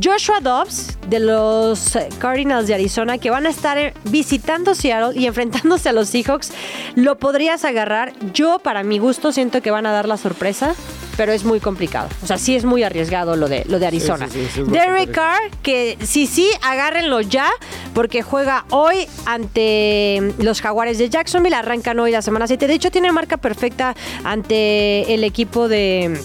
Joshua 0.00 0.40
Dobbs 0.40 0.98
de 1.08 1.20
los 1.20 1.98
Cardinals 2.18 2.66
de 2.66 2.74
Arizona 2.74 3.18
que 3.18 3.30
van 3.30 3.46
a 3.46 3.50
estar 3.50 3.92
visitando 4.04 4.74
Seattle 4.74 5.18
y 5.18 5.26
enfrentándose 5.32 5.88
a 5.88 5.92
los 5.92 6.08
Seahawks, 6.08 6.52
lo 6.94 7.18
podrías 7.18 7.64
agarrar. 7.64 8.12
Yo, 8.32 8.58
para 8.58 8.82
mi 8.82 8.98
gusto, 8.98 9.32
siento 9.32 9.60
que 9.60 9.70
van 9.70 9.86
a 9.86 9.92
dar 9.92 10.08
la 10.08 10.16
sorpresa, 10.16 10.74
pero 11.16 11.32
es 11.32 11.44
muy 11.44 11.60
complicado. 11.60 12.08
O 12.22 12.26
sea, 12.26 12.38
sí 12.38 12.56
es 12.56 12.64
muy 12.64 12.82
arriesgado 12.82 13.36
lo 13.36 13.48
de, 13.48 13.64
lo 13.68 13.78
de 13.78 13.86
Arizona. 13.86 14.28
Derek 14.66 15.12
Carr, 15.12 15.50
que 15.62 15.98
sí, 16.02 16.26
sí, 16.26 16.48
agárrenlo 16.62 17.20
ya, 17.20 17.50
porque 17.94 18.22
juega 18.22 18.64
hoy 18.70 19.06
ante 19.26 20.32
los 20.38 20.60
Jaguares 20.60 20.98
de 20.98 21.10
Jacksonville, 21.10 21.54
arrancan 21.54 21.98
hoy 21.98 22.12
la 22.12 22.22
semana 22.22 22.46
7. 22.46 22.66
De 22.66 22.74
hecho, 22.74 22.90
tiene 22.90 23.12
marca 23.12 23.36
perfecta 23.36 23.94
ante 24.24 25.12
el 25.12 25.24
equipo 25.24 25.68
de 25.68 26.20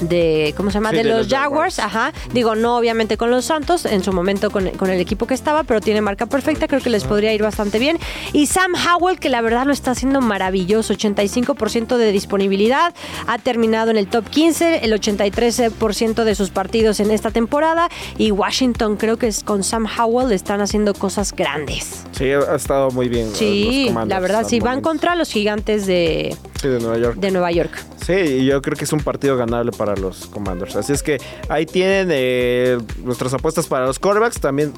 de 0.00 0.54
¿cómo 0.56 0.70
se 0.70 0.74
llama? 0.74 0.92
de, 0.92 1.04
los, 1.04 1.28
Jaguars, 1.28 1.78
ajá. 1.78 2.12
Digo, 2.32 2.54
no 2.54 2.76
obviamente 2.76 3.16
con 3.16 3.30
los 3.30 3.44
Santos, 3.44 3.84
en 3.84 4.02
su 4.02 4.12
momento 4.12 4.50
con, 4.50 4.66
el 4.66 5.00
equipo 5.00 5.26
que 5.26 5.34
estaba, 5.34 5.62
pero 5.64 5.80
tiene 5.80 6.00
marca 6.00 6.26
perfecta, 6.26 6.68
creo 6.68 6.80
que 6.80 6.90
les 6.90 7.04
podría 7.04 7.32
ir 7.32 7.42
bastante 7.42 7.78
bien. 7.78 7.98
Y 8.32 8.46
Sam 8.46 8.72
Howell, 8.74 9.18
que 9.18 9.28
la 9.28 9.40
verdad 9.40 9.66
lo 9.66 9.72
está 9.72 9.92
haciendo 9.92 10.20
maravilloso, 10.20 10.94
85% 10.94 11.96
de 11.96 12.12
disponibilidad, 12.12 12.94
ha 13.26 13.38
terminado 13.38 13.90
en 13.90 13.96
el 13.96 14.06
top 14.06 14.28
15, 14.28 14.84
el 14.84 14.92
83% 14.92 16.24
de 16.24 16.34
sus 16.34 16.50
partidos 16.50 17.00
en 17.00 17.10
esta 17.10 17.30
temporada 17.30 17.88
y 18.18 18.30
Washington 18.30 18.96
creo 18.96 19.16
que 19.16 19.28
es 19.28 19.44
con 19.44 19.62
Sam 19.62 19.86
Howell 19.86 20.32
están 20.32 20.60
haciendo 20.60 20.94
cosas 20.94 21.32
grandes. 21.34 22.04
Sí, 22.12 22.30
ha 22.30 22.54
estado 22.54 22.90
muy 22.90 23.08
bien. 23.08 23.34
Sí, 23.34 23.90
la 24.06 24.20
verdad, 24.20 24.46
sí, 24.46 24.60
van 24.60 24.80
contra 24.80 25.14
los 25.14 25.30
gigantes 25.30 25.86
de, 25.86 26.36
de 26.62 26.80
Nueva 26.80 26.98
York. 26.98 27.16
De 27.16 27.30
Nueva 27.30 27.50
York. 27.50 27.84
Sí, 28.04 28.44
yo 28.44 28.60
creo 28.62 28.76
que 28.76 28.84
es 28.84 28.92
un 28.92 29.00
partido 29.00 29.36
ganable 29.36 29.72
para 29.72 29.89
los 29.96 30.26
Commanders. 30.26 30.76
Así 30.76 30.92
es 30.92 31.02
que 31.02 31.18
ahí 31.48 31.66
tienen 31.66 32.08
eh, 32.10 32.78
nuestras 33.02 33.34
apuestas 33.34 33.66
para 33.66 33.86
los 33.86 33.98
quarterbacks. 33.98 34.40
También 34.40 34.72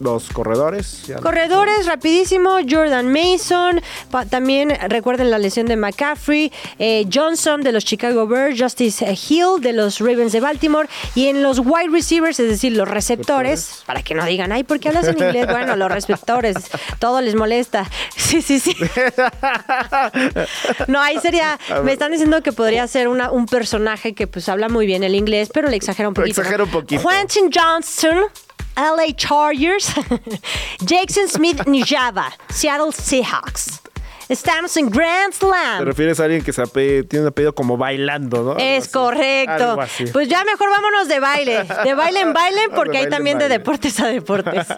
los 0.00 0.28
corredores. 0.30 1.04
Corredores, 1.22 1.86
rapidísimo. 1.86 2.58
Jordan 2.68 3.12
Mason. 3.12 3.80
también 4.30 4.76
recuerden 4.88 5.30
la 5.30 5.38
lesión 5.38 5.66
de 5.66 5.76
McCaffrey. 5.76 6.52
Eh, 6.78 7.06
Johnson 7.12 7.62
de 7.62 7.72
los 7.72 7.84
Chicago 7.84 8.26
Bears. 8.26 8.60
Justice 8.60 9.04
Hill 9.28 9.60
de 9.60 9.72
los 9.72 9.98
Ravens 9.98 10.32
de 10.32 10.40
Baltimore. 10.40 10.88
Y 11.14 11.26
en 11.26 11.42
los 11.42 11.58
wide 11.58 11.90
receivers, 11.90 12.38
es 12.40 12.48
decir, 12.48 12.72
los 12.72 12.88
receptores, 12.88 13.82
para 13.86 14.02
que 14.02 14.14
no 14.14 14.24
digan, 14.24 14.52
ay, 14.52 14.64
¿por 14.64 14.78
qué 14.80 14.88
hablas 14.88 15.08
en 15.08 15.18
inglés? 15.18 15.46
Bueno, 15.58 15.76
los 15.76 15.90
receptores, 15.90 16.56
todo 16.98 17.20
les 17.20 17.34
molesta. 17.34 17.88
Sí, 18.16 18.42
sí, 18.42 18.60
sí. 18.60 18.76
No, 20.86 21.00
ahí 21.00 21.18
sería, 21.20 21.58
me 21.84 21.92
están 21.92 22.12
diciendo 22.12 22.42
que 22.42 22.52
podría 22.52 22.86
ser 22.86 23.08
una, 23.08 23.30
un 23.30 23.46
personaje 23.46 24.14
que 24.14 24.26
pues 24.26 24.48
habla 24.48 24.68
muy 24.68 24.86
bien 24.86 25.02
el 25.02 25.14
inglés, 25.14 25.50
pero 25.52 25.68
le 25.68 25.76
exagera 25.76 26.08
un 26.08 26.14
poquito. 26.14 26.40
Exagera 26.40 26.64
un 26.64 26.70
poquito. 26.70 27.02
Quentin 27.02 27.50
Johnson 27.52 28.24
LA 28.78 29.12
Chargers, 29.16 29.92
Jackson 30.80 31.28
Smith 31.28 31.66
Nijava, 31.66 32.32
Seattle 32.48 32.92
Seahawks. 32.92 33.80
Estamos 34.28 34.76
en 34.76 34.90
Grand 34.90 35.32
Slam. 35.32 35.78
Te 35.78 35.84
refieres 35.86 36.20
a 36.20 36.24
alguien 36.24 36.44
que 36.44 36.52
se 36.52 36.64
tiene 36.66 37.22
un 37.22 37.26
apellido 37.28 37.54
como 37.54 37.76
bailando, 37.76 38.42
¿no? 38.42 38.56
Es 38.58 38.88
correcto. 38.88 39.78
Pues 40.12 40.28
ya 40.28 40.44
mejor 40.44 40.68
vámonos 40.70 41.08
de 41.08 41.18
baile. 41.18 41.64
De 41.82 41.94
baile 41.94 42.20
en 42.20 42.32
baile, 42.34 42.60
porque 42.74 42.98
hay 42.98 43.08
también 43.08 43.38
de 43.38 43.48
deportes 43.48 43.98
a 44.00 44.06
deportes. 44.06 44.66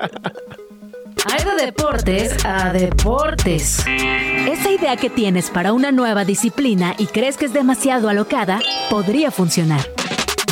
Hay 1.27 1.45
de 1.45 1.67
deportes 1.67 2.45
a 2.47 2.73
deportes. 2.73 3.85
Esa 3.87 4.71
idea 4.71 4.97
que 4.97 5.11
tienes 5.11 5.51
para 5.51 5.75
una 5.75 5.93
nueva 5.93 6.25
disciplina 6.25 6.95
y 6.97 7.09
crees 7.09 7.37
que 7.37 7.45
es 7.45 7.53
demasiado 7.53 8.09
alocada, 8.09 8.61
podría 8.89 9.31
funcionar. 9.31 9.83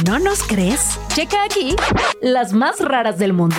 ¿No 0.07 0.19
nos 0.19 0.43
crees? 0.43 0.99
Checa 1.15 1.43
aquí 1.45 1.75
las 2.21 2.53
más 2.53 2.81
raras 2.81 3.19
del 3.19 3.33
mundo. 3.33 3.57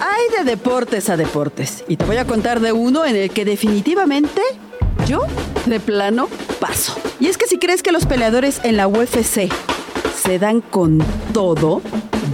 Hay 0.00 0.38
de 0.38 0.50
deportes 0.50 1.08
a 1.08 1.16
deportes. 1.16 1.84
Y 1.88 1.96
te 1.96 2.04
voy 2.04 2.16
a 2.16 2.26
contar 2.26 2.60
de 2.60 2.72
uno 2.72 3.04
en 3.04 3.16
el 3.16 3.30
que 3.30 3.44
definitivamente 3.44 4.40
yo, 5.06 5.22
de 5.66 5.78
plano, 5.78 6.28
paso. 6.58 6.96
Y 7.20 7.28
es 7.28 7.38
que 7.38 7.46
si 7.46 7.58
crees 7.58 7.82
que 7.82 7.92
los 7.92 8.06
peleadores 8.06 8.60
en 8.64 8.76
la 8.76 8.88
UFC 8.88 9.48
se 10.20 10.38
dan 10.38 10.60
con 10.60 10.98
todo, 11.32 11.80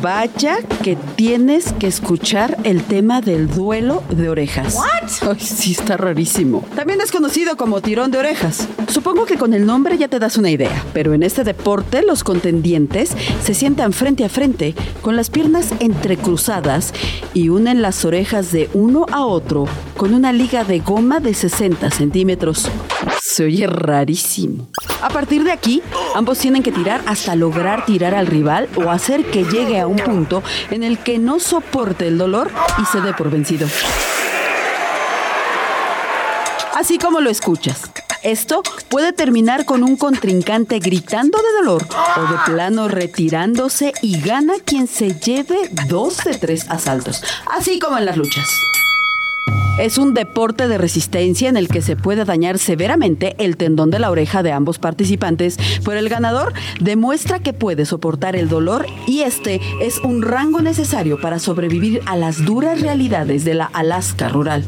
Vaya 0.02 0.58
que 0.84 0.96
tienes 1.16 1.72
que 1.72 1.88
escuchar 1.88 2.56
el 2.62 2.82
tema 2.84 3.20
del 3.20 3.48
duelo 3.48 4.04
de 4.10 4.28
orejas. 4.28 4.76
¿What? 4.76 5.30
Ay, 5.30 5.40
sí, 5.40 5.72
está 5.72 5.96
rarísimo. 5.96 6.64
También 6.76 7.00
es 7.00 7.10
conocido 7.10 7.56
como 7.56 7.80
tirón 7.80 8.12
de 8.12 8.18
orejas. 8.18 8.68
Supongo 8.88 9.26
que 9.26 9.36
con 9.36 9.54
el 9.54 9.66
nombre 9.66 9.98
ya 9.98 10.06
te 10.06 10.20
das 10.20 10.36
una 10.36 10.50
idea, 10.50 10.84
pero 10.92 11.14
en 11.14 11.22
este 11.22 11.42
deporte 11.42 12.02
los 12.02 12.22
contendientes 12.22 13.16
se 13.42 13.54
sientan 13.54 13.92
frente 13.92 14.24
a 14.24 14.28
frente 14.28 14.74
con 15.02 15.16
las 15.16 15.30
piernas 15.30 15.72
entrecruzadas 15.80 16.94
y 17.34 17.48
unen 17.48 17.82
las 17.82 18.04
orejas 18.04 18.52
de 18.52 18.70
uno 18.74 19.06
a 19.10 19.24
otro 19.24 19.66
con 19.98 20.14
una 20.14 20.32
liga 20.32 20.62
de 20.62 20.78
goma 20.78 21.18
de 21.18 21.34
60 21.34 21.90
centímetros. 21.90 22.70
Se 23.20 23.44
oye 23.44 23.66
rarísimo. 23.66 24.68
A 25.02 25.08
partir 25.08 25.42
de 25.42 25.50
aquí, 25.50 25.82
ambos 26.14 26.38
tienen 26.38 26.62
que 26.62 26.70
tirar 26.72 27.02
hasta 27.06 27.34
lograr 27.34 27.84
tirar 27.84 28.14
al 28.14 28.28
rival 28.28 28.68
o 28.76 28.90
hacer 28.90 29.26
que 29.26 29.44
llegue 29.44 29.80
a 29.80 29.88
un 29.88 29.96
punto 29.96 30.42
en 30.70 30.84
el 30.84 30.98
que 30.98 31.18
no 31.18 31.40
soporte 31.40 32.06
el 32.06 32.16
dolor 32.16 32.50
y 32.80 32.84
se 32.86 33.00
dé 33.00 33.12
por 33.12 33.28
vencido. 33.28 33.66
Así 36.76 36.96
como 36.98 37.20
lo 37.20 37.28
escuchas. 37.28 37.90
Esto 38.22 38.62
puede 38.88 39.12
terminar 39.12 39.64
con 39.64 39.82
un 39.82 39.96
contrincante 39.96 40.78
gritando 40.78 41.38
de 41.38 41.58
dolor 41.58 41.86
o 42.16 42.20
de 42.20 42.38
plano 42.46 42.86
retirándose 42.86 43.92
y 44.00 44.20
gana 44.20 44.54
quien 44.64 44.86
se 44.86 45.18
lleve 45.18 45.70
dos 45.88 46.24
de 46.24 46.34
tres 46.34 46.68
asaltos, 46.68 47.22
así 47.50 47.80
como 47.80 47.98
en 47.98 48.04
las 48.04 48.16
luchas. 48.16 48.48
Es 49.78 49.96
un 49.96 50.12
deporte 50.12 50.66
de 50.66 50.76
resistencia 50.76 51.48
en 51.48 51.56
el 51.56 51.68
que 51.68 51.82
se 51.82 51.94
puede 51.94 52.24
dañar 52.24 52.58
severamente 52.58 53.36
el 53.38 53.56
tendón 53.56 53.92
de 53.92 54.00
la 54.00 54.10
oreja 54.10 54.42
de 54.42 54.50
ambos 54.50 54.80
participantes, 54.80 55.56
pero 55.84 56.00
el 56.00 56.08
ganador 56.08 56.52
demuestra 56.80 57.38
que 57.38 57.52
puede 57.52 57.86
soportar 57.86 58.34
el 58.34 58.48
dolor 58.48 58.86
y 59.06 59.20
este 59.20 59.60
es 59.80 59.98
un 59.98 60.22
rango 60.22 60.62
necesario 60.62 61.20
para 61.20 61.38
sobrevivir 61.38 62.02
a 62.06 62.16
las 62.16 62.44
duras 62.44 62.80
realidades 62.80 63.44
de 63.44 63.54
la 63.54 63.66
Alaska 63.66 64.28
rural. 64.28 64.64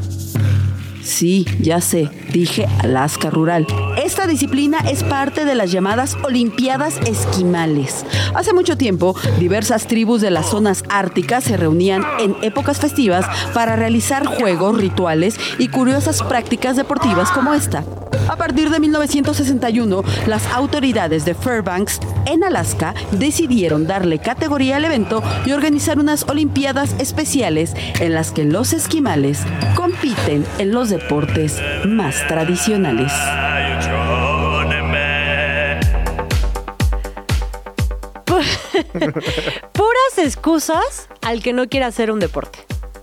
Sí, 1.10 1.44
ya 1.60 1.80
sé, 1.80 2.08
dije 2.32 2.68
Alaska 2.78 3.30
Rural. 3.30 3.66
Esta 4.02 4.28
disciplina 4.28 4.78
es 4.78 5.02
parte 5.02 5.44
de 5.44 5.56
las 5.56 5.72
llamadas 5.72 6.16
Olimpiadas 6.22 6.98
Esquimales. 7.04 8.06
Hace 8.32 8.54
mucho 8.54 8.76
tiempo, 8.78 9.16
diversas 9.40 9.88
tribus 9.88 10.20
de 10.20 10.30
las 10.30 10.48
zonas 10.48 10.84
árticas 10.88 11.42
se 11.42 11.56
reunían 11.56 12.04
en 12.20 12.36
épocas 12.42 12.78
festivas 12.78 13.26
para 13.52 13.74
realizar 13.74 14.24
juegos, 14.24 14.78
rituales 14.78 15.36
y 15.58 15.66
curiosas 15.66 16.22
prácticas 16.22 16.76
deportivas 16.76 17.32
como 17.32 17.54
esta. 17.54 17.84
A 18.30 18.36
partir 18.36 18.70
de 18.70 18.78
1961, 18.78 20.04
las 20.28 20.46
autoridades 20.52 21.24
de 21.24 21.34
Fairbanks, 21.34 21.98
en 22.26 22.44
Alaska, 22.44 22.94
decidieron 23.10 23.88
darle 23.88 24.20
categoría 24.20 24.76
al 24.76 24.84
evento 24.84 25.20
y 25.44 25.50
organizar 25.50 25.98
unas 25.98 26.28
Olimpiadas 26.28 26.94
especiales 27.00 27.74
en 27.98 28.14
las 28.14 28.30
que 28.30 28.44
los 28.44 28.72
esquimales 28.72 29.40
compiten 29.74 30.46
en 30.58 30.70
los 30.70 30.90
deportes 30.90 31.60
más 31.84 32.24
tradicionales. 32.28 33.10
Puras 39.72 40.18
excusas 40.18 41.08
al 41.22 41.42
que 41.42 41.52
no 41.52 41.68
quiere 41.68 41.86
hacer 41.86 42.12
un 42.12 42.20
deporte. 42.20 42.60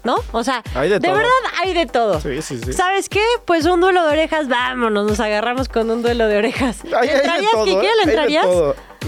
¿No? 0.08 0.24
O 0.32 0.42
sea, 0.42 0.64
de, 0.74 1.00
verdad 1.00 1.28
hay 1.62 1.74
de 1.74 1.86
todo. 1.86 2.22
Sí, 2.22 2.42
sí, 2.42 2.62
sí. 2.64 2.72
¿Sabes 2.72 3.10
qué? 3.10 3.24
Pues 3.44 3.66
un 3.66 3.82
duelo 3.82 4.06
de 4.06 4.14
orejas, 4.14 4.48
vámonos, 4.48 5.06
nos 5.06 5.20
agarramos 5.20 5.68
con 5.68 5.92
un 5.92 6.02
duelo 6.02 6.28
de 6.28 6.38
orejas. 6.38 6.80
¿Entrarías, 6.86 7.52
Kiki? 7.66 7.76
¿Le 7.76 8.04
entrarías? 8.04 8.48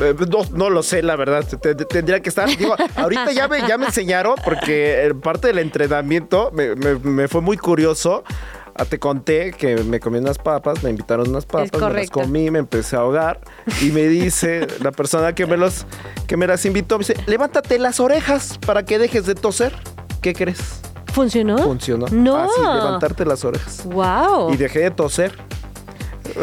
Eh, 0.02 0.16
no, 0.54 0.70
lo 0.70 0.84
sé, 0.84 1.02
la 1.02 1.16
verdad. 1.16 1.46
Tendría 1.90 2.20
que 2.22 2.28
estar. 2.28 2.50
Digo, 2.50 2.76
ahorita 2.98 3.32
ya 3.32 3.48
me, 3.48 3.66
ya 3.66 3.78
me 3.78 3.86
enseñaron 3.86 4.36
porque 4.44 5.14
parte 5.24 5.48
del 5.48 5.60
entrenamiento 5.60 6.52
me, 6.54 6.76
me, 6.76 7.30
fue 7.30 7.40
muy 7.40 7.56
curioso. 7.56 8.26
Ah, 8.76 8.84
te 8.86 9.00
conté 9.00 9.52
que 9.52 9.78
me 9.78 10.00
comí 10.00 10.20
unas 10.20 10.38
papas, 10.38 10.84
me 10.84 10.90
invitaron 10.90 11.30
unas 11.30 11.46
papas, 11.46 11.82
me 11.82 11.94
las 11.94 12.10
comí, 12.10 12.50
me 12.50 12.60
empecé 12.60 12.96
a 12.96 13.00
ahogar 13.00 13.42
y 13.82 13.92
me 13.92 14.08
dice 14.08 14.68
la 14.82 14.92
persona 14.92 15.36
que 15.36 15.46
me 15.46 15.58
los 15.58 15.86
que 16.28 16.38
me 16.38 16.48
las 16.48 16.66
invitó, 16.66 16.98
me 16.98 17.06
dice, 17.06 17.16
levántate 17.26 17.78
las 17.78 18.00
orejas 18.00 18.58
para 18.66 18.84
que 18.84 18.98
dejes 18.98 19.26
de 19.26 19.36
toser. 19.36 19.74
¿Qué 20.22 20.34
crees? 20.34 20.82
¿Funcionó? 21.12 21.58
Funcionó. 21.58 22.06
No. 22.12 22.38
Así, 22.38 22.62
levantarte 22.62 23.26
las 23.26 23.44
orejas. 23.44 23.84
Wow. 23.86 24.54
Y 24.54 24.58
dejé 24.58 24.80
de 24.80 24.92
toser. 24.92 25.32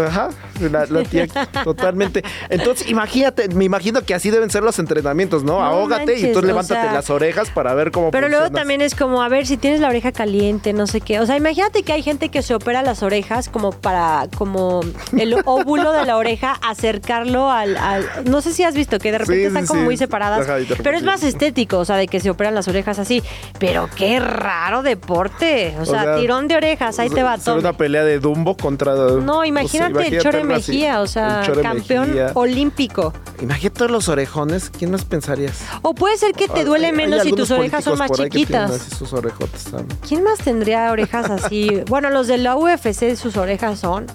Ajá, 0.06 0.30
la, 0.60 1.02
tía 1.04 1.26
totalmente. 1.64 2.22
Entonces, 2.48 2.88
imagínate, 2.88 3.48
me 3.48 3.64
imagino 3.64 4.02
que 4.02 4.14
así 4.14 4.30
deben 4.30 4.50
ser 4.50 4.62
los 4.62 4.78
entrenamientos, 4.78 5.44
¿no? 5.44 5.62
Ahógate 5.62 6.18
y 6.18 6.32
tú 6.32 6.42
levántate 6.42 6.92
las 6.92 7.10
orejas 7.10 7.50
para 7.50 7.74
ver 7.74 7.90
cómo 7.90 8.10
Pero 8.10 8.28
luego 8.28 8.50
también 8.50 8.80
es 8.80 8.94
como, 8.94 9.22
a 9.22 9.28
ver, 9.28 9.46
si 9.46 9.56
tienes 9.56 9.80
la 9.80 9.88
oreja 9.88 10.12
caliente, 10.12 10.72
no 10.72 10.86
sé 10.86 11.00
qué. 11.00 11.20
O 11.20 11.26
sea, 11.26 11.36
imagínate 11.36 11.82
que 11.82 11.92
hay 11.92 12.02
gente 12.02 12.28
que 12.28 12.42
se 12.42 12.54
opera 12.54 12.82
las 12.82 13.02
orejas 13.02 13.48
como 13.48 13.72
para, 13.72 14.28
como 14.36 14.80
el 15.16 15.36
óvulo 15.44 15.92
de 15.92 16.04
la 16.04 16.16
oreja, 16.16 16.58
acercarlo 16.62 17.50
al, 17.50 17.76
no 18.24 18.40
sé 18.40 18.52
si 18.52 18.62
has 18.62 18.74
visto 18.74 18.98
que 18.98 19.12
de 19.12 19.18
repente 19.18 19.46
están 19.46 19.66
como 19.66 19.82
muy 19.82 19.96
separadas. 19.96 20.46
pero 20.82 20.96
es 20.96 21.02
más 21.02 21.22
estético, 21.22 21.78
o 21.78 21.84
sea, 21.84 21.96
de 21.96 22.08
que 22.08 22.20
se 22.20 22.30
operan 22.30 22.54
las 22.54 22.68
orejas 22.68 22.98
así. 22.98 23.22
Pero 23.58 23.88
qué 23.96 24.20
raro 24.20 24.82
deporte. 24.82 25.74
O 25.80 25.84
sea, 25.84 26.16
tirón 26.16 26.48
de 26.48 26.56
orejas, 26.56 26.98
ahí 26.98 27.10
te 27.10 27.22
va 27.22 27.38
todo. 27.38 27.58
una 27.58 27.72
pelea 27.72 28.04
de 28.04 28.18
Dumbo 28.18 28.56
contra. 28.56 28.94
No, 28.94 29.44
imagínate 29.44 29.75
imagínate, 29.76 30.16
el 30.16 30.22
Chore 30.22 30.44
Mejía, 30.44 31.00
o 31.00 31.06
sea, 31.06 31.42
campeón 31.62 32.14
olímpico. 32.34 33.12
Imagínate 33.40 33.78
todos 33.78 33.90
los 33.90 34.08
orejones, 34.08 34.70
¿quién 34.70 34.90
más 34.90 35.04
pensarías? 35.04 35.60
O 35.82 35.94
puede 35.94 36.16
ser 36.16 36.32
que 36.32 36.48
te 36.48 36.64
duele 36.64 36.92
menos 36.92 37.22
si 37.22 37.32
tus 37.32 37.50
orejas 37.50 37.84
son 37.84 37.98
más 37.98 38.10
chiquitas. 38.10 38.80
sus 38.98 39.12
orejotes 39.12 39.66
¿Quién 40.06 40.22
más 40.22 40.38
tendría 40.38 40.90
orejas 40.90 41.30
así? 41.30 41.82
bueno, 41.88 42.10
los 42.10 42.26
de 42.26 42.38
la 42.38 42.56
UFC, 42.56 43.14
sus 43.16 43.36
orejas 43.36 43.80
son 43.80 44.06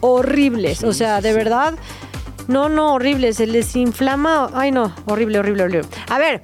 horribles. 0.00 0.84
o 0.84 0.92
sea, 0.92 1.20
de 1.20 1.32
verdad. 1.32 1.74
No, 2.48 2.68
no, 2.68 2.94
horribles. 2.94 3.36
Se 3.36 3.46
les 3.46 3.76
inflama. 3.76 4.50
Ay, 4.52 4.72
no, 4.72 4.92
horrible, 5.06 5.38
horrible, 5.38 5.62
horrible. 5.62 5.88
A 6.08 6.18
ver, 6.18 6.42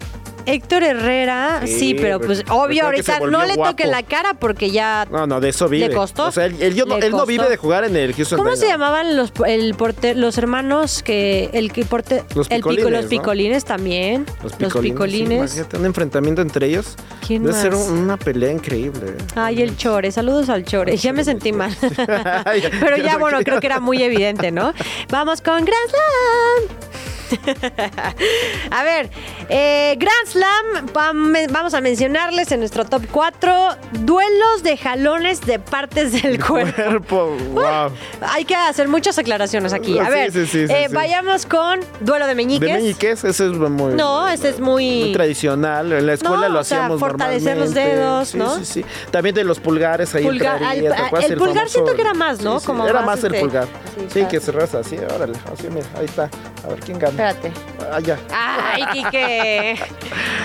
Héctor 0.48 0.82
Herrera, 0.82 1.62
sí, 1.66 1.94
pero 1.94 2.20
pues 2.20 2.42
obvio, 2.48 2.86
ahorita 2.86 3.20
no 3.20 3.44
le 3.44 3.54
toque 3.54 3.86
la 3.86 4.02
cara 4.02 4.32
porque 4.32 4.70
ya. 4.70 5.06
No, 5.10 5.26
no, 5.26 5.40
de 5.40 5.50
eso 5.50 5.68
vive. 5.68 5.88
¿Le 5.88 5.94
costó? 5.94 6.28
O 6.28 6.32
sea, 6.32 6.46
él, 6.46 6.74
no, 7.10 7.26
vive 7.26 7.50
de 7.50 7.56
jugar 7.58 7.84
en 7.84 7.94
el 7.96 8.14
Houston 8.14 8.38
¿Cómo 8.38 8.56
se 8.56 8.66
llamaban 8.66 9.14
los, 9.14 9.32
el 9.46 9.76
los 10.16 10.38
hermanos 10.38 11.02
que. 11.02 11.50
El 11.52 11.70
que 11.70 11.84
porte, 11.84 12.24
los 12.34 12.48
picolines. 12.48 12.90
los 12.90 13.04
picolines 13.06 13.64
también. 13.66 14.24
Los 14.42 14.54
picolines. 14.54 15.56
Los 15.58 15.66
un 15.74 15.84
enfrentamiento 15.84 16.40
entre 16.40 16.66
ellos. 16.66 16.96
¿Quién 17.26 17.42
Debe 17.42 17.54
ser 17.54 17.74
una 17.74 18.16
pelea 18.16 18.50
increíble. 18.50 19.16
Ay, 19.34 19.60
el 19.60 19.76
Chore. 19.76 20.10
Saludos 20.10 20.48
al 20.48 20.64
Chore. 20.64 20.96
Ya 20.96 21.12
me 21.12 21.24
sentí 21.24 21.52
mal. 21.52 21.76
pero 22.80 22.96
ya, 22.96 23.18
bueno, 23.18 23.38
creo 23.44 23.60
que 23.60 23.66
era 23.66 23.80
muy 23.80 24.02
evidente, 24.02 24.50
¿no? 24.50 24.72
Vamos 25.10 25.42
con 25.42 25.64
Grand 25.64 25.90
Slam. 25.90 27.07
a 28.70 28.84
ver, 28.84 29.10
eh, 29.48 29.96
Grand 29.98 30.26
Slam, 30.26 30.86
vamos 31.50 31.74
a 31.74 31.80
mencionarles 31.80 32.50
en 32.52 32.60
nuestro 32.60 32.84
top 32.84 33.02
4 33.10 33.76
duelos 34.00 34.62
de 34.62 34.76
jalones 34.76 35.40
de 35.42 35.58
partes 35.58 36.22
del 36.22 36.42
cuerpo. 36.44 37.36
wow. 37.52 37.90
Hay 38.20 38.44
que 38.44 38.54
hacer 38.54 38.88
muchas 38.88 39.18
aclaraciones 39.18 39.72
aquí. 39.72 39.98
A 39.98 40.08
ver, 40.10 40.32
eh, 40.34 40.88
vayamos 40.90 41.46
con 41.46 41.80
duelo 42.00 42.26
de 42.26 42.34
meñiques. 42.34 42.68
De 42.68 42.74
meñiques, 42.74 43.24
ese 43.24 43.46
es 43.46 43.52
muy. 43.52 43.94
No, 43.94 44.28
ese 44.28 44.50
es 44.50 44.60
muy. 44.60 45.12
tradicional. 45.12 45.92
En 45.92 46.06
la 46.06 46.14
escuela 46.14 46.48
lo 46.48 46.60
hacíamos. 46.60 46.98
Sea, 46.98 47.08
fortalecer 47.08 47.56
los 47.56 47.74
dedos, 47.74 48.34
¿no? 48.34 48.58
Sí, 48.58 48.64
sí, 48.64 48.84
También 49.10 49.34
de 49.34 49.44
los 49.44 49.60
pulgares 49.60 50.14
ahí. 50.14 50.26
El, 50.26 51.36
pulgar 51.36 51.68
siento 51.68 51.94
que 51.94 52.02
era 52.02 52.14
más, 52.14 52.42
¿no? 52.42 52.60
Como 52.60 52.86
era 52.86 53.02
más, 53.02 53.22
el 53.24 53.34
este, 53.34 53.40
pulgar. 53.40 53.68
Sí, 54.12 54.24
que 54.24 54.40
cerras 54.40 54.74
así, 54.74 54.96
órale. 54.96 55.38
Así, 55.52 55.68
mira, 55.70 55.86
ahí 55.96 56.04
está. 56.04 56.30
A 56.64 56.68
ver 56.68 56.80
quién 56.80 56.98
gana. 56.98 57.17
Espérate. 57.18 57.50
Ah, 57.90 57.98
ya. 57.98 58.16
Ay, 58.30 58.82
Kike. 58.92 59.76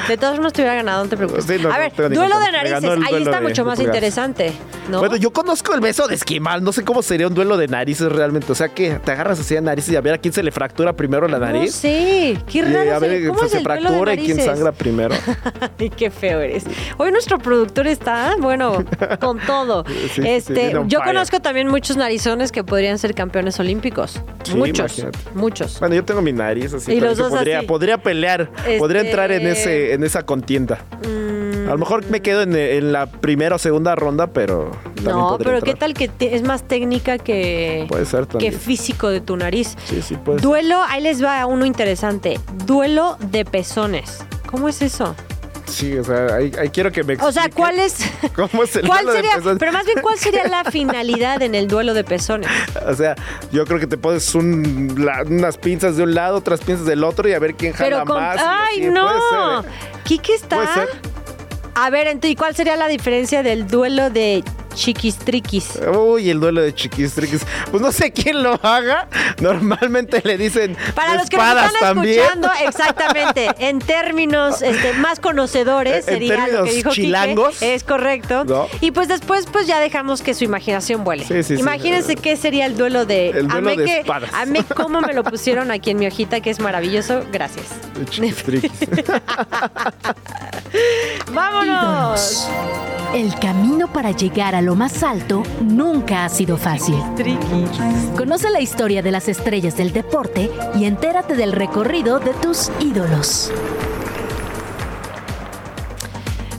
De 0.08 0.18
todos 0.18 0.38
modos 0.40 0.54
te 0.54 0.62
hubiera 0.62 0.76
ganado, 0.76 1.04
no 1.04 1.10
te 1.10 1.16
preocupes. 1.16 1.46
a 1.48 1.78
ver, 1.78 1.94
duelo 2.12 2.40
de 2.40 2.52
narices. 2.52 2.84
Ahí 3.06 3.22
está 3.22 3.42
mucho 3.42 3.64
más 3.64 3.80
interesante. 3.80 4.54
¿no? 4.90 5.00
Bueno, 5.00 5.16
yo 5.16 5.32
conozco 5.32 5.74
el 5.74 5.82
beso 5.82 6.08
de 6.08 6.16
esquimal. 6.16 6.64
No 6.64 6.74
sé 6.74 6.84
cómo 6.84 7.02
sería 7.02 7.28
un 7.28 7.34
duelo 7.34 7.58
de 7.58 7.68
narices 7.68 8.12
realmente. 8.12 8.52
O 8.52 8.56
sea, 8.56 8.70
que 8.70 8.96
te 8.96 9.12
agarras 9.12 9.40
así 9.40 9.54
de 9.54 9.62
narices 9.62 9.94
y 9.94 9.96
a 9.96 10.02
ver 10.02 10.16
a 10.16 10.18
quién 10.18 10.34
se 10.34 10.42
le 10.42 10.52
fractura 10.52 10.94
primero 10.94 11.28
la 11.28 11.38
nariz. 11.38 11.76
Sí, 11.76 12.38
qué 12.52 12.64
raro. 12.64 12.96
a 12.96 13.00
ver, 13.00 13.28
¿cómo 13.28 13.48
se 13.48 13.62
fractura 13.62 14.16
y 14.16 14.26
quién 14.26 14.42
sangra 14.42 14.72
primero. 14.72 15.16
Ay, 15.80 15.90
qué 15.90 16.10
feo 16.10 16.42
eres. 16.42 16.64
Hoy 16.98 17.12
nuestro 17.12 17.38
productor 17.38 17.86
está, 17.88 18.36
bueno, 18.40 18.84
con 19.20 19.40
todo. 19.40 19.86
este, 20.18 20.74
yo 20.88 21.02
conozco 21.02 21.40
también 21.40 21.68
muchos 21.68 21.98
narizones 21.98 22.52
que 22.52 22.64
podrían 22.64 22.98
ser 22.98 23.14
campeones 23.14 23.60
olímpicos. 23.60 24.22
muchos, 24.56 25.06
muchos. 25.36 25.80
Bueno, 25.80 25.96
yo 25.96 26.04
tengo 26.04 26.22
mi 26.22 26.34
nariz 26.34 26.63
Y 26.88 27.00
los 27.00 27.18
dos 27.18 27.30
podría, 27.30 27.64
podría 27.64 27.98
pelear, 27.98 28.50
podría 28.78 29.02
entrar 29.02 29.32
en 29.32 29.48
ese 29.48 29.64
este, 29.64 29.94
en 29.94 30.04
esa 30.04 30.24
contienda. 30.24 30.84
Mm. 31.08 31.68
A 31.68 31.72
lo 31.72 31.78
mejor 31.78 32.06
me 32.10 32.22
quedo 32.22 32.42
en, 32.42 32.92
la 32.92 33.06
primera 33.06 33.56
o 33.56 33.60
segunda 33.60 33.96
ronda, 33.96 34.28
pero. 34.28 34.72
No, 35.02 35.38
pero 35.38 35.62
¿qué 35.62 35.76
tal 35.76 35.94
que 35.94 36.12
es 36.20 36.44
más 36.44 36.68
técnica 36.68 37.18
que. 37.18 37.86
Puede 37.88 38.06
ser 38.06 38.28
Que 38.28 38.52
físico 38.52 39.10
de 39.10 39.22
tu 39.22 39.38
nariz. 39.38 39.76
Sí, 39.86 40.02
sí, 40.02 40.16
puede 40.16 40.40
Duelo, 40.40 40.82
ahí 40.84 41.02
les 41.02 41.24
va 41.24 41.46
uno 41.46 41.66
interesante. 41.66 42.40
Duelo 42.66 43.18
de 43.32 43.46
pezones. 43.46 44.26
¿Cómo 44.46 44.70
es 44.70 44.82
eso? 44.82 45.16
Sí, 45.74 45.98
o 45.98 46.04
sea, 46.04 46.36
ahí, 46.36 46.52
quiero 46.72 46.92
que 46.92 47.04
me 47.04 47.14
explique. 47.14 47.26
O 47.26 47.32
sea, 47.32 47.50
¿cuál 47.50 47.80
es? 47.80 47.96
¿Cómo 48.36 48.64
es 48.64 48.76
el 48.76 48.86
¿Cuál 48.86 49.08
sería, 49.12 49.40
Pero 49.58 49.72
más 49.72 49.86
bien, 49.86 50.00
¿cuál 50.04 50.20
sería 50.20 50.48
la 50.48 50.64
finalidad 50.72 51.42
en 51.42 51.56
el 51.56 51.68
duelo 51.68 51.96
de 51.96 52.04
pezones? 52.04 52.48
O 52.86 52.94
sea, 52.94 53.16
yo 53.52 53.66
creo 53.66 53.80
que 53.80 53.88
te 53.88 53.98
pones 53.98 54.36
unas 54.36 55.58
pinzas 55.58 55.98
de 55.98 56.04
un 56.04 56.14
lado, 56.14 56.38
otras 56.38 56.62
pinzas 56.62 56.86
del 56.86 57.04
otro 57.04 57.28
y 57.28 57.34
a 57.34 57.40
ver 57.40 57.56
quién 57.56 57.74
jala 57.74 58.06
más. 58.06 58.40
¡Ay, 58.40 58.82
no! 58.82 59.64
¿Qué 60.06 60.16
¿eh? 60.16 60.36
está? 60.36 60.88
A 61.74 61.90
ver, 61.90 62.06
entonces, 62.06 62.32
¿y 62.32 62.36
cuál 62.36 62.56
sería 62.56 62.76
la 62.76 62.88
diferencia 62.88 63.42
del 63.42 63.66
duelo 63.66 64.12
de 64.12 64.44
chiquistriquis. 64.74 65.80
Uy, 65.96 66.30
el 66.30 66.40
duelo 66.40 66.62
de 66.62 66.74
chiquistriquis. 66.74 67.42
Pues 67.72 67.82
no 67.82 67.92
sé 67.92 68.12
quién 68.12 68.44
lo 68.44 68.60
haga. 68.64 69.08
Normalmente 69.42 70.22
le 70.24 70.38
dicen 70.38 70.76
Para 70.96 71.16
los 71.16 71.30
que 71.30 71.38
nos 71.38 71.46
espadas 71.48 71.74
están 71.74 71.96
también. 71.96 72.20
escuchando, 72.20 72.50
exactamente, 72.66 73.50
en 73.60 73.80
términos 73.80 74.62
este, 74.62 74.94
más 74.94 75.20
conocedores, 75.20 76.08
En 76.08 76.14
sería 76.14 76.36
lo 76.38 76.44
términos 76.44 76.68
que 76.70 76.76
dijo 76.76 76.90
Quique. 76.92 77.02
chilangos. 77.04 77.62
Es 77.62 77.84
correcto. 77.84 78.46
¿No? 78.46 78.68
Y 78.82 78.92
pues 78.92 79.08
después, 79.08 79.46
pues 79.52 79.68
ya 79.68 79.80
dejamos 79.80 80.22
que 80.22 80.34
su 80.34 80.44
imaginación 80.44 81.04
vuele. 81.04 81.24
Sí, 81.26 81.44
sí, 81.44 81.56
sí. 81.56 81.62
Imagínense 81.62 82.16
qué 82.16 82.36
sería 82.38 82.66
el 82.66 82.76
duelo 82.78 83.06
de. 83.06 83.30
El 83.30 83.48
duelo 83.48 83.58
amé 83.58 83.78
de 83.78 83.86
que- 83.86 84.00
espadas. 84.00 84.30
amé 84.34 84.64
cómo 84.76 85.02
me 85.02 85.14
lo 85.14 85.24
pusieron 85.24 85.72
aquí 85.72 85.92
en 85.92 85.98
mi 86.00 86.08
hojita, 86.08 86.40
que 86.42 86.50
es 86.50 86.60
maravilloso. 86.60 87.24
Gracias. 87.32 87.66
Chiquistriquis. 88.10 88.72
¡Vámonos! 91.32 92.48
El 93.14 93.34
camino 93.40 93.92
para 93.92 94.12
llegar 94.12 94.56
a 94.56 94.62
lo 94.64 94.76
más 94.76 95.04
alto 95.04 95.44
nunca 95.62 96.26
ha 96.26 96.30
sido 96.30 96.58
fácil. 96.58 96.96
Conoce 98.18 98.50
la 98.50 98.62
historia 98.62 99.02
de 99.02 99.12
las 99.12 99.28
estrellas 99.28 99.78
del 99.78 99.92
deporte 99.92 100.50
y 100.76 100.86
entérate 100.86 101.36
del 101.36 101.52
recorrido 101.52 102.20
de 102.20 102.34
tus 102.34 102.72
ídolos. 102.80 103.52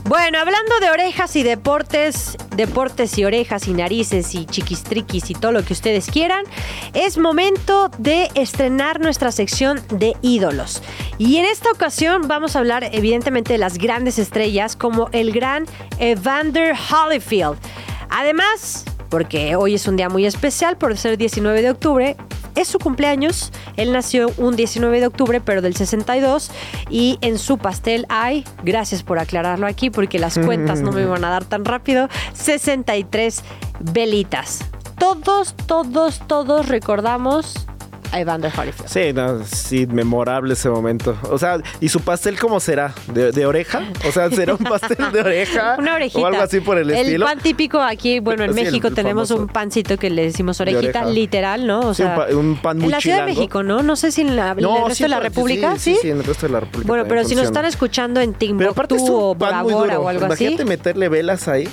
Bueno, 0.07 0.37
hablando 0.37 0.79
de 0.79 0.91
orejas 0.91 1.35
y 1.35 1.41
deportes, 1.41 2.37
deportes 2.55 3.17
y 3.17 3.25
orejas 3.25 3.67
y 3.67 3.73
narices 3.73 4.35
y 4.35 4.45
chiquistriquis 4.45 5.31
y 5.31 5.33
todo 5.33 5.51
lo 5.51 5.65
que 5.65 5.73
ustedes 5.73 6.11
quieran, 6.11 6.45
es 6.93 7.17
momento 7.17 7.89
de 7.97 8.29
estrenar 8.35 8.99
nuestra 8.99 9.31
sección 9.31 9.81
de 9.89 10.15
ídolos. 10.21 10.83
Y 11.17 11.37
en 11.37 11.45
esta 11.45 11.71
ocasión 11.71 12.27
vamos 12.27 12.55
a 12.55 12.59
hablar 12.59 12.87
evidentemente 12.91 13.53
de 13.53 13.57
las 13.57 13.79
grandes 13.79 14.19
estrellas 14.19 14.75
como 14.75 15.09
el 15.11 15.31
gran 15.31 15.65
Evander 15.97 16.75
Holyfield. 16.75 17.57
Además, 18.09 18.85
porque 19.09 19.55
hoy 19.55 19.75
es 19.75 19.87
un 19.87 19.95
día 19.95 20.09
muy 20.09 20.25
especial 20.25 20.77
por 20.77 20.97
ser 20.97 21.17
19 21.17 21.61
de 21.61 21.69
octubre, 21.71 22.17
es 22.55 22.67
su 22.67 22.79
cumpleaños. 22.79 23.51
Él 23.75 23.91
nació 23.91 24.31
un 24.37 24.55
19 24.55 24.99
de 24.99 25.07
octubre, 25.07 25.41
pero 25.41 25.61
del 25.61 25.75
62. 25.75 26.51
Y 26.89 27.17
en 27.21 27.37
su 27.37 27.57
pastel 27.57 28.05
hay, 28.09 28.45
gracias 28.63 29.03
por 29.03 29.19
aclararlo 29.19 29.67
aquí, 29.67 29.89
porque 29.89 30.19
las 30.19 30.39
cuentas 30.39 30.81
no 30.81 30.91
me 30.91 31.01
iban 31.03 31.23
a 31.25 31.29
dar 31.29 31.45
tan 31.45 31.65
rápido, 31.65 32.07
63 32.33 33.43
velitas. 33.79 34.65
Todos, 34.97 35.55
todos, 35.67 36.21
todos 36.25 36.69
recordamos 36.69 37.67
a 38.15 38.19
Evander 38.21 38.51
Holyfield. 38.57 38.87
Sí, 38.89 39.11
no, 39.13 39.43
sí, 39.43 39.85
memorable 39.87 40.53
ese 40.53 40.69
momento. 40.69 41.17
O 41.29 41.37
sea, 41.37 41.59
¿y 41.81 41.89
su 41.89 41.99
pastel 41.99 42.39
cómo 42.39 42.59
será? 42.59 42.93
¿De, 43.13 43.31
de 43.31 43.45
oreja? 43.45 43.83
O 44.07 44.11
sea, 44.11 44.29
¿será 44.31 44.53
un 44.53 44.63
pastel 44.63 45.11
de 45.11 45.19
oreja? 45.19 45.75
Una 45.79 45.95
orejita. 45.95 46.19
O 46.21 46.25
algo 46.25 46.41
así 46.41 46.61
por 46.61 46.77
el, 46.77 46.89
estilo. 46.91 47.25
pan 47.25 47.39
típico 47.39 47.81
aquí, 47.81 48.19
bueno, 48.19 48.43
en 48.45 48.53
Sí, 48.53 48.59
el 48.59 48.65
México 48.65 48.91
tenemos 48.91 49.31
un 49.31 49.47
pancito 49.47 49.97
que 49.97 50.09
le 50.09 50.23
decimos 50.23 50.61
orejita, 50.61 51.05
literal, 51.05 51.67
¿no? 51.67 51.79
O 51.81 51.93
Sí, 51.93 52.03
un 52.03 52.07
sea, 52.07 52.15
pa- 52.15 52.35
un 52.35 52.55
pan 52.57 52.77
muy 52.77 52.85
en 52.85 52.91
la 52.91 53.01
Ciudad 53.01 53.25
de. 53.25 53.33
México, 53.33 53.63
¿no? 53.63 53.83
No 53.83 53.95
sé 53.97 54.11
si 54.11 54.21
en, 54.21 54.35
la, 54.35 54.51
en 54.51 54.59
el 54.59 54.65
resto 54.65 54.93
sí, 54.95 55.03
de 55.03 55.09
la 55.09 55.19
República, 55.19 55.77
sí, 55.77 55.97
¿sí? 56.01 56.09
en 56.09 56.17
el 56.17 56.23
resto 56.23 56.47
de 56.47 56.53
la 56.53 56.59
República. 56.61 56.87
Bueno, 56.87 57.03
pero 57.09 57.23
si 57.25 57.35
nos 57.35 57.45
están 57.45 57.65
escuchando 57.65 58.21
en 58.21 58.33
Timbuktu 58.33 58.95
es 58.95 59.01
o 59.09 59.35
Bora 59.35 59.63
o 59.99 60.07
algo 60.07 60.25
así, 60.25 60.43
Imagínate 60.45 60.63
meterle 60.65 61.09
velas 61.09 61.47
ahí. 61.47 61.67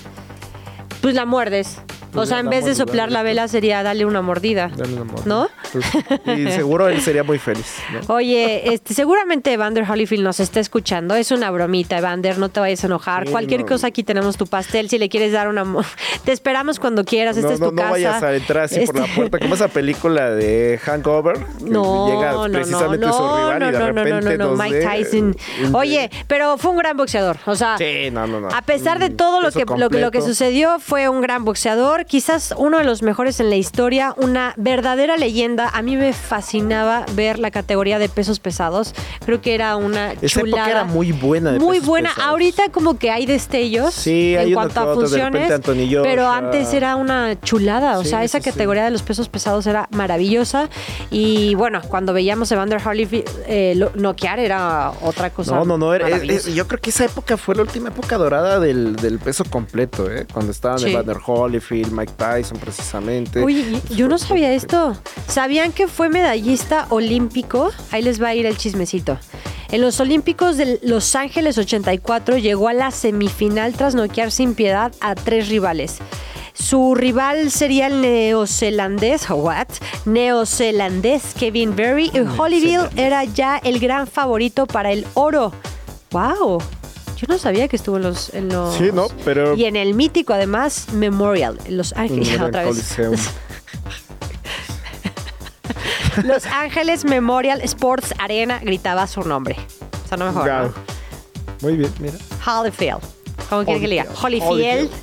pues 1.01 1.15
la 1.15 1.25
muerdes. 1.25 1.79
O 2.13 2.17
Pues 2.17 2.29
sea, 2.29 2.41
en 2.41 2.51
vez 2.51 2.65
de 2.65 2.71
la 2.73 2.77
soplar 2.77 3.11
la 3.11 3.21
damos. 3.21 3.25
vela 3.31 3.49
sería 3.49 3.83
darle 3.83 4.05
una 4.05 4.21
mordida. 4.21 4.71
Dale 4.77 4.93
una 4.93 5.05
mordida. 5.05 5.25
¿No? 5.27 5.49
Pues, 5.73 6.39
y 6.39 6.51
seguro 6.53 6.89
él 6.89 7.01
sería 7.01 7.23
muy 7.25 7.39
feliz. 7.39 7.77
¿no? 7.93 8.01
Oye, 8.15 8.75
este, 8.75 8.93
seguramente 8.95 9.51
Evander 9.53 9.85
Holyfield 9.91 10.23
nos 10.23 10.39
está 10.39 10.61
escuchando. 10.61 11.15
Es 11.15 11.31
una 11.31 11.51
bromita, 11.51 11.97
Evander, 11.97 12.37
no 12.39 12.51
te 12.51 12.61
vayas 12.61 12.85
a 12.85 12.87
enojar. 12.89 13.25
Sí, 13.27 13.33
Cualquier 13.33 13.61
no. 13.63 13.67
cosa 13.67 13.87
aquí 13.87 14.03
tenemos 14.03 14.37
tu 14.37 14.47
pastel. 14.47 14.89
Si 14.91 14.99
le 14.99 15.09
quieres 15.09 15.33
dar 15.33 15.49
una... 15.49 15.65
Te 16.25 16.33
esperamos 16.33 16.79
cuando 16.79 17.05
quieras. 17.05 17.37
Esta 17.37 17.49
no, 17.49 17.55
es 17.55 17.61
no, 17.61 17.69
tu 17.71 17.73
no 17.77 17.81
casa. 17.83 17.91
vayas 17.93 18.23
a 18.23 18.35
entrar 18.35 18.65
así 18.65 18.81
por 18.87 18.95
la 18.97 19.05
Este- 19.05 19.17
puerta, 19.17 19.39
como 19.39 19.55
esa 19.55 19.69
película 19.69 20.31
de 20.31 20.79
Hangover. 20.85 21.39
que 21.59 21.65
No, 21.71 22.09
llega 22.09 22.33
no, 22.33 22.49
no, 22.49 22.53
precisamente 22.53 23.07
no, 23.07 23.13
su 23.13 23.23
rival 23.37 23.59
no, 23.59 23.69
y 23.69 23.73
de 23.73 23.79
no, 23.79 23.93
no, 23.93 24.21
no, 24.21 24.37
no, 24.37 24.63
Mike 24.63 24.81
Tyson. 24.87 25.37
Oye, 25.73 26.11
pero 26.27 26.59
fue 26.59 26.71
un 26.73 26.77
gran 26.77 26.97
boxeador. 26.97 27.39
O 27.47 27.55
sea, 27.57 27.79
Sí, 27.79 28.11
no, 28.13 28.27
no, 28.27 28.41
no. 28.41 28.49
A 28.49 28.63
pesar 28.63 28.99
de 28.99 29.07
Un 29.07 29.17
todo 29.17 29.41
lo 29.41 29.51
que, 29.51 29.61
lo, 29.61 29.67
que- 29.67 29.79
lo 29.79 29.89
que 30.11 30.19
completo. 30.19 30.27
sucedió, 30.27 30.79
fue 30.79 31.09
un 31.09 31.21
gran 31.23 31.45
boxeador, 31.45 32.02
quizás 32.05 32.55
uno 32.57 32.79
de 32.79 32.85
los 32.85 33.03
mejores 33.03 33.41
en 33.41 33.51
la 33.51 33.57
historia, 33.57 34.15
una 34.17 34.55
verdadera 34.57 35.17
leyenda. 35.17 35.69
A 35.73 35.83
mí 35.83 35.97
me 35.97 36.13
fascinaba 36.13 37.05
ver 37.15 37.39
la 37.39 37.51
categoría 37.51 37.99
de 37.99 38.09
pesos 38.09 38.41
pesados. 38.41 38.95
Creo 39.25 39.41
que 39.41 39.55
era 39.55 39.77
una 39.77 40.13
Esa 40.13 40.41
chulada. 40.41 40.65
época 40.65 40.71
era 40.71 40.85
muy 40.85 41.13
buena 41.13 41.53
de 41.53 41.59
Muy 41.59 41.77
pesos 41.77 41.89
buena. 41.89 42.09
pesados. 42.11 42.31
Ahorita 42.31 42.63
como 42.71 42.99
que 42.99 43.11
hay 43.11 43.27
destellos 43.27 43.95
Sí, 43.95 44.35
en 44.37 44.53
cuanto 44.55 44.81
a 44.81 44.85
otro, 44.87 45.01
funciones, 45.07 45.53
pero 46.03 46.29
antes 46.29 46.73
era 46.73 46.97
una 46.97 47.39
chulada. 47.41 47.99
O 47.99 48.03
Sí, 48.05 48.11
sea, 48.11 48.25
esa 48.25 48.39
sí, 48.41 48.45
categoría 48.51 48.85
de 48.85 48.91
los 48.91 49.03
pesos 49.03 49.29
pesados 49.29 49.67
era 49.67 49.89
maravillosa. 49.91 50.69
Y 51.11 51.55
bueno, 51.55 51.81
cuando 51.89 52.13
veíamos 52.13 52.51
a 52.51 52.55
Evander 52.57 52.81
Holyfield 52.87 53.29
eh, 53.47 53.89
noquear 53.95 54.39
era 54.39 54.93
otra 55.03 55.31
cosa. 55.31 55.55
No, 55.55 55.65
no, 55.65 55.79
no. 55.79 55.95
era- 55.95 56.07
es- 56.07 56.13
maravillosa. 56.13 56.49
es- 56.49 56.55
yo 56.55 56.67
creo 56.67 56.81
que 56.81 56.91
esa 56.91 57.05
época 57.05 57.37
fue 57.37 57.55
la 57.55 57.63
última 57.63 57.89
época 57.91 58.17
dorada 58.19 58.59
del, 58.61 58.97
del 58.97 59.19
peso 59.19 59.45
completo, 59.45 60.11
¿eh? 60.11 60.27
Cuando 60.33 60.53
estaban. 60.53 60.83
Evander 60.83 61.19
Holyfield, 61.25 61.92
Mike 61.93 62.13
Tyson, 62.17 62.59
precisamente. 62.59 63.43
Oye, 63.43 63.81
y- 63.91 63.95
yo 63.95 64.09
no 64.09 64.19
sabía 64.19 64.53
esto. 64.53 64.97
¿Sabían 65.29 65.73
que 65.73 65.87
fue 65.89 66.09
medallista 66.09 66.87
olímpico? 66.91 67.71
Ahí 67.91 68.03
les 68.03 68.23
va 68.23 68.29
a 68.29 68.35
ir 68.35 68.47
el 68.47 68.57
chismecito. 68.57 69.19
En 69.71 69.81
los 69.81 70.01
Olímpicos 70.01 70.59
de 70.59 70.79
Los 70.83 71.15
Ángeles 71.15 71.57
84 71.57 72.37
llegó 72.37 72.69
a 72.69 72.75
la 72.75 72.91
semifinal 72.91 73.73
tras 73.73 73.95
noquear 73.95 74.31
sin 74.31 74.55
piedad 74.55 74.93
a 75.01 75.15
tres 75.15 75.49
rivales. 75.49 75.97
Su 76.53 76.95
rival 76.95 77.51
sería 77.51 77.87
el 77.87 78.03
neozelandés, 78.03 79.31
what? 79.31 79.69
Neozelandés 80.05 81.35
Kevin 81.39 81.75
Berry 81.75 82.11
y 82.13 82.19
Holyfield 82.39 82.91
era 82.99 83.25
ya 83.25 83.57
el 83.57 83.79
gran 83.81 84.07
favorito 84.07 84.67
para 84.67 84.93
el 84.93 85.07
oro. 85.15 85.53
¡Wow! 86.11 86.63
Yo 87.23 87.27
no 87.29 87.39
sabía 87.39 87.69
que 87.69 87.77
estuvo 87.77 87.97
en 87.99 88.03
los... 88.03 88.35
En 88.35 88.49
los 88.49 88.75
Sí, 88.75 88.91
no, 88.93 89.07
pero- 89.25 89.55
Y 89.55 89.65
en 89.67 89.77
el 89.77 89.95
mítico, 89.95 90.33
además, 90.35 90.89
Memorial, 90.93 91.57
en 91.67 91.77
Los 91.77 91.93
Ángeles, 91.93 92.41
otra 92.41 92.65
vez. 92.65 92.97
Los 96.25 96.45
Ángeles 96.47 97.05
Memorial 97.05 97.61
Sports 97.63 98.13
Arena 98.19 98.59
gritaba 98.63 99.07
su 99.07 99.23
nombre. 99.23 99.57
O 100.05 100.09
sea, 100.09 100.19
no 100.19 100.27
mejor. 100.27 100.47
Ya. 100.47 100.63
¿no? 100.65 100.75
Muy 101.63 101.77
bien, 101.77 101.93
mira. 102.01 102.15
Holyfield. 102.45 103.01
¿Cómo 103.49 103.65
quiere 103.65 103.81
que 103.81 103.89
le 103.89 103.95
diga? 103.97 104.07
Holyfield. 104.23 104.91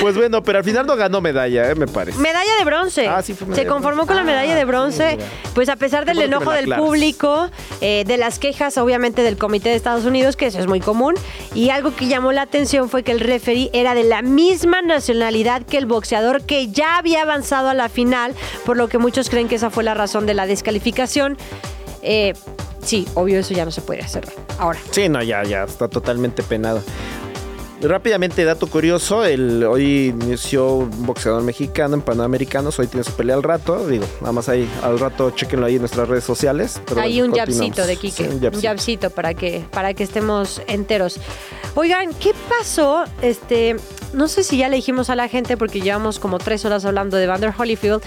Pues 0.00 0.16
bueno, 0.16 0.42
pero 0.42 0.58
al 0.58 0.64
final 0.64 0.86
no 0.86 0.96
ganó 0.96 1.20
medalla, 1.20 1.70
¿eh? 1.70 1.74
me 1.74 1.86
parece. 1.86 2.18
Medalla 2.18 2.50
de 2.58 2.64
bronce. 2.64 3.06
Ah, 3.08 3.22
sí, 3.22 3.34
fue 3.34 3.46
medalla 3.46 3.60
Se 3.62 3.64
de 3.66 3.70
conformó 3.70 4.04
bronce. 4.04 4.08
con 4.08 4.16
la 4.16 4.22
medalla 4.24 4.54
de 4.54 4.60
Ah, 4.60 4.64
bronce. 4.64 5.16
mira. 5.16 5.28
Pues 5.54 5.68
a 5.68 5.76
pesar 5.76 6.04
del 6.06 6.20
enojo 6.22 6.50
del 6.52 6.72
público, 6.74 7.50
eh, 7.80 8.04
de 8.06 8.16
las 8.16 8.38
quejas, 8.38 8.78
obviamente, 8.78 9.22
del 9.22 9.36
Comité 9.36 9.68
de 9.70 9.74
Estados 9.76 10.04
Unidos, 10.04 10.36
que 10.36 10.46
eso 10.46 10.58
es 10.58 10.66
muy 10.66 10.80
común. 10.80 11.14
Y 11.54 11.70
algo 11.70 11.94
que 11.94 12.06
llamó 12.06 12.32
la 12.32 12.42
atención 12.42 12.88
fue 12.88 13.02
que 13.02 13.12
el 13.12 13.20
referee 13.20 13.70
era 13.72 13.94
de 13.94 14.04
la 14.04 14.22
misma 14.22 14.80
nacionalidad 14.82 15.62
que 15.62 15.76
el 15.78 15.86
boxeador 15.86 16.42
que 16.42 16.68
ya 16.68 16.96
había 16.98 17.22
avanzado 17.22 17.68
a 17.68 17.74
la 17.74 17.88
final, 17.88 18.34
por 18.64 18.76
lo 18.76 18.88
que 18.88 18.98
muchos 18.98 19.28
creen 19.28 19.48
que 19.48 19.56
esa 19.56 19.70
fue 19.70 19.84
la 19.84 19.94
razón 19.94 20.26
de 20.26 20.34
la 20.34 20.46
descalificación. 20.46 21.36
Eh, 22.02 22.34
sí, 22.82 23.06
obvio, 23.14 23.38
eso 23.38 23.54
ya 23.54 23.64
no 23.64 23.70
se 23.70 23.80
puede 23.80 24.00
hacer 24.00 24.24
ahora. 24.58 24.78
Sí, 24.90 25.08
no, 25.08 25.22
ya, 25.22 25.42
ya, 25.44 25.64
está 25.64 25.88
totalmente 25.88 26.42
penado. 26.42 26.82
Rápidamente, 27.82 28.44
dato 28.44 28.66
curioso, 28.66 29.24
el, 29.24 29.64
hoy 29.64 30.08
inició 30.08 30.74
un 30.74 31.06
boxeador 31.06 31.42
mexicano 31.42 31.94
en 31.94 32.02
Panamericanos, 32.02 32.78
hoy 32.78 32.86
tiene 32.88 33.04
su 33.04 33.12
pelea 33.12 33.36
al 33.36 33.42
rato, 33.42 33.86
digo, 33.88 34.04
nada 34.20 34.32
más 34.32 34.50
ahí, 34.50 34.68
al 34.82 34.98
rato 34.98 35.30
chequenlo 35.30 35.64
ahí 35.64 35.76
en 35.76 35.80
nuestras 35.80 36.06
redes 36.06 36.24
sociales. 36.24 36.78
pero 36.86 37.00
Hay 37.00 37.18
bueno, 37.20 37.32
un 37.32 37.38
jabcito 37.38 37.86
de 37.86 37.94
Sí, 37.94 38.00
Quique. 38.00 38.24
un 38.24 38.34
un 38.34 38.40
jabcito. 38.42 38.68
jabcito 38.68 39.10
para 39.10 39.32
que, 39.32 39.64
para 39.70 39.94
que 39.94 40.02
estemos 40.02 40.60
enteros. 40.66 41.18
Oigan, 41.74 42.12
¿qué 42.14 42.32
pasó? 42.50 43.04
Este, 43.22 43.76
no 44.12 44.28
sé 44.28 44.42
si 44.44 44.58
ya 44.58 44.68
le 44.68 44.76
dijimos 44.76 45.08
a 45.08 45.16
la 45.16 45.28
gente, 45.28 45.56
porque 45.56 45.80
llevamos 45.80 46.18
como 46.18 46.38
tres 46.38 46.64
horas 46.66 46.84
hablando 46.84 47.16
de 47.16 47.26
Vander 47.28 47.54
Holyfield. 47.56 48.02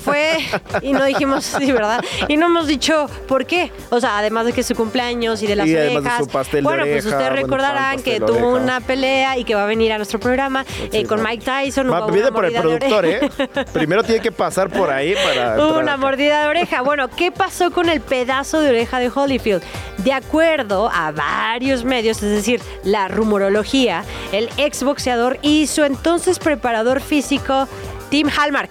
Fue, 0.00 0.36
y 0.82 0.92
no 0.92 1.04
dijimos, 1.04 1.44
sí, 1.44 1.72
¿verdad? 1.72 2.04
Y 2.28 2.36
no 2.36 2.46
hemos 2.46 2.66
dicho 2.66 3.06
por 3.26 3.46
qué. 3.46 3.70
O 3.90 4.00
sea, 4.00 4.18
además 4.18 4.44
de 4.46 4.52
que 4.52 4.60
es 4.60 4.66
su 4.66 4.74
cumpleaños 4.74 5.42
y 5.42 5.46
de 5.46 5.56
las 5.56 5.66
Y 5.66 5.76
además 5.76 5.92
de 5.94 5.98
orejas. 6.10 6.24
su 6.24 6.30
pastel 6.30 6.60
de 6.64 6.68
bueno, 6.68 6.82
pues 6.84 7.06
ustedes 7.06 7.32
recordarán 7.32 7.94
pan, 7.94 8.02
que 8.02 8.20
tuvo 8.20 8.54
una 8.54 8.80
pelea 8.80 9.13
y 9.36 9.44
que 9.44 9.54
va 9.54 9.64
a 9.64 9.66
venir 9.66 9.92
a 9.92 9.96
nuestro 9.96 10.18
programa 10.18 10.64
eh, 10.92 11.04
con. 11.04 11.22
Mike 11.22 11.44
Tyson. 11.44 11.90
Va, 11.90 12.06
viene 12.06 12.30
por 12.32 12.44
el 12.44 12.52
productor, 12.52 13.06
¿eh? 13.06 13.30
Primero 13.72 14.02
tiene 14.02 14.20
que 14.20 14.32
pasar 14.32 14.68
por 14.68 14.90
ahí 14.90 15.14
para. 15.14 15.78
Una 15.78 15.96
mordida 15.96 16.42
de 16.42 16.48
oreja. 16.48 16.82
Bueno, 16.82 17.08
¿qué 17.08 17.32
pasó 17.32 17.70
con 17.70 17.88
el 17.88 18.00
pedazo 18.00 18.60
de 18.60 18.70
oreja 18.70 18.98
de 18.98 19.10
Holyfield? 19.14 19.62
De 19.98 20.12
acuerdo 20.12 20.90
a 20.92 21.12
varios 21.12 21.84
medios, 21.84 22.22
es 22.22 22.30
decir, 22.30 22.60
la 22.82 23.08
rumorología, 23.08 24.04
el 24.32 24.50
exboxeador 24.56 25.38
y 25.42 25.66
su 25.66 25.84
entonces 25.84 26.38
preparador 26.38 27.00
físico, 27.00 27.68
Tim 28.10 28.28
Hallmark, 28.28 28.70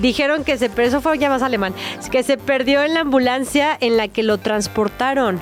dijeron 0.00 0.44
que 0.44 0.58
se, 0.58 0.70
eso 0.78 1.00
fue 1.00 1.18
ya 1.18 1.28
más 1.28 1.42
alemán, 1.42 1.74
que 2.10 2.22
se 2.22 2.36
perdió 2.36 2.82
en 2.82 2.94
la 2.94 3.00
ambulancia 3.00 3.76
en 3.80 3.96
la 3.96 4.08
que 4.08 4.22
lo 4.22 4.38
transportaron. 4.38 5.40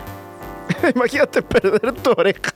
Imagínate 0.94 1.42
perder 1.42 1.92
tu 1.92 2.10
oreja. 2.10 2.52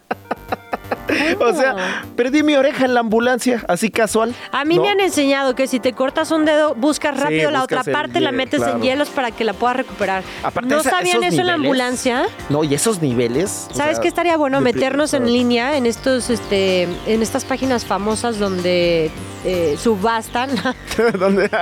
O 1.41 1.53
sea, 1.53 2.03
perdí 2.17 2.43
mi 2.43 2.55
oreja 2.55 2.85
en 2.85 2.95
la 2.95 3.01
ambulancia, 3.01 3.65
así 3.69 3.91
casual. 3.91 4.35
A 4.53 4.65
mí 4.65 4.77
¿no? 4.77 4.83
me 4.83 4.91
han 4.91 5.01
enseñado 5.01 5.55
que 5.55 5.67
si 5.67 5.81
te 5.81 5.93
cortas 5.93 6.31
un 6.31 6.45
dedo, 6.45 6.75
buscas 6.75 7.19
rápido 7.19 7.51
la 7.51 7.63
otra 7.63 7.79
buscas 7.79 7.93
parte, 7.95 8.21
la 8.21 8.33
metes 8.33 8.63
en 8.63 8.83
hielos 8.83 9.09
para 9.09 9.31
que 9.31 9.45
la 9.45 9.53
puedas 9.53 9.77
recuperar. 9.77 10.23
Aparte, 10.43 10.69
¿No 10.69 10.81
esa- 10.81 10.91
sabían 10.91 11.23
eso 11.25 11.41
en 11.41 11.47
la 11.47 11.55
ambulancia? 11.55 12.25
No, 12.49 12.65
y 12.65 12.75
esos 12.75 13.01
niveles. 13.03 13.69
o 13.71 13.75
¿Sabes 13.75 13.97
sea, 13.97 14.03
qué 14.03 14.09
estaría 14.09 14.37
bueno? 14.37 14.61
Meternos 14.61 15.15
en 15.15 15.33
línea 15.33 15.77
en 15.77 15.87
estos, 15.87 16.31
este, 16.31 16.83
en 17.07 17.23
estas 17.23 17.45
páginas 17.45 17.85
famosas 17.85 18.39
donde 18.39 19.11
eh, 19.45 19.77
subastan. 19.81 20.51
¿Dónde? 21.19 21.51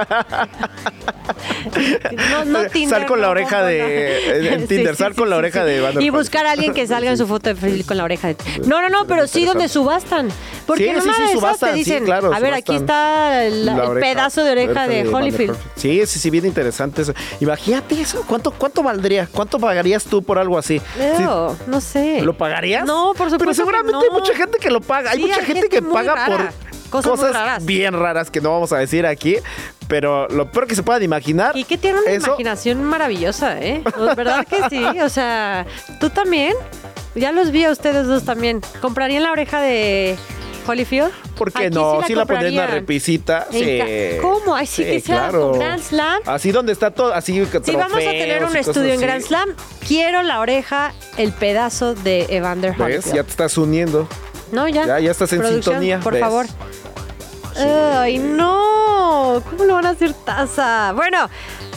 no, 2.31 2.45
no 2.45 2.65
Tinder, 2.69 2.99
Sal 2.99 3.07
con 3.07 3.21
la 3.21 3.27
no, 3.27 3.31
oreja 3.33 3.61
no, 3.61 3.67
de- 3.67 4.41
no. 4.43 4.49
en- 4.57 4.67
Tinder, 4.69 4.97
sal 4.97 5.15
con 5.15 5.31
la 5.31 5.37
oreja 5.37 5.65
de 5.65 5.83
Y 6.01 6.11
buscar 6.11 6.47
a 6.47 6.53
alguien 6.53 6.73
que 6.75 6.87
salga 6.87 7.11
en 7.11 7.19
su 7.19 7.27
foto 7.27 7.49
de 7.51 7.55
perfil 7.57 7.85
con 7.87 7.97
la 7.97 8.05
oreja 8.05 8.29
de 8.29 8.37
No, 8.67 8.81
no, 8.83 8.89
no, 8.89 9.07
pero 9.07 9.27
sí 9.27 9.45
donde 9.45 9.69
subastan. 9.69 10.29
Porque 10.67 10.85
de 10.93 10.99
esas 10.99 11.31
subastan, 11.33 11.71
te 11.71 11.77
dicen, 11.77 12.05
claro, 12.05 12.33
a 12.33 12.39
ver, 12.41 12.55
aquí 12.55 12.77
está 12.77 13.45
el 13.45 13.69
oreja, 13.69 14.01
pedazo 14.01 14.45
de 14.45 14.53
oreja 14.53 14.89
de 14.89 15.05
der 15.05 15.15
Holyfield. 15.15 15.57
Sí, 15.77 16.05
sí, 16.07 16.19
sí, 16.19 16.31
bien 16.31 16.47
interesante 16.47 17.03
eso. 17.03 17.15
Imagínate 17.41 18.01
eso. 18.01 18.25
¿Cuánto, 18.27 18.51
cuánto 18.51 18.83
valdría? 18.83 19.29
¿Cuánto 19.31 19.59
pagarías 19.59 20.05
tú 20.05 20.23
por 20.23 20.39
algo 20.39 20.59
así? 20.59 20.81
No 21.67 21.81
sé. 21.81 22.23
¿Lo 22.23 22.37
pagarías? 22.37 22.85
No, 22.85 23.13
por 23.17 23.31
supuesto 23.31 23.39
Pero 23.39 23.55
seguramente 23.55 23.93
no. 23.93 24.01
hay 24.03 24.11
mucha 24.11 24.35
gente 24.35 24.59
que 24.59 24.71
lo 24.71 24.81
paga. 24.81 25.11
Hay 25.11 25.19
mucha 25.19 25.43
gente, 25.43 25.69
que 25.69 25.83
paga 25.83 26.27
por 26.27 26.41
Cosas 27.03 27.11
muy 27.13 27.19
cosas 27.21 27.35
raras. 27.35 27.65
bien 27.67 27.95
raras 27.95 28.31
que 28.31 28.41
no 28.41 28.51
vamos 28.53 28.73
a 28.73 28.79
decir 28.79 29.07
aquí. 29.07 29.37
Pero 29.89 30.27
lo 30.29 30.51
peor 30.51 30.67
que 30.67 30.75
se 30.75 30.83
puedan 30.83 31.03
imaginar. 31.03 31.57
Y 31.57 31.65
que 31.65 31.77
tiene 31.77 32.01
una 32.01 32.11
eso, 32.11 32.29
imaginación 32.29 32.83
maravillosa, 32.85 33.61
¿eh? 33.61 33.83
Pues, 33.97 34.17
¿Verdad 34.17 34.47
que 34.47 34.63
sí? 34.71 34.83
O 35.01 35.09
sea, 35.11 35.67
¿tú 36.01 36.09
también? 36.11 36.55
Ya 37.15 37.33
los 37.33 37.51
vi 37.51 37.65
a 37.65 37.71
ustedes 37.71 38.07
dos 38.07 38.25
también. 38.25 38.61
¿Comprarían 38.81 39.23
la 39.23 39.31
oreja 39.31 39.61
de 39.61 40.17
Holyfield? 40.67 41.11
¿Por 41.37 41.53
qué 41.53 41.67
Aquí 41.67 41.75
no? 41.75 42.01
sí 42.01 42.07
Sí 42.09 42.15
la 42.15 42.25
ponen 42.25 42.47
en 42.47 42.57
la 42.57 42.67
repisita. 42.67 43.47
En 43.53 43.59
Sí. 43.63 44.19
¿Cómo? 44.23 44.55
Ay, 44.57 44.67
sí, 44.67 44.83
que 44.85 45.01
sea 45.01 45.29
con 45.29 45.59
Grand 45.59 45.83
Slam. 45.83 46.23
Así 46.25 46.51
donde 46.51 46.73
está 46.73 46.91
todo, 46.91 47.13
así 47.13 47.33
Si 47.65 47.77
vamos 47.77 47.99
a 47.99 48.11
tener 48.11 48.45
un 48.45 48.57
estudio 48.57 48.95
en 48.95 49.01
Grand 49.01 49.23
Slam, 49.23 49.51
quiero 49.87 50.23
la 50.23 50.41
oreja, 50.41 50.93
el 51.19 51.33
pedazo 51.33 51.95
de 51.95 52.27
Evander 52.31 52.71
¿Ves? 52.73 52.81
Holyfield. 52.81 53.15
Ya 53.17 53.23
te 53.23 53.31
estás 53.31 53.59
uniendo. 53.59 54.09
No, 54.51 54.67
ya. 54.67 54.87
Ya- 54.87 55.01
ya 55.01 55.11
estás 55.11 55.33
en 55.35 55.41
Producción, 55.41 55.75
sintonía, 55.75 56.01
Por 56.01 56.15
¿ves? 56.15 56.21
favor. 56.23 56.47
Ay, 57.57 58.19
no. 58.19 59.43
¿Cómo 59.51 59.65
lo 59.65 59.75
van 59.75 59.87
a 59.87 59.91
hacer 59.91 60.13
taza? 60.13 60.93
Bueno, 60.93 61.29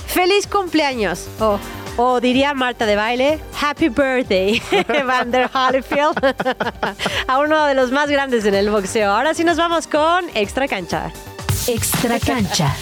feliz 0.07 0.47
cumpleaños. 0.47 1.28
O, 1.39 1.59
o 1.97 2.19
diría 2.19 2.53
Marta 2.53 2.86
de 2.86 2.95
baile, 2.95 3.39
Happy 3.59 3.89
Birthday, 3.89 4.61
Vander 5.05 5.49
Holyfield. 5.53 6.17
a 7.28 7.39
uno 7.39 7.65
de 7.65 7.73
los 7.73 7.91
más 7.91 8.09
grandes 8.09 8.45
en 8.45 8.53
el 8.55 8.69
boxeo. 8.69 9.11
Ahora 9.11 9.34
sí 9.34 9.43
nos 9.43 9.57
vamos 9.57 9.88
con 9.88 10.25
Extra 10.36 10.67
Cancha. 10.67 11.11
Extra 11.67 12.19
cancha. 12.19 12.73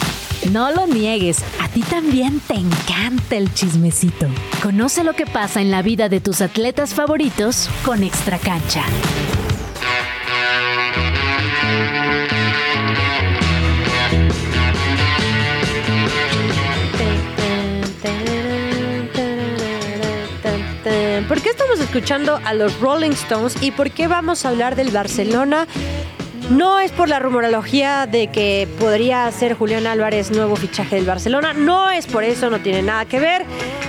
No 0.52 0.72
lo 0.72 0.86
niegues, 0.86 1.39
a 1.60 1.68
ti 1.70 1.82
también 1.82 2.39
te 2.39 2.54
encanta 2.54 3.36
el 3.36 3.52
chismecito. 3.54 4.28
Conoce 4.62 5.04
lo 5.04 5.14
que 5.14 5.26
pasa 5.26 5.60
en 5.60 5.72
la 5.72 5.82
vida 5.82 6.08
de 6.08 6.20
tus 6.20 6.41
atletas 6.41 6.93
favoritos 6.93 7.68
con 7.84 8.04
Extra 8.04 8.38
cancha. 8.38 8.84
Escuchando 21.96 22.41
a 22.43 22.54
los 22.54 22.78
Rolling 22.82 23.12
Stones 23.12 23.56
y 23.62 23.72
por 23.72 23.89
qué 23.89 24.10
vamos 24.10 24.43
a 24.43 24.50
hablar 24.50 24.76
del 24.76 24.91
Barcelona? 24.91 25.66
No 26.50 26.82
es 26.82 26.91
por 26.91 27.08
la 27.08 27.20
rumorología 27.20 28.06
de 28.06 28.28
que 28.28 28.68
podría 28.80 29.32
ser 29.32 29.54
Julián 29.54 29.88
Álvarez 29.88 30.30
nuevo 30.30 30.58
fichaje 30.58 30.98
del 30.98 31.06
Barcelona, 31.06 31.54
no 31.54 31.89
es 31.89 32.06
por 32.06 32.26
eso, 32.26 32.50
no 32.50 32.60
tiene 32.60 32.82
nada 32.82 33.06
que 33.06 33.22
ver. 33.22 33.46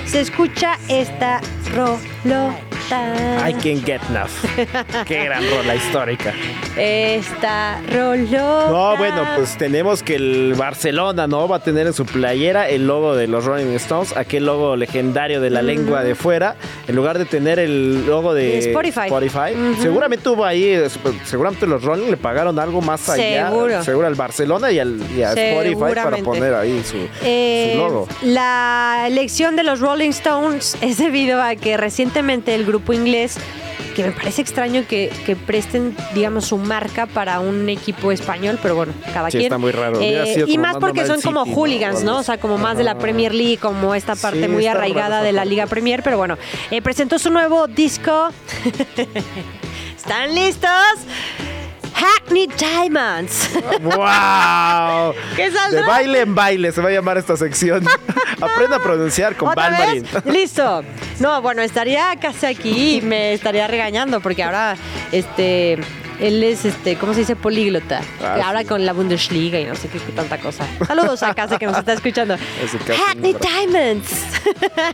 Se 0.07 0.21
escucha 0.21 0.79
esta 0.89 1.41
rolota. 1.75 2.76
I 2.93 3.53
can 3.53 3.83
get 3.85 4.01
enough. 4.09 4.31
Qué 5.07 5.25
gran 5.25 5.43
rola 5.51 5.75
histórica. 5.75 6.33
Esta 6.77 7.81
rolota. 7.93 8.71
No, 8.71 8.97
bueno, 8.97 9.27
pues 9.37 9.57
tenemos 9.59 10.03
que 10.03 10.15
el 10.15 10.55
Barcelona, 10.57 11.27
¿no? 11.27 11.49
Va 11.49 11.57
a 11.57 11.63
tener 11.63 11.87
en 11.87 11.93
su 11.93 12.07
playera 12.07 12.69
el 12.69 12.87
logo 12.87 13.17
de 13.17 13.27
los 13.27 13.45
Rolling 13.45 13.75
Stones, 13.77 14.17
aquel 14.17 14.47
logo 14.47 14.77
legendario 14.77 15.41
de 15.41 15.51
la 15.51 15.63
lengua 15.63 16.05
de 16.05 16.15
fuera, 16.15 16.57
en 16.87 16.95
lugar 16.95 17.19
de 17.19 17.25
tener 17.25 17.59
el 17.59 18.07
logo 18.07 18.35
de, 18.35 18.59
Spotify. 18.59 19.09
Ujú. 19.11 19.83
Seguramente 19.83 20.29
hubo 20.29 20.45
ahí, 20.45 20.65
eh, 20.65 20.89
seguramente 21.25 21.67
los 21.67 21.83
Rolling 21.83 22.11
le 22.11 22.17
pagaron 22.17 22.59
algo 22.59 22.81
más 22.81 23.09
allá. 23.09 23.49
Seguro. 23.49 23.83
Seguro 23.83 24.07
al 24.07 24.15
Barcelona 24.15 24.71
y, 24.71 24.79
al, 24.79 25.01
y 25.17 25.23
a 25.23 25.33
Spotify 25.33 25.95
para 25.95 26.17
poner 26.19 26.55
ahí 26.55 26.83
su, 26.85 26.97
Eh, 27.25 27.73
su 27.73 27.79
logo. 27.79 28.09
La 28.23 29.05
elección 29.07 29.57
de 29.57 29.65
los 29.65 29.81
Rolling 29.81 30.11
Stones 30.11 30.77
es 30.81 30.99
debido 30.99 31.43
a 31.43 31.57
que 31.57 31.77
recientemente 31.77 32.55
el 32.55 32.65
grupo 32.65 32.76
inglés, 32.93 33.37
que 33.95 34.03
me 34.05 34.11
parece 34.13 34.43
extraño 34.43 34.85
que, 34.87 35.11
que 35.25 35.37
presten, 35.37 35.97
digamos, 36.15 36.47
su 36.47 36.59
marca 36.59 37.07
para 37.07 37.41
un 37.41 37.69
equipo 37.69 38.13
español, 38.13 38.59
pero 38.63 38.75
bueno, 38.77 38.93
cada 39.15 39.31
Sí, 39.31 39.39
quien. 39.39 39.45
está 39.45 39.59
muy 39.59 39.73
raro. 39.73 39.99
Eh, 40.01 40.45
y 40.47 40.57
como 40.57 40.63
más 40.67 40.77
porque 40.77 41.07
son 41.07 41.21
como 41.23 41.45
City, 41.45 41.51
¿no? 41.51 41.57
hooligans, 41.57 42.05
¿no? 42.05 42.19
O 42.19 42.23
sea, 42.23 42.39
como 42.39 42.59
más 42.59 42.77
de 42.77 42.85
la 42.85 42.99
Premier 42.99 43.35
League, 43.35 43.57
como 43.59 43.95
esta 43.95 44.15
parte 44.15 44.43
Sí, 44.43 44.49
muy 44.49 44.67
arraigada 44.67 45.09
raro, 45.17 45.25
de 45.25 45.33
la 45.33 45.45
Liga 45.45 45.67
Premier, 45.67 46.03
pero 46.03 46.19
bueno, 46.19 46.37
eh, 46.71 46.83
presentó 46.83 47.19
su 47.19 47.31
nuevo 47.31 47.67
disco. 47.69 48.29
¿Están 49.97 50.35
listos? 50.35 50.71
Diamonds. 52.47 53.51
¡Wow! 53.83 55.15
¿Qué 55.37 55.51
saldrá? 55.51 55.81
De 55.81 55.87
baile 55.87 56.21
en 56.21 56.35
baile 56.35 56.73
se 56.73 56.81
va 56.81 56.89
a 56.89 56.93
llamar 56.93 57.19
esta 57.19 57.37
sección. 57.37 57.85
Aprenda 58.41 58.77
a 58.77 58.81
pronunciar 58.81 59.37
con 59.37 59.49
¿Otra 59.49 59.71
Balmarin. 59.71 60.03
vez? 60.03 60.25
Listo. 60.27 60.85
No, 61.21 61.41
bueno, 61.43 61.63
estaría 61.63 62.15
casi 62.21 62.47
aquí 62.47 62.97
y 62.97 63.01
me 63.03 63.33
estaría 63.33 63.67
regañando 63.67 64.21
porque 64.21 64.43
ahora, 64.43 64.77
este, 65.13 65.79
él 66.21 66.43
es, 66.43 66.65
este, 66.65 66.97
¿cómo 66.97 67.15
se 67.15 67.21
dice? 67.21 67.37
Políglota. 67.37 68.01
Ah, 68.23 68.39
ahora 68.45 68.61
sí. 68.61 68.67
con 68.67 68.87
la 68.87 68.93
Bundesliga 68.93 69.61
y 69.61 69.65
no 69.65 69.75
sé 69.75 69.89
qué, 69.89 69.99
qué 69.99 70.13
tanta 70.13 70.39
cosa. 70.39 70.67
Saludos 70.87 71.23
a 71.23 71.35
casa 71.35 71.59
que 71.59 71.67
nos 71.67 71.79
está 71.79 71.93
escuchando. 71.93 72.37
Casi 72.61 72.79
Hackney. 72.79 73.35
Diamonds. 73.35 74.11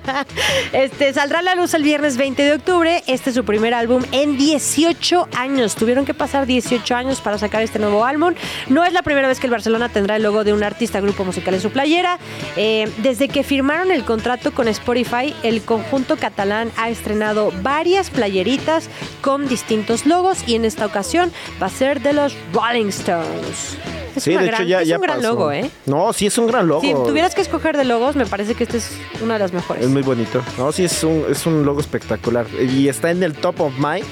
este, 0.73 1.12
saldrá 1.12 1.41
a 1.41 1.43
la 1.43 1.55
luz 1.55 1.75
el 1.75 1.83
viernes 1.83 2.16
20 2.16 2.43
de 2.43 2.53
octubre. 2.55 3.03
Este 3.07 3.31
es 3.31 3.37
su 3.37 3.45
primer 3.45 3.75
álbum 3.75 4.03
en 4.12 4.37
18 4.37 5.29
años. 5.37 5.75
Tuvieron 5.75 6.05
que 6.05 6.14
pasar 6.14 6.47
18 6.47 6.95
años 6.95 7.20
para 7.20 7.39
sacar 7.39 7.62
este 7.62 7.79
nuevo 7.79 8.05
álbum. 8.05 8.35
No 8.68 8.85
es 8.85 8.93
la 8.93 9.03
primera 9.03 9.29
vez 9.29 9.39
que 9.39 9.47
el 9.47 9.53
Barcelona 9.53 9.89
tendrá 9.89 10.16
el 10.16 10.23
logo 10.23 10.45
de 10.45 10.53
un 10.53 10.62
artista 10.62 11.01
grupo 11.01 11.25
musical 11.25 11.55
en 11.55 11.61
su 11.61 11.70
playera. 11.70 12.18
Eh, 12.57 12.91
desde 12.99 13.29
que 13.29 13.43
firmaron 13.43 13.91
el 13.91 14.05
contrato 14.05 14.53
con 14.53 14.68
Spotify, 14.68 15.35
el 15.43 15.62
conjunto 15.62 16.16
catalán 16.16 16.70
ha 16.77 16.91
estrenado 16.91 17.53
varias 17.62 18.11
playeritas 18.11 18.89
con 19.20 19.49
distintos 19.49 20.07
logos 20.07 20.45
y 20.47 20.57
en 20.57 20.64
esta 20.64 20.87
ocasión 20.87 21.12
va 21.61 21.67
a 21.67 21.71
ser 21.71 22.01
de 22.01 22.13
los 22.13 22.35
Rolling 22.53 22.87
Stones. 22.89 23.77
Es, 24.17 24.23
Sí, 24.25 24.31
de 24.35 24.45
gran- 24.47 24.55
hecho 24.61 24.63
ya, 24.65 24.83
es 24.83 24.89
ya 24.89 24.97
un 24.97 25.03
gran 25.03 25.17
pasó. 25.19 25.29
logo, 25.31 25.53
¿eh? 25.53 25.71
No, 25.87 26.13
sí 26.13 26.27
es 26.27 26.37
un 26.37 26.47
gran 26.47 26.69
logo. 26.69 26.83
Si 26.83 26.93
tuvieras 26.93 27.35
que 27.35 27.41
escoger 27.41 27.77
de 27.77 27.85
logos, 27.85 28.15
me 28.15 28.27
parece 28.27 28.55
que 28.55 28.65
este 28.65 28.77
es 28.79 28.91
una 29.23 29.35
de 29.35 29.41
las 29.41 29.53
mejores. 29.55 29.83
Es 29.85 29.89
muy 29.91 30.03
bonito. 30.03 30.43
No, 30.59 30.71
sí 30.71 30.85
es 30.85 31.03
un, 31.03 31.25
es 31.31 31.47
un 31.47 31.65
logo 31.65 31.81
espectacular. 31.81 32.47
Y 32.61 32.89
está 32.89 33.11
en 33.11 33.23
el 33.23 33.33
top 33.33 33.61
of 33.63 33.73
mind. 33.79 34.05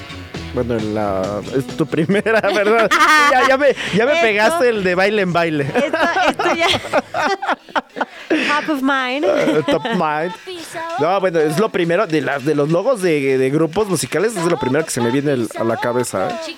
Bueno, 0.55 0.75
en 0.77 0.95
la, 0.95 1.39
es 1.55 1.65
tu 1.77 1.85
primera, 1.85 2.41
¿verdad? 2.53 2.89
ya, 3.31 3.47
ya 3.47 3.57
me, 3.57 3.67
ya 3.95 4.05
me 4.05 4.11
Esto- 4.13 4.21
pegaste 4.25 4.69
el 4.69 4.83
de 4.83 4.95
baile 4.95 5.21
en 5.21 5.31
baile. 5.33 5.63
Esto, 5.63 5.97
esto 6.29 6.55
ya. 6.55 6.67
Top 8.29 8.69
of 8.75 8.81
mind. 8.81 9.25
Eh, 9.25 9.61
top 9.69 9.83
mind. 9.93 10.33
No, 10.99 11.19
bueno, 11.19 11.39
es 11.39 11.57
lo 11.59 11.69
primero 11.69 12.07
de 12.07 12.21
las 12.21 12.43
de 12.45 12.55
los 12.55 12.69
logos 12.69 13.01
de, 13.01 13.37
de 13.37 13.49
grupos 13.49 13.87
musicales, 13.87 14.35
es 14.35 14.45
lo 14.45 14.57
primero 14.57 14.83
que 14.85 14.91
se 14.91 15.01
me 15.01 15.09
viene 15.11 15.33
el- 15.33 15.49
a 15.59 15.63
la 15.63 15.77
cabeza. 15.77 16.29
¿eh? 16.29 16.55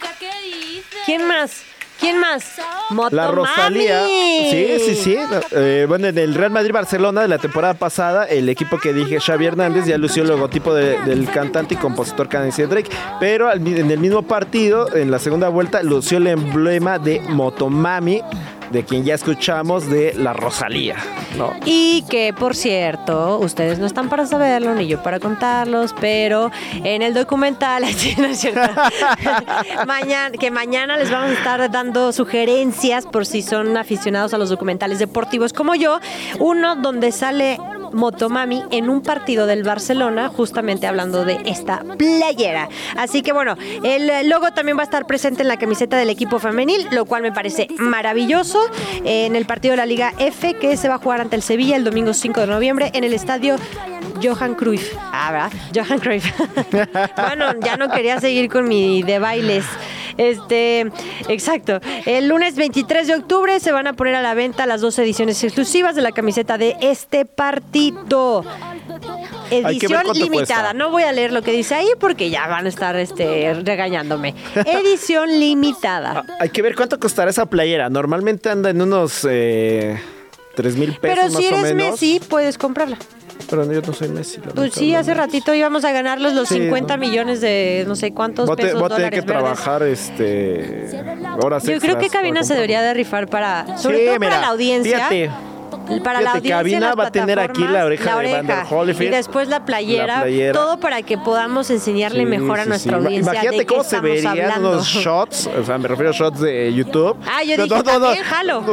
¿Quién 1.05 1.27
más? 1.27 1.63
¿Quién 1.99 2.19
más? 2.19 2.57
La 2.57 2.95
Motomami. 2.95 3.35
Rosalía. 3.35 4.05
Sí, 4.49 4.77
sí, 4.85 4.95
sí. 4.95 5.17
Eh, 5.51 5.85
bueno, 5.87 6.07
en 6.07 6.17
el 6.17 6.33
Real 6.33 6.51
Madrid-Barcelona 6.51 7.21
de 7.21 7.27
la 7.27 7.37
temporada 7.37 7.75
pasada, 7.75 8.25
el 8.25 8.49
equipo 8.49 8.77
que 8.77 8.91
dije, 8.93 9.19
Xavi 9.19 9.45
Hernández, 9.45 9.85
ya 9.85 9.97
lució 9.97 10.23
el 10.23 10.29
logotipo 10.29 10.73
de- 10.73 10.99
del 11.03 11.29
cantante 11.29 11.75
y 11.75 11.77
compositor 11.77 12.27
canadiense 12.27 12.67
Drake. 12.67 12.89
Pero 13.19 13.53
en 13.53 13.91
el 13.91 13.99
mismo 13.99 14.23
partido, 14.23 14.93
en 14.95 15.11
la 15.11 15.19
segunda 15.19 15.49
vuelta, 15.49 15.81
lució 15.83 16.17
el 16.17 16.27
emblema 16.27 16.99
de 16.99 17.21
Motomami, 17.21 18.21
de 18.71 18.83
quien 18.83 19.03
ya 19.03 19.15
escuchamos, 19.15 19.89
de 19.89 20.13
la 20.13 20.33
Rosalía. 20.33 20.95
Y 21.65 22.03
que, 22.09 22.33
por 22.33 22.55
cierto, 22.55 23.39
ustedes 23.39 23.79
no 23.79 23.85
están 23.85 24.09
para 24.09 24.25
saberlo, 24.25 24.73
ni 24.75 24.87
yo 24.87 25.01
para 25.01 25.19
contarlos, 25.19 25.93
pero 25.99 26.51
en 26.83 27.01
el 27.01 27.13
documental, 27.13 27.83
mañana, 29.87 30.37
que 30.37 30.51
mañana 30.51 30.97
les 30.97 31.11
vamos 31.11 31.31
a 31.31 31.33
estar 31.33 31.71
dando 31.71 32.11
sugerencias 32.11 33.05
por 33.05 33.25
si 33.25 33.41
son 33.41 33.77
aficionados 33.77 34.33
a 34.33 34.37
los 34.37 34.49
documentales 34.49 34.99
deportivos 34.99 35.53
como 35.53 35.75
yo. 35.75 35.99
Uno 36.39 36.75
donde 36.75 37.11
sale 37.11 37.57
Motomami 37.93 38.63
en 38.71 38.89
un 38.89 39.01
partido 39.01 39.45
del 39.45 39.63
Barcelona, 39.63 40.29
justamente 40.29 40.87
hablando 40.87 41.25
de 41.25 41.41
esta 41.45 41.83
playera. 41.97 42.69
Así 42.97 43.21
que 43.21 43.31
bueno, 43.31 43.55
el 43.83 44.29
logo 44.29 44.51
también 44.51 44.77
va 44.77 44.81
a 44.81 44.85
estar 44.85 45.05
presente 45.05 45.41
en 45.41 45.47
la 45.47 45.57
camiseta 45.57 45.97
del 45.97 46.09
equipo 46.09 46.39
femenil, 46.39 46.87
lo 46.91 47.05
cual 47.05 47.21
me 47.21 47.31
parece 47.31 47.67
maravilloso. 47.77 48.59
En 49.05 49.35
el 49.35 49.45
partido 49.45 49.73
de 49.73 49.77
la 49.77 49.85
Liga 49.85 50.13
F 50.17 50.55
que 50.55 50.77
se 50.77 50.89
va 50.89 50.95
a 50.95 50.97
jugar 50.97 51.21
ante 51.21 51.35
el 51.35 51.41
Sevilla 51.41 51.75
el 51.75 51.83
domingo 51.83 52.13
5 52.13 52.41
de 52.41 52.47
noviembre 52.47 52.91
en 52.93 53.03
el 53.03 53.13
estadio 53.13 53.55
Johan 54.23 54.55
Cruyff. 54.55 54.93
Ah, 54.97 55.31
¿verdad? 55.31 55.51
Johan 55.75 55.99
Cruyff. 55.99 56.25
bueno, 57.17 57.59
ya 57.59 57.77
no 57.77 57.89
quería 57.89 58.19
seguir 58.19 58.49
con 58.49 58.67
mi 58.67 59.03
de 59.03 59.19
bailes. 59.19 59.65
Este, 60.17 60.91
exacto. 61.27 61.79
El 62.05 62.27
lunes 62.27 62.55
23 62.55 63.07
de 63.07 63.15
octubre 63.15 63.59
se 63.59 63.71
van 63.71 63.87
a 63.87 63.93
poner 63.93 64.15
a 64.15 64.21
la 64.21 64.33
venta 64.33 64.65
las 64.65 64.81
dos 64.81 64.97
ediciones 64.99 65.43
exclusivas 65.43 65.95
de 65.95 66.01
la 66.01 66.11
camiseta 66.11 66.57
de 66.57 66.75
este 66.81 67.25
partido. 67.25 68.45
Edición 69.49 70.03
limitada. 70.13 70.73
No 70.73 70.89
voy 70.89 71.03
a 71.03 71.11
leer 71.11 71.31
lo 71.31 71.41
que 71.41 71.51
dice 71.51 71.75
ahí 71.75 71.89
porque 71.99 72.29
ya 72.29 72.47
van 72.47 72.65
a 72.65 72.69
estar 72.69 72.95
este, 72.95 73.53
regañándome. 73.63 74.35
Edición 74.55 75.39
limitada. 75.39 76.25
Hay 76.39 76.49
que 76.49 76.61
ver 76.61 76.75
cuánto 76.75 76.99
costará 76.99 77.29
esa 77.29 77.45
playera. 77.45 77.89
Normalmente 77.89 78.49
anda 78.49 78.69
en 78.69 78.81
unos 78.81 79.25
eh, 79.29 79.99
3 80.55 80.77
mil 80.77 80.95
pesos. 80.97 81.01
Pero 81.01 81.29
si 81.29 81.45
eres 81.45 81.75
Messi, 81.75 82.21
puedes 82.27 82.57
comprarla. 82.57 82.97
Pero 83.49 83.71
yo 83.71 83.81
no 83.81 83.93
soy 83.93 84.09
Messi. 84.09 84.39
Pues 84.55 84.73
sí, 84.73 84.95
hace 84.95 85.13
ratito 85.13 85.53
íbamos 85.53 85.85
a 85.85 85.91
ganarlos 85.91 86.33
los 86.33 86.49
50 86.49 86.97
millones 86.97 87.41
de 87.41 87.83
no 87.87 87.95
sé 87.95 88.13
cuántos 88.13 88.49
pesos 88.55 88.79
voy 88.79 88.91
a 88.91 88.95
tener 88.95 89.13
que 89.13 89.21
trabajar 89.21 89.83
este 89.83 90.89
horas 91.41 91.63
Yo 91.63 91.79
creo 91.79 91.97
que 91.97 92.09
Cabina 92.09 92.43
se 92.43 92.53
debería 92.53 92.81
de 92.81 92.93
rifar 92.93 93.27
para, 93.27 93.77
sobre 93.77 94.05
todo 94.05 94.19
para 94.19 94.41
la 94.41 94.47
audiencia. 94.47 95.09
Fíjate 95.09 95.52
para 96.03 96.21
la 96.21 96.31
audiencia 96.31 96.57
cabina 96.57 96.95
va 96.95 97.07
a 97.07 97.11
tener 97.11 97.39
aquí 97.39 97.65
la 97.67 97.85
oreja, 97.85 98.19
de 98.19 98.31
Van 98.31 98.89
Y 98.89 99.07
después 99.07 99.47
la 99.47 99.65
playera, 99.65 100.25
todo 100.53 100.79
para 100.79 101.01
que 101.01 101.17
podamos 101.17 101.69
enseñarle 101.69 102.25
mejor 102.25 102.59
a 102.59 102.65
nuestra 102.65 102.97
audiencia. 102.97 103.33
Imagínate 103.33 103.65
cómo 103.65 103.83
se 103.83 103.99
verían 103.99 104.61
los 104.61 104.85
shots, 104.87 105.47
o 105.47 105.63
sea, 105.63 105.77
me 105.77 105.87
refiero 105.87 106.11
a 106.11 106.13
shots 106.13 106.39
de 106.39 106.73
YouTube. 106.73 107.17
Ah, 107.25 107.43
yo 107.43 107.57
dije, 107.57 107.69
no, 107.69 107.83
también, 107.83 108.23
jalo. 108.23 108.63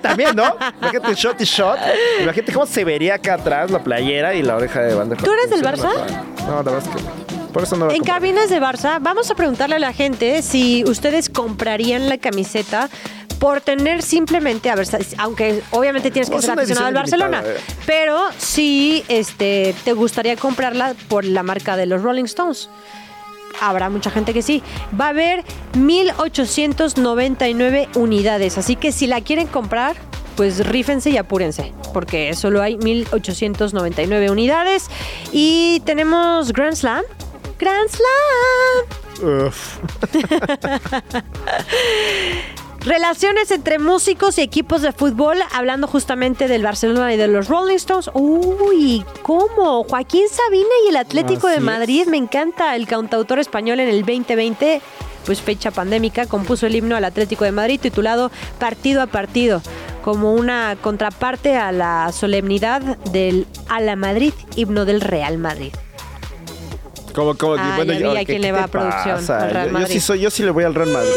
También, 0.00 0.36
¿no? 0.36 0.56
Imagínate 0.80 1.14
shot 1.14 1.40
y 1.40 1.44
shot. 1.44 1.78
Imagínate 2.22 2.52
cómo 2.52 2.66
se 2.66 2.84
vería 2.84 3.14
acá 3.14 3.34
atrás 3.34 3.70
la 3.70 3.82
playera 3.82 4.34
y 4.34 4.42
la 4.42 4.56
oreja 4.56 4.80
de 4.82 4.94
Van 4.94 5.10
¿Tú 5.10 5.32
eres 5.32 5.50
del 5.50 5.62
Barça? 5.62 5.90
No, 6.46 6.56
la 6.56 6.62
verdad 6.62 6.82
es 6.82 6.88
que 6.88 7.30
por 7.52 7.64
eso 7.64 7.76
no 7.76 7.90
en 7.90 8.04
cabinas 8.04 8.48
de 8.48 8.60
Barça, 8.60 8.98
vamos 9.00 9.30
a 9.30 9.34
preguntarle 9.34 9.76
a 9.76 9.78
la 9.78 9.92
gente 9.92 10.42
si 10.42 10.84
ustedes 10.84 11.28
comprarían 11.28 12.08
la 12.08 12.18
camiseta 12.18 12.88
por 13.40 13.60
tener 13.62 14.02
simplemente, 14.02 14.70
a 14.70 14.76
ver, 14.76 14.86
aunque 15.18 15.64
obviamente 15.70 16.12
tienes 16.12 16.30
que 16.30 16.40
ser 16.40 16.52
aficionado 16.52 16.86
al 16.88 16.94
Barcelona, 16.94 17.42
eh. 17.44 17.56
pero 17.86 18.28
sí 18.36 19.02
este, 19.08 19.74
te 19.82 19.94
gustaría 19.94 20.36
comprarla 20.36 20.94
por 21.08 21.24
la 21.24 21.42
marca 21.42 21.76
de 21.76 21.86
los 21.86 22.02
Rolling 22.02 22.24
Stones. 22.24 22.68
Habrá 23.60 23.90
mucha 23.90 24.10
gente 24.10 24.34
que 24.34 24.42
sí. 24.42 24.62
Va 24.98 25.06
a 25.06 25.08
haber 25.08 25.44
1899 25.74 27.88
unidades, 27.94 28.58
así 28.58 28.76
que 28.76 28.92
si 28.92 29.06
la 29.06 29.22
quieren 29.22 29.46
comprar, 29.48 29.96
pues 30.36 30.66
rífense 30.66 31.08
y 31.10 31.16
apúrense, 31.16 31.72
porque 31.94 32.34
solo 32.34 32.60
hay 32.62 32.76
1899 32.76 34.30
unidades. 34.30 34.88
Y 35.32 35.80
tenemos 35.86 36.52
Grand 36.52 36.76
Slam. 36.76 37.04
Grand 37.58 37.88
Slam. 37.88 39.50
Relaciones 42.84 43.50
entre 43.50 43.78
músicos 43.78 44.38
y 44.38 44.40
equipos 44.40 44.80
de 44.80 44.92
fútbol, 44.92 45.36
hablando 45.52 45.86
justamente 45.86 46.48
del 46.48 46.62
Barcelona 46.62 47.12
y 47.12 47.18
de 47.18 47.28
los 47.28 47.46
Rolling 47.46 47.76
Stones. 47.76 48.10
Uy, 48.14 49.04
¿cómo? 49.22 49.84
Joaquín 49.84 50.24
Sabina 50.30 50.70
y 50.86 50.88
el 50.88 50.96
Atlético 50.96 51.48
de 51.48 51.60
Madrid, 51.60 52.06
me 52.06 52.16
encanta. 52.16 52.74
El 52.76 52.86
cantautor 52.86 53.38
español 53.38 53.80
en 53.80 53.88
el 53.88 54.00
2020, 54.00 54.80
pues 55.26 55.42
fecha 55.42 55.70
pandémica, 55.70 56.24
compuso 56.24 56.66
el 56.66 56.74
himno 56.74 56.96
al 56.96 57.04
Atlético 57.04 57.44
de 57.44 57.52
Madrid 57.52 57.78
titulado 57.78 58.30
Partido 58.58 59.02
a 59.02 59.06
Partido, 59.06 59.60
como 60.02 60.32
una 60.32 60.74
contraparte 60.80 61.56
a 61.56 61.72
la 61.72 62.10
solemnidad 62.12 62.80
del 63.12 63.46
A 63.68 63.80
la 63.80 63.94
Madrid, 63.94 64.32
himno 64.56 64.86
del 64.86 65.02
Real 65.02 65.36
Madrid. 65.36 65.74
¿Cómo, 67.14 67.36
cómo? 67.36 67.56
Ah, 67.58 67.74
bueno, 67.76 67.92
ya 67.92 68.10
vi 68.10 68.16
a 68.16 68.24
quién 68.24 68.40
le 68.40 68.52
va 68.52 68.64
a 68.64 68.68
producción. 68.68 69.18
Al 69.30 69.50
Real 69.50 69.70
Madrid. 69.70 69.86
Yo, 69.86 69.92
sí 69.92 70.00
soy, 70.00 70.20
yo 70.20 70.30
sí 70.30 70.42
le 70.44 70.50
voy 70.50 70.64
al 70.64 70.74
Real 70.74 70.90
Madrid. 70.90 71.10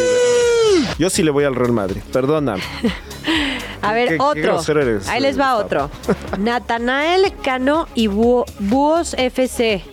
Yo 0.97 1.09
sí 1.09 1.23
le 1.23 1.31
voy 1.31 1.43
al 1.43 1.55
Real 1.55 1.71
Madrid, 1.71 2.01
perdóname. 2.11 2.61
A 3.81 3.91
ver, 3.91 4.15
otro. 4.19 4.61
Ahí 5.07 5.21
les 5.21 5.37
va 5.37 5.57
otro. 5.57 5.89
Natanael 6.39 7.33
Cano 7.43 7.87
y 7.93 8.07
Búhos 8.07 9.13
FC. 9.17 9.83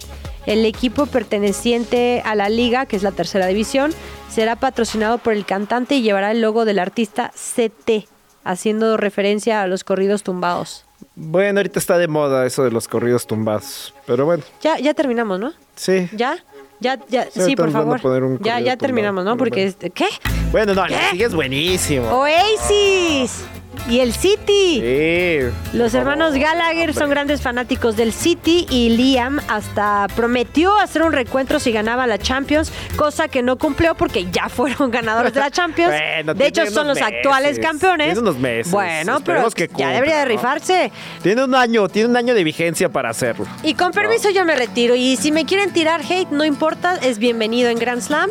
El 0.47 0.64
equipo 0.64 1.07
perteneciente 1.07 2.22
a 2.24 2.34
la 2.34 2.49
liga, 2.49 2.86
que 2.86 2.97
es 2.97 3.03
la 3.03 3.11
tercera 3.11 3.47
división, 3.47 3.93
será 4.30 4.57
patrocinado 4.57 5.18
por 5.18 5.32
el 5.32 5.45
cantante 5.45 5.97
y 5.97 6.03
llevará 6.03 6.30
el 6.30 6.41
logo 6.41 6.64
del 6.64 6.78
artista 6.78 7.32
CT, 7.34 8.09
haciendo 8.45 8.97
referencia 8.97 9.61
a 9.61 9.66
los 9.66 9.84
corridos 9.84 10.22
tumbados. 10.22 10.84
Bueno, 11.14 11.59
ahorita 11.59 11.78
está 11.78 11.99
de 11.99 12.09
moda 12.09 12.47
eso 12.47 12.62
de 12.62 12.70
los 12.70 12.88
corridos 12.88 13.26
tumbados, 13.26 13.93
pero 14.07 14.24
bueno. 14.24 14.45
Ya, 14.62 14.78
ya 14.78 14.95
terminamos, 14.95 15.41
¿no? 15.41 15.53
Sí. 15.74 16.09
¿Ya? 16.12 16.38
Ya, 16.81 16.99
ya, 17.09 17.28
sí, 17.31 17.55
por 17.57 17.70
favor. 17.70 18.01
Ya, 18.41 18.59
ya 18.61 18.76
terminamos, 18.76 19.24
¿no? 19.24 19.37
Porque, 19.37 19.64
este, 19.64 19.91
¿qué? 19.91 20.07
Bueno, 20.51 20.74
no, 20.74 20.85
¿Qué? 20.87 21.24
es 21.24 21.35
buenísimo. 21.35 22.09
Oasis 22.09 23.45
y 23.89 24.01
el 24.01 24.12
City. 24.12 24.81
Sí. 24.81 25.76
Los 25.76 25.95
hermanos 25.95 26.35
Gallagher 26.35 26.95
son 26.95 27.11
grandes 27.11 27.41
fanáticos 27.41 27.97
del 27.97 28.12
City 28.12 28.66
y 28.70 28.91
Liam 28.91 29.41
hasta 29.49 30.07
prometió 30.14 30.76
hacer 30.78 31.03
un 31.03 31.12
recuentro 31.12 31.61
si 31.61 31.72
ganaba 31.72 32.07
la 32.07 32.18
Champions, 32.18 32.72
cosa 32.97 33.28
que 33.28 33.43
no 33.43 33.57
cumplió 33.57 33.95
porque 33.95 34.31
ya 34.31 34.49
fueron 34.49 34.91
ganadores 34.91 35.33
de 35.33 35.41
la 35.41 35.51
Champions. 35.51 35.93
de 36.35 36.47
hecho, 36.47 36.66
son 36.70 36.87
los 36.87 37.01
actuales 37.01 37.59
campeones. 37.59 38.09
Tiene 38.09 38.20
unos 38.20 38.39
meses. 38.39 38.72
Bueno, 38.72 39.20
pero 39.24 39.49
ya 39.76 39.91
debería 39.91 40.18
de 40.18 40.24
rifarse. 40.26 40.93
Tiene 41.22 41.45
un 41.45 41.55
año, 41.55 41.89
tiene 41.89 42.09
un 42.09 42.16
año 42.16 42.35
de 42.35 42.45
vigencia 42.45 42.89
para 42.89 43.11
hacerlo. 43.11 43.47
Y 43.62 43.74
con 43.74 43.93
permiso 43.93 44.31
yo 44.31 44.45
me 44.45 44.57
retiro. 44.57 44.95
Y 44.95 45.16
si 45.16 45.33
me 45.33 45.45
quieren 45.45 45.72
tirar 45.72 46.01
hate, 46.03 46.31
no 46.31 46.45
importa, 46.45 46.97
es 47.03 47.18
bienvenido 47.18 47.70
en 47.70 47.78
Grand 47.78 48.03
Slam. 48.03 48.31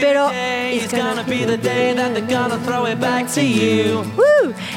Pero 0.00 0.30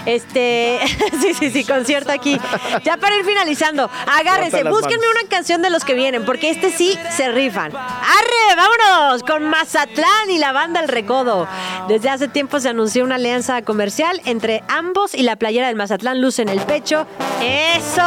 este, 0.06 0.80
sí, 1.22 1.34
sí, 1.34 1.50
sí, 1.52 1.64
concierto 1.64 2.12
aquí. 2.12 2.40
Ya 2.84 2.98
para 2.98 3.16
ir 3.16 3.26
finalizando, 3.26 3.90
agárrense, 4.08 4.64
búsquenme 4.64 5.06
una 5.10 5.30
canción 5.30 5.62
de 5.62 5.70
los 5.70 5.84
que 5.84 5.94
vienen, 5.94 6.26
porque 6.26 6.50
este 6.50 6.72
sí 6.72 6.98
se 7.16 7.32
rifan. 7.32 7.76
¡Arre! 7.76 8.56
¡Vámonos! 8.56 9.24
Con 9.24 9.46
Mazatlán 9.50 10.30
y 10.30 10.38
la 10.38 10.52
banda 10.52 10.80
El 10.80 10.88
Recodo. 10.88 11.48
Desde 11.88 12.10
hace 12.10 12.28
tiempo 12.28 12.60
se 12.60 12.70
anunció 12.70 13.04
una 13.04 13.16
alianza 13.16 13.62
comercial 13.62 14.22
entre 14.26 14.64
ambos 14.68 15.14
y 15.14 15.24
la 15.24 15.36
playera 15.36 15.68
del 15.68 15.76
Mazatlán 15.76 16.22
luce 16.22 16.42
en 16.42 16.50
el 16.50 16.62
pecho. 16.62 17.06
¡Eso! 17.42 18.02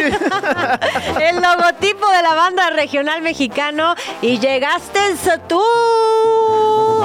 el 1.20 1.36
logotipo 1.36 2.08
de 2.10 2.22
la 2.22 2.34
banda 2.34 2.70
regional 2.70 3.22
mexicano 3.22 3.94
y 4.22 4.38
llegaste 4.38 4.98
en 4.98 5.16
tú. 5.48 5.62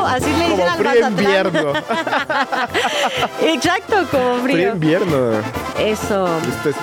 Así 0.05 0.31
le 0.33 0.49
dicen 0.49 0.67
al 0.67 0.77
frío 0.77 1.07
invierno. 1.07 1.73
Exacto, 3.41 4.05
como 4.11 4.35
frío. 4.43 4.55
Frío 4.55 4.71
invierno. 4.73 5.41
Eso. 5.79 6.27
Este 6.47 6.69
es... 6.69 6.75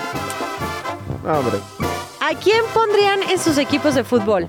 hombre. 1.24 1.58
¿A 2.20 2.34
quién 2.34 2.64
pondrían 2.72 3.22
en 3.24 3.38
sus 3.38 3.58
equipos 3.58 3.94
de 3.94 4.04
fútbol? 4.04 4.48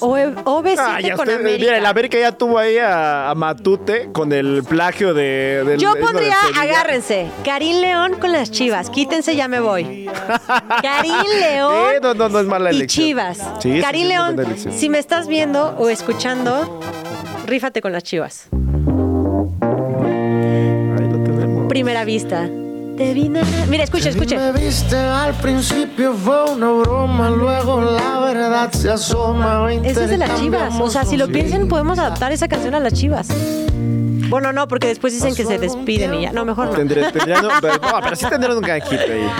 O, 0.00 0.16
o 0.16 0.62
ah, 0.78 0.98
con 1.16 1.30
América. 1.30 1.58
Mira, 1.58 1.78
el 1.78 1.86
América 1.86 2.18
ya 2.18 2.32
tuvo 2.32 2.58
ahí 2.58 2.76
a, 2.78 3.32
Matute 3.36 4.10
con 4.12 4.32
el 4.32 4.64
plagio 4.64 5.14
de. 5.14 5.64
Del, 5.64 5.80
Yo 5.80 5.94
pondría, 5.98 6.36
agárrense, 6.56 7.26
Karim 7.44 7.80
León 7.80 8.16
con 8.20 8.32
las 8.32 8.50
chivas. 8.50 8.90
Quítense, 8.90 9.34
ya 9.36 9.48
me 9.48 9.60
voy. 9.60 10.10
Karim 10.82 11.14
León. 11.40 11.94
no, 12.02 12.14
no, 12.14 12.28
no 12.28 12.40
es 12.40 12.46
mala 12.46 12.70
elección. 12.70 13.04
Y 13.04 13.08
chivas. 13.08 13.38
Sí, 13.60 13.80
Karim 13.80 14.08
León, 14.08 14.36
si 14.70 14.88
me 14.88 14.98
estás 14.98 15.28
viendo 15.28 15.74
o 15.78 15.88
escuchando, 15.88 16.80
rífate 17.46 17.80
con 17.80 17.92
las 17.92 18.02
chivas. 18.02 18.48
Ahí 20.92 21.08
lo 21.08 21.22
tenemos. 21.24 21.68
Primera 21.68 22.04
vista. 22.04 22.48
Mira, 22.98 23.84
escucha, 23.84 24.08
escucha. 24.08 24.36
Me 24.36 24.60
viste 24.60 24.96
al 24.96 25.32
principio 25.34 26.14
fue 26.14 26.50
una 26.50 26.70
broma, 26.72 27.30
luego 27.30 27.80
la 27.80 28.18
verdad 28.18 28.72
se 28.72 28.90
asoma. 28.90 29.72
Esa 29.72 30.04
es 30.04 30.10
de 30.10 30.18
las 30.18 30.40
chivas. 30.40 30.74
O 30.80 30.90
sea, 30.90 31.04
si 31.04 31.16
lo 31.16 31.28
piensan, 31.28 31.68
podemos 31.68 31.98
adaptar 32.00 32.32
esa 32.32 32.48
canción 32.48 32.74
a 32.74 32.80
las 32.80 32.92
chivas. 32.94 33.28
Bueno, 34.28 34.52
no, 34.52 34.66
porque 34.66 34.88
después 34.88 35.12
dicen 35.12 35.34
que 35.36 35.44
se 35.44 35.58
despiden 35.58 36.14
y 36.14 36.22
ya. 36.22 36.32
No, 36.32 36.44
mejor 36.44 36.66
no. 36.66 36.74
Tendré, 36.74 37.10
tendrían, 37.12 37.42
no, 37.42 37.50
pero, 37.60 38.16
sí 38.16 38.26
tendrán 38.28 38.56
un 38.56 38.64
canjito 38.64 39.00
ahí. 39.00 39.30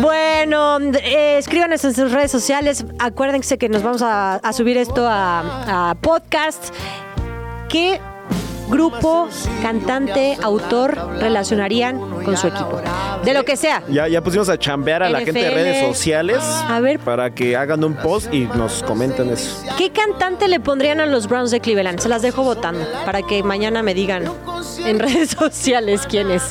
Bueno, 0.00 0.78
eh, 1.02 1.36
escríbanos 1.38 1.84
en 1.84 1.94
sus 1.94 2.10
redes 2.10 2.30
sociales. 2.30 2.86
Acuérdense 2.98 3.58
que 3.58 3.68
nos 3.68 3.82
vamos 3.82 4.00
a, 4.02 4.40
subir 4.54 4.78
esto 4.78 5.06
a, 5.06 5.90
a 5.90 5.94
podcast. 5.96 6.74
¿Qué 7.68 8.00
grupo, 8.70 9.28
cantante, 9.60 10.38
autor 10.42 10.96
relacionarían 11.18 11.98
con 12.24 12.36
su 12.36 12.46
equipo? 12.46 12.80
De 13.24 13.34
lo 13.34 13.44
que 13.44 13.56
sea. 13.56 13.82
Ya, 13.88 14.08
ya 14.08 14.22
pusimos 14.22 14.48
a 14.48 14.58
chambear 14.58 15.02
a 15.02 15.10
la 15.10 15.20
gente 15.20 15.40
de 15.42 15.50
redes 15.50 15.86
sociales 15.86 16.38
A 16.42 16.80
ver. 16.80 16.98
para 17.00 17.34
que 17.34 17.56
hagan 17.56 17.84
un 17.84 17.94
post 17.94 18.32
y 18.32 18.40
nos 18.40 18.82
comenten 18.82 19.30
eso. 19.30 19.62
¿Qué 19.76 19.90
cantante 19.90 20.48
le 20.48 20.58
pondrían 20.60 21.00
a 21.00 21.06
los 21.06 21.26
Browns 21.28 21.50
de 21.50 21.60
Cleveland? 21.60 22.00
Se 22.00 22.08
las 22.08 22.22
dejo 22.22 22.42
votando 22.42 22.86
para 23.04 23.22
que 23.22 23.42
mañana 23.42 23.82
me 23.82 23.92
digan 23.94 24.24
en 24.84 24.98
redes 25.00 25.30
sociales 25.30 26.02
quién 26.08 26.30
es. 26.30 26.44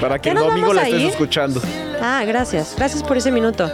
Para 0.00 0.18
que 0.18 0.30
¿Ya 0.30 0.32
el 0.32 0.38
domingo 0.38 0.72
la 0.72 0.82
estés 0.88 1.02
escuchando. 1.10 1.60
Ah, 2.00 2.24
gracias. 2.26 2.74
Gracias 2.76 3.02
por 3.04 3.16
ese 3.16 3.30
minuto. 3.30 3.70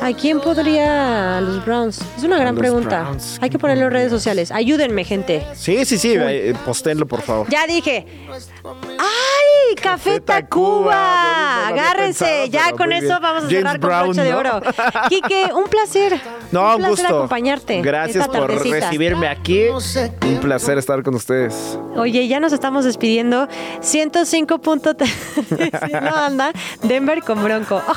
¿A 0.00 0.12
quién 0.12 0.40
podría 0.40 1.38
a 1.38 1.40
los 1.40 1.64
Browns? 1.64 2.00
Es 2.16 2.22
una 2.22 2.38
gran 2.38 2.54
pregunta. 2.54 3.02
Browns, 3.02 3.38
Hay 3.40 3.50
que 3.50 3.58
ponerlo 3.58 3.86
en 3.86 3.90
redes 3.90 4.10
sociales. 4.10 4.52
Ayúdenme, 4.52 5.02
gente. 5.02 5.44
Sí, 5.54 5.84
sí, 5.84 5.98
sí, 5.98 6.14
eh, 6.16 6.54
postenlo 6.64 7.06
por 7.06 7.22
favor. 7.22 7.48
Ya 7.50 7.66
dije. 7.66 8.06
¡Ay! 9.72 9.82
Café 9.82 10.20
Tacuba. 10.20 10.90
Tacuba. 10.92 11.68
Agárrense. 11.68 12.48
ya 12.50 12.72
con 12.72 12.92
eso 12.92 13.06
bien. 13.06 13.18
vamos 13.22 13.44
a 13.44 13.46
James 13.46 13.56
cerrar 13.56 13.80
con 13.80 13.88
Brown, 13.88 14.06
broche 14.06 14.22
de 14.22 14.34
oro. 14.34 14.60
Quique, 15.08 15.50
un 15.54 15.64
placer. 15.64 16.20
No, 16.50 16.70
un, 16.70 16.76
placer 16.76 16.90
gusto. 16.90 17.16
acompañarte. 17.16 17.80
Gracias 17.82 18.26
esta 18.26 18.38
por 18.38 18.48
tardecita. 18.48 18.86
recibirme 18.86 19.28
aquí. 19.28 19.66
Un 19.68 20.40
placer 20.40 20.78
estar 20.78 21.02
con 21.02 21.14
ustedes. 21.14 21.78
Oye, 21.96 22.28
ya 22.28 22.40
nos 22.40 22.52
estamos 22.52 22.84
despidiendo. 22.84 23.48
105.3. 23.80 25.08
Sí, 25.82 25.92
no 25.92 26.14
anda. 26.14 26.52
Denver 26.82 27.22
con 27.22 27.42
Bronco. 27.42 27.82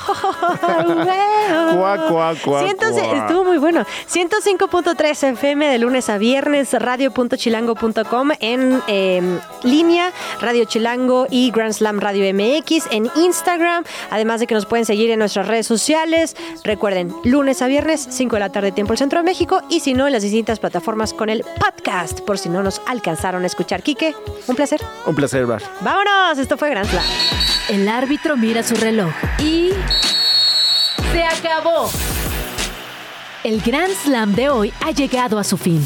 Cuá, 1.76 2.08
cuá, 2.08 2.34
cuá, 2.44 2.64
100 2.64 2.78
cuá. 2.78 2.90
Estuvo 2.90 3.44
muy 3.44 3.58
bueno. 3.58 3.86
105.3 4.10 5.34
FM 5.34 5.68
de 5.68 5.78
lunes 5.78 6.10
a 6.10 6.18
viernes, 6.18 6.74
radio.chilango.com 6.74 8.32
en 8.40 8.82
eh, 8.88 9.40
línea, 9.64 10.12
Radio 10.42 10.66
Chilango 10.66 11.28
y 11.30 11.52
Grand 11.52 11.65
Slam 11.74 12.00
Radio 12.00 12.26
MX 12.34 12.88
en 12.92 13.10
Instagram. 13.16 13.84
Además 14.10 14.40
de 14.40 14.48
que 14.48 14.56
nos 14.56 14.66
pueden 14.66 14.86
seguir 14.86 15.10
en 15.12 15.20
nuestras 15.20 15.48
redes 15.48 15.68
sociales. 15.68 16.36
Recuerden, 16.64 17.14
lunes 17.24 17.62
a 17.62 17.68
viernes, 17.68 18.08
5 18.10 18.36
de 18.36 18.40
la 18.40 18.52
tarde, 18.52 18.72
tiempo 18.72 18.94
el 18.94 19.00
centro 19.00 19.20
de 19.20 19.26
México. 19.26 19.62
Y 19.70 19.80
si 19.80 19.94
no, 19.94 20.08
en 20.08 20.14
las 20.14 20.24
distintas 20.24 20.60
plataformas 20.60 21.14
con 21.14 21.30
el 21.30 21.44
podcast, 21.60 22.22
por 22.22 22.38
si 22.38 22.50
no 22.50 22.64
nos 22.64 22.82
alcanzaron 22.88 23.44
a 23.44 23.48
escuchar. 23.48 23.84
Quique, 23.84 24.16
un 24.48 24.56
placer. 24.56 24.82
Un 25.06 25.16
placer, 25.16 25.46
Bar. 25.46 25.62
Vámonos, 25.82 26.38
esto 26.38 26.58
fue 26.58 26.70
Grand 26.70 26.90
Slam. 26.90 27.06
El 27.70 27.88
árbitro 27.88 28.38
mira 28.38 28.64
su 28.64 28.76
reloj 28.76 29.12
y... 29.40 29.72
¡Se 31.12 31.24
acabó! 31.24 31.90
El 33.44 33.62
Grand 33.62 33.94
Slam 33.94 34.34
de 34.34 34.50
hoy 34.50 34.74
ha 34.82 34.92
llegado 34.92 35.38
a 35.38 35.44
su 35.44 35.58
fin. 35.58 35.86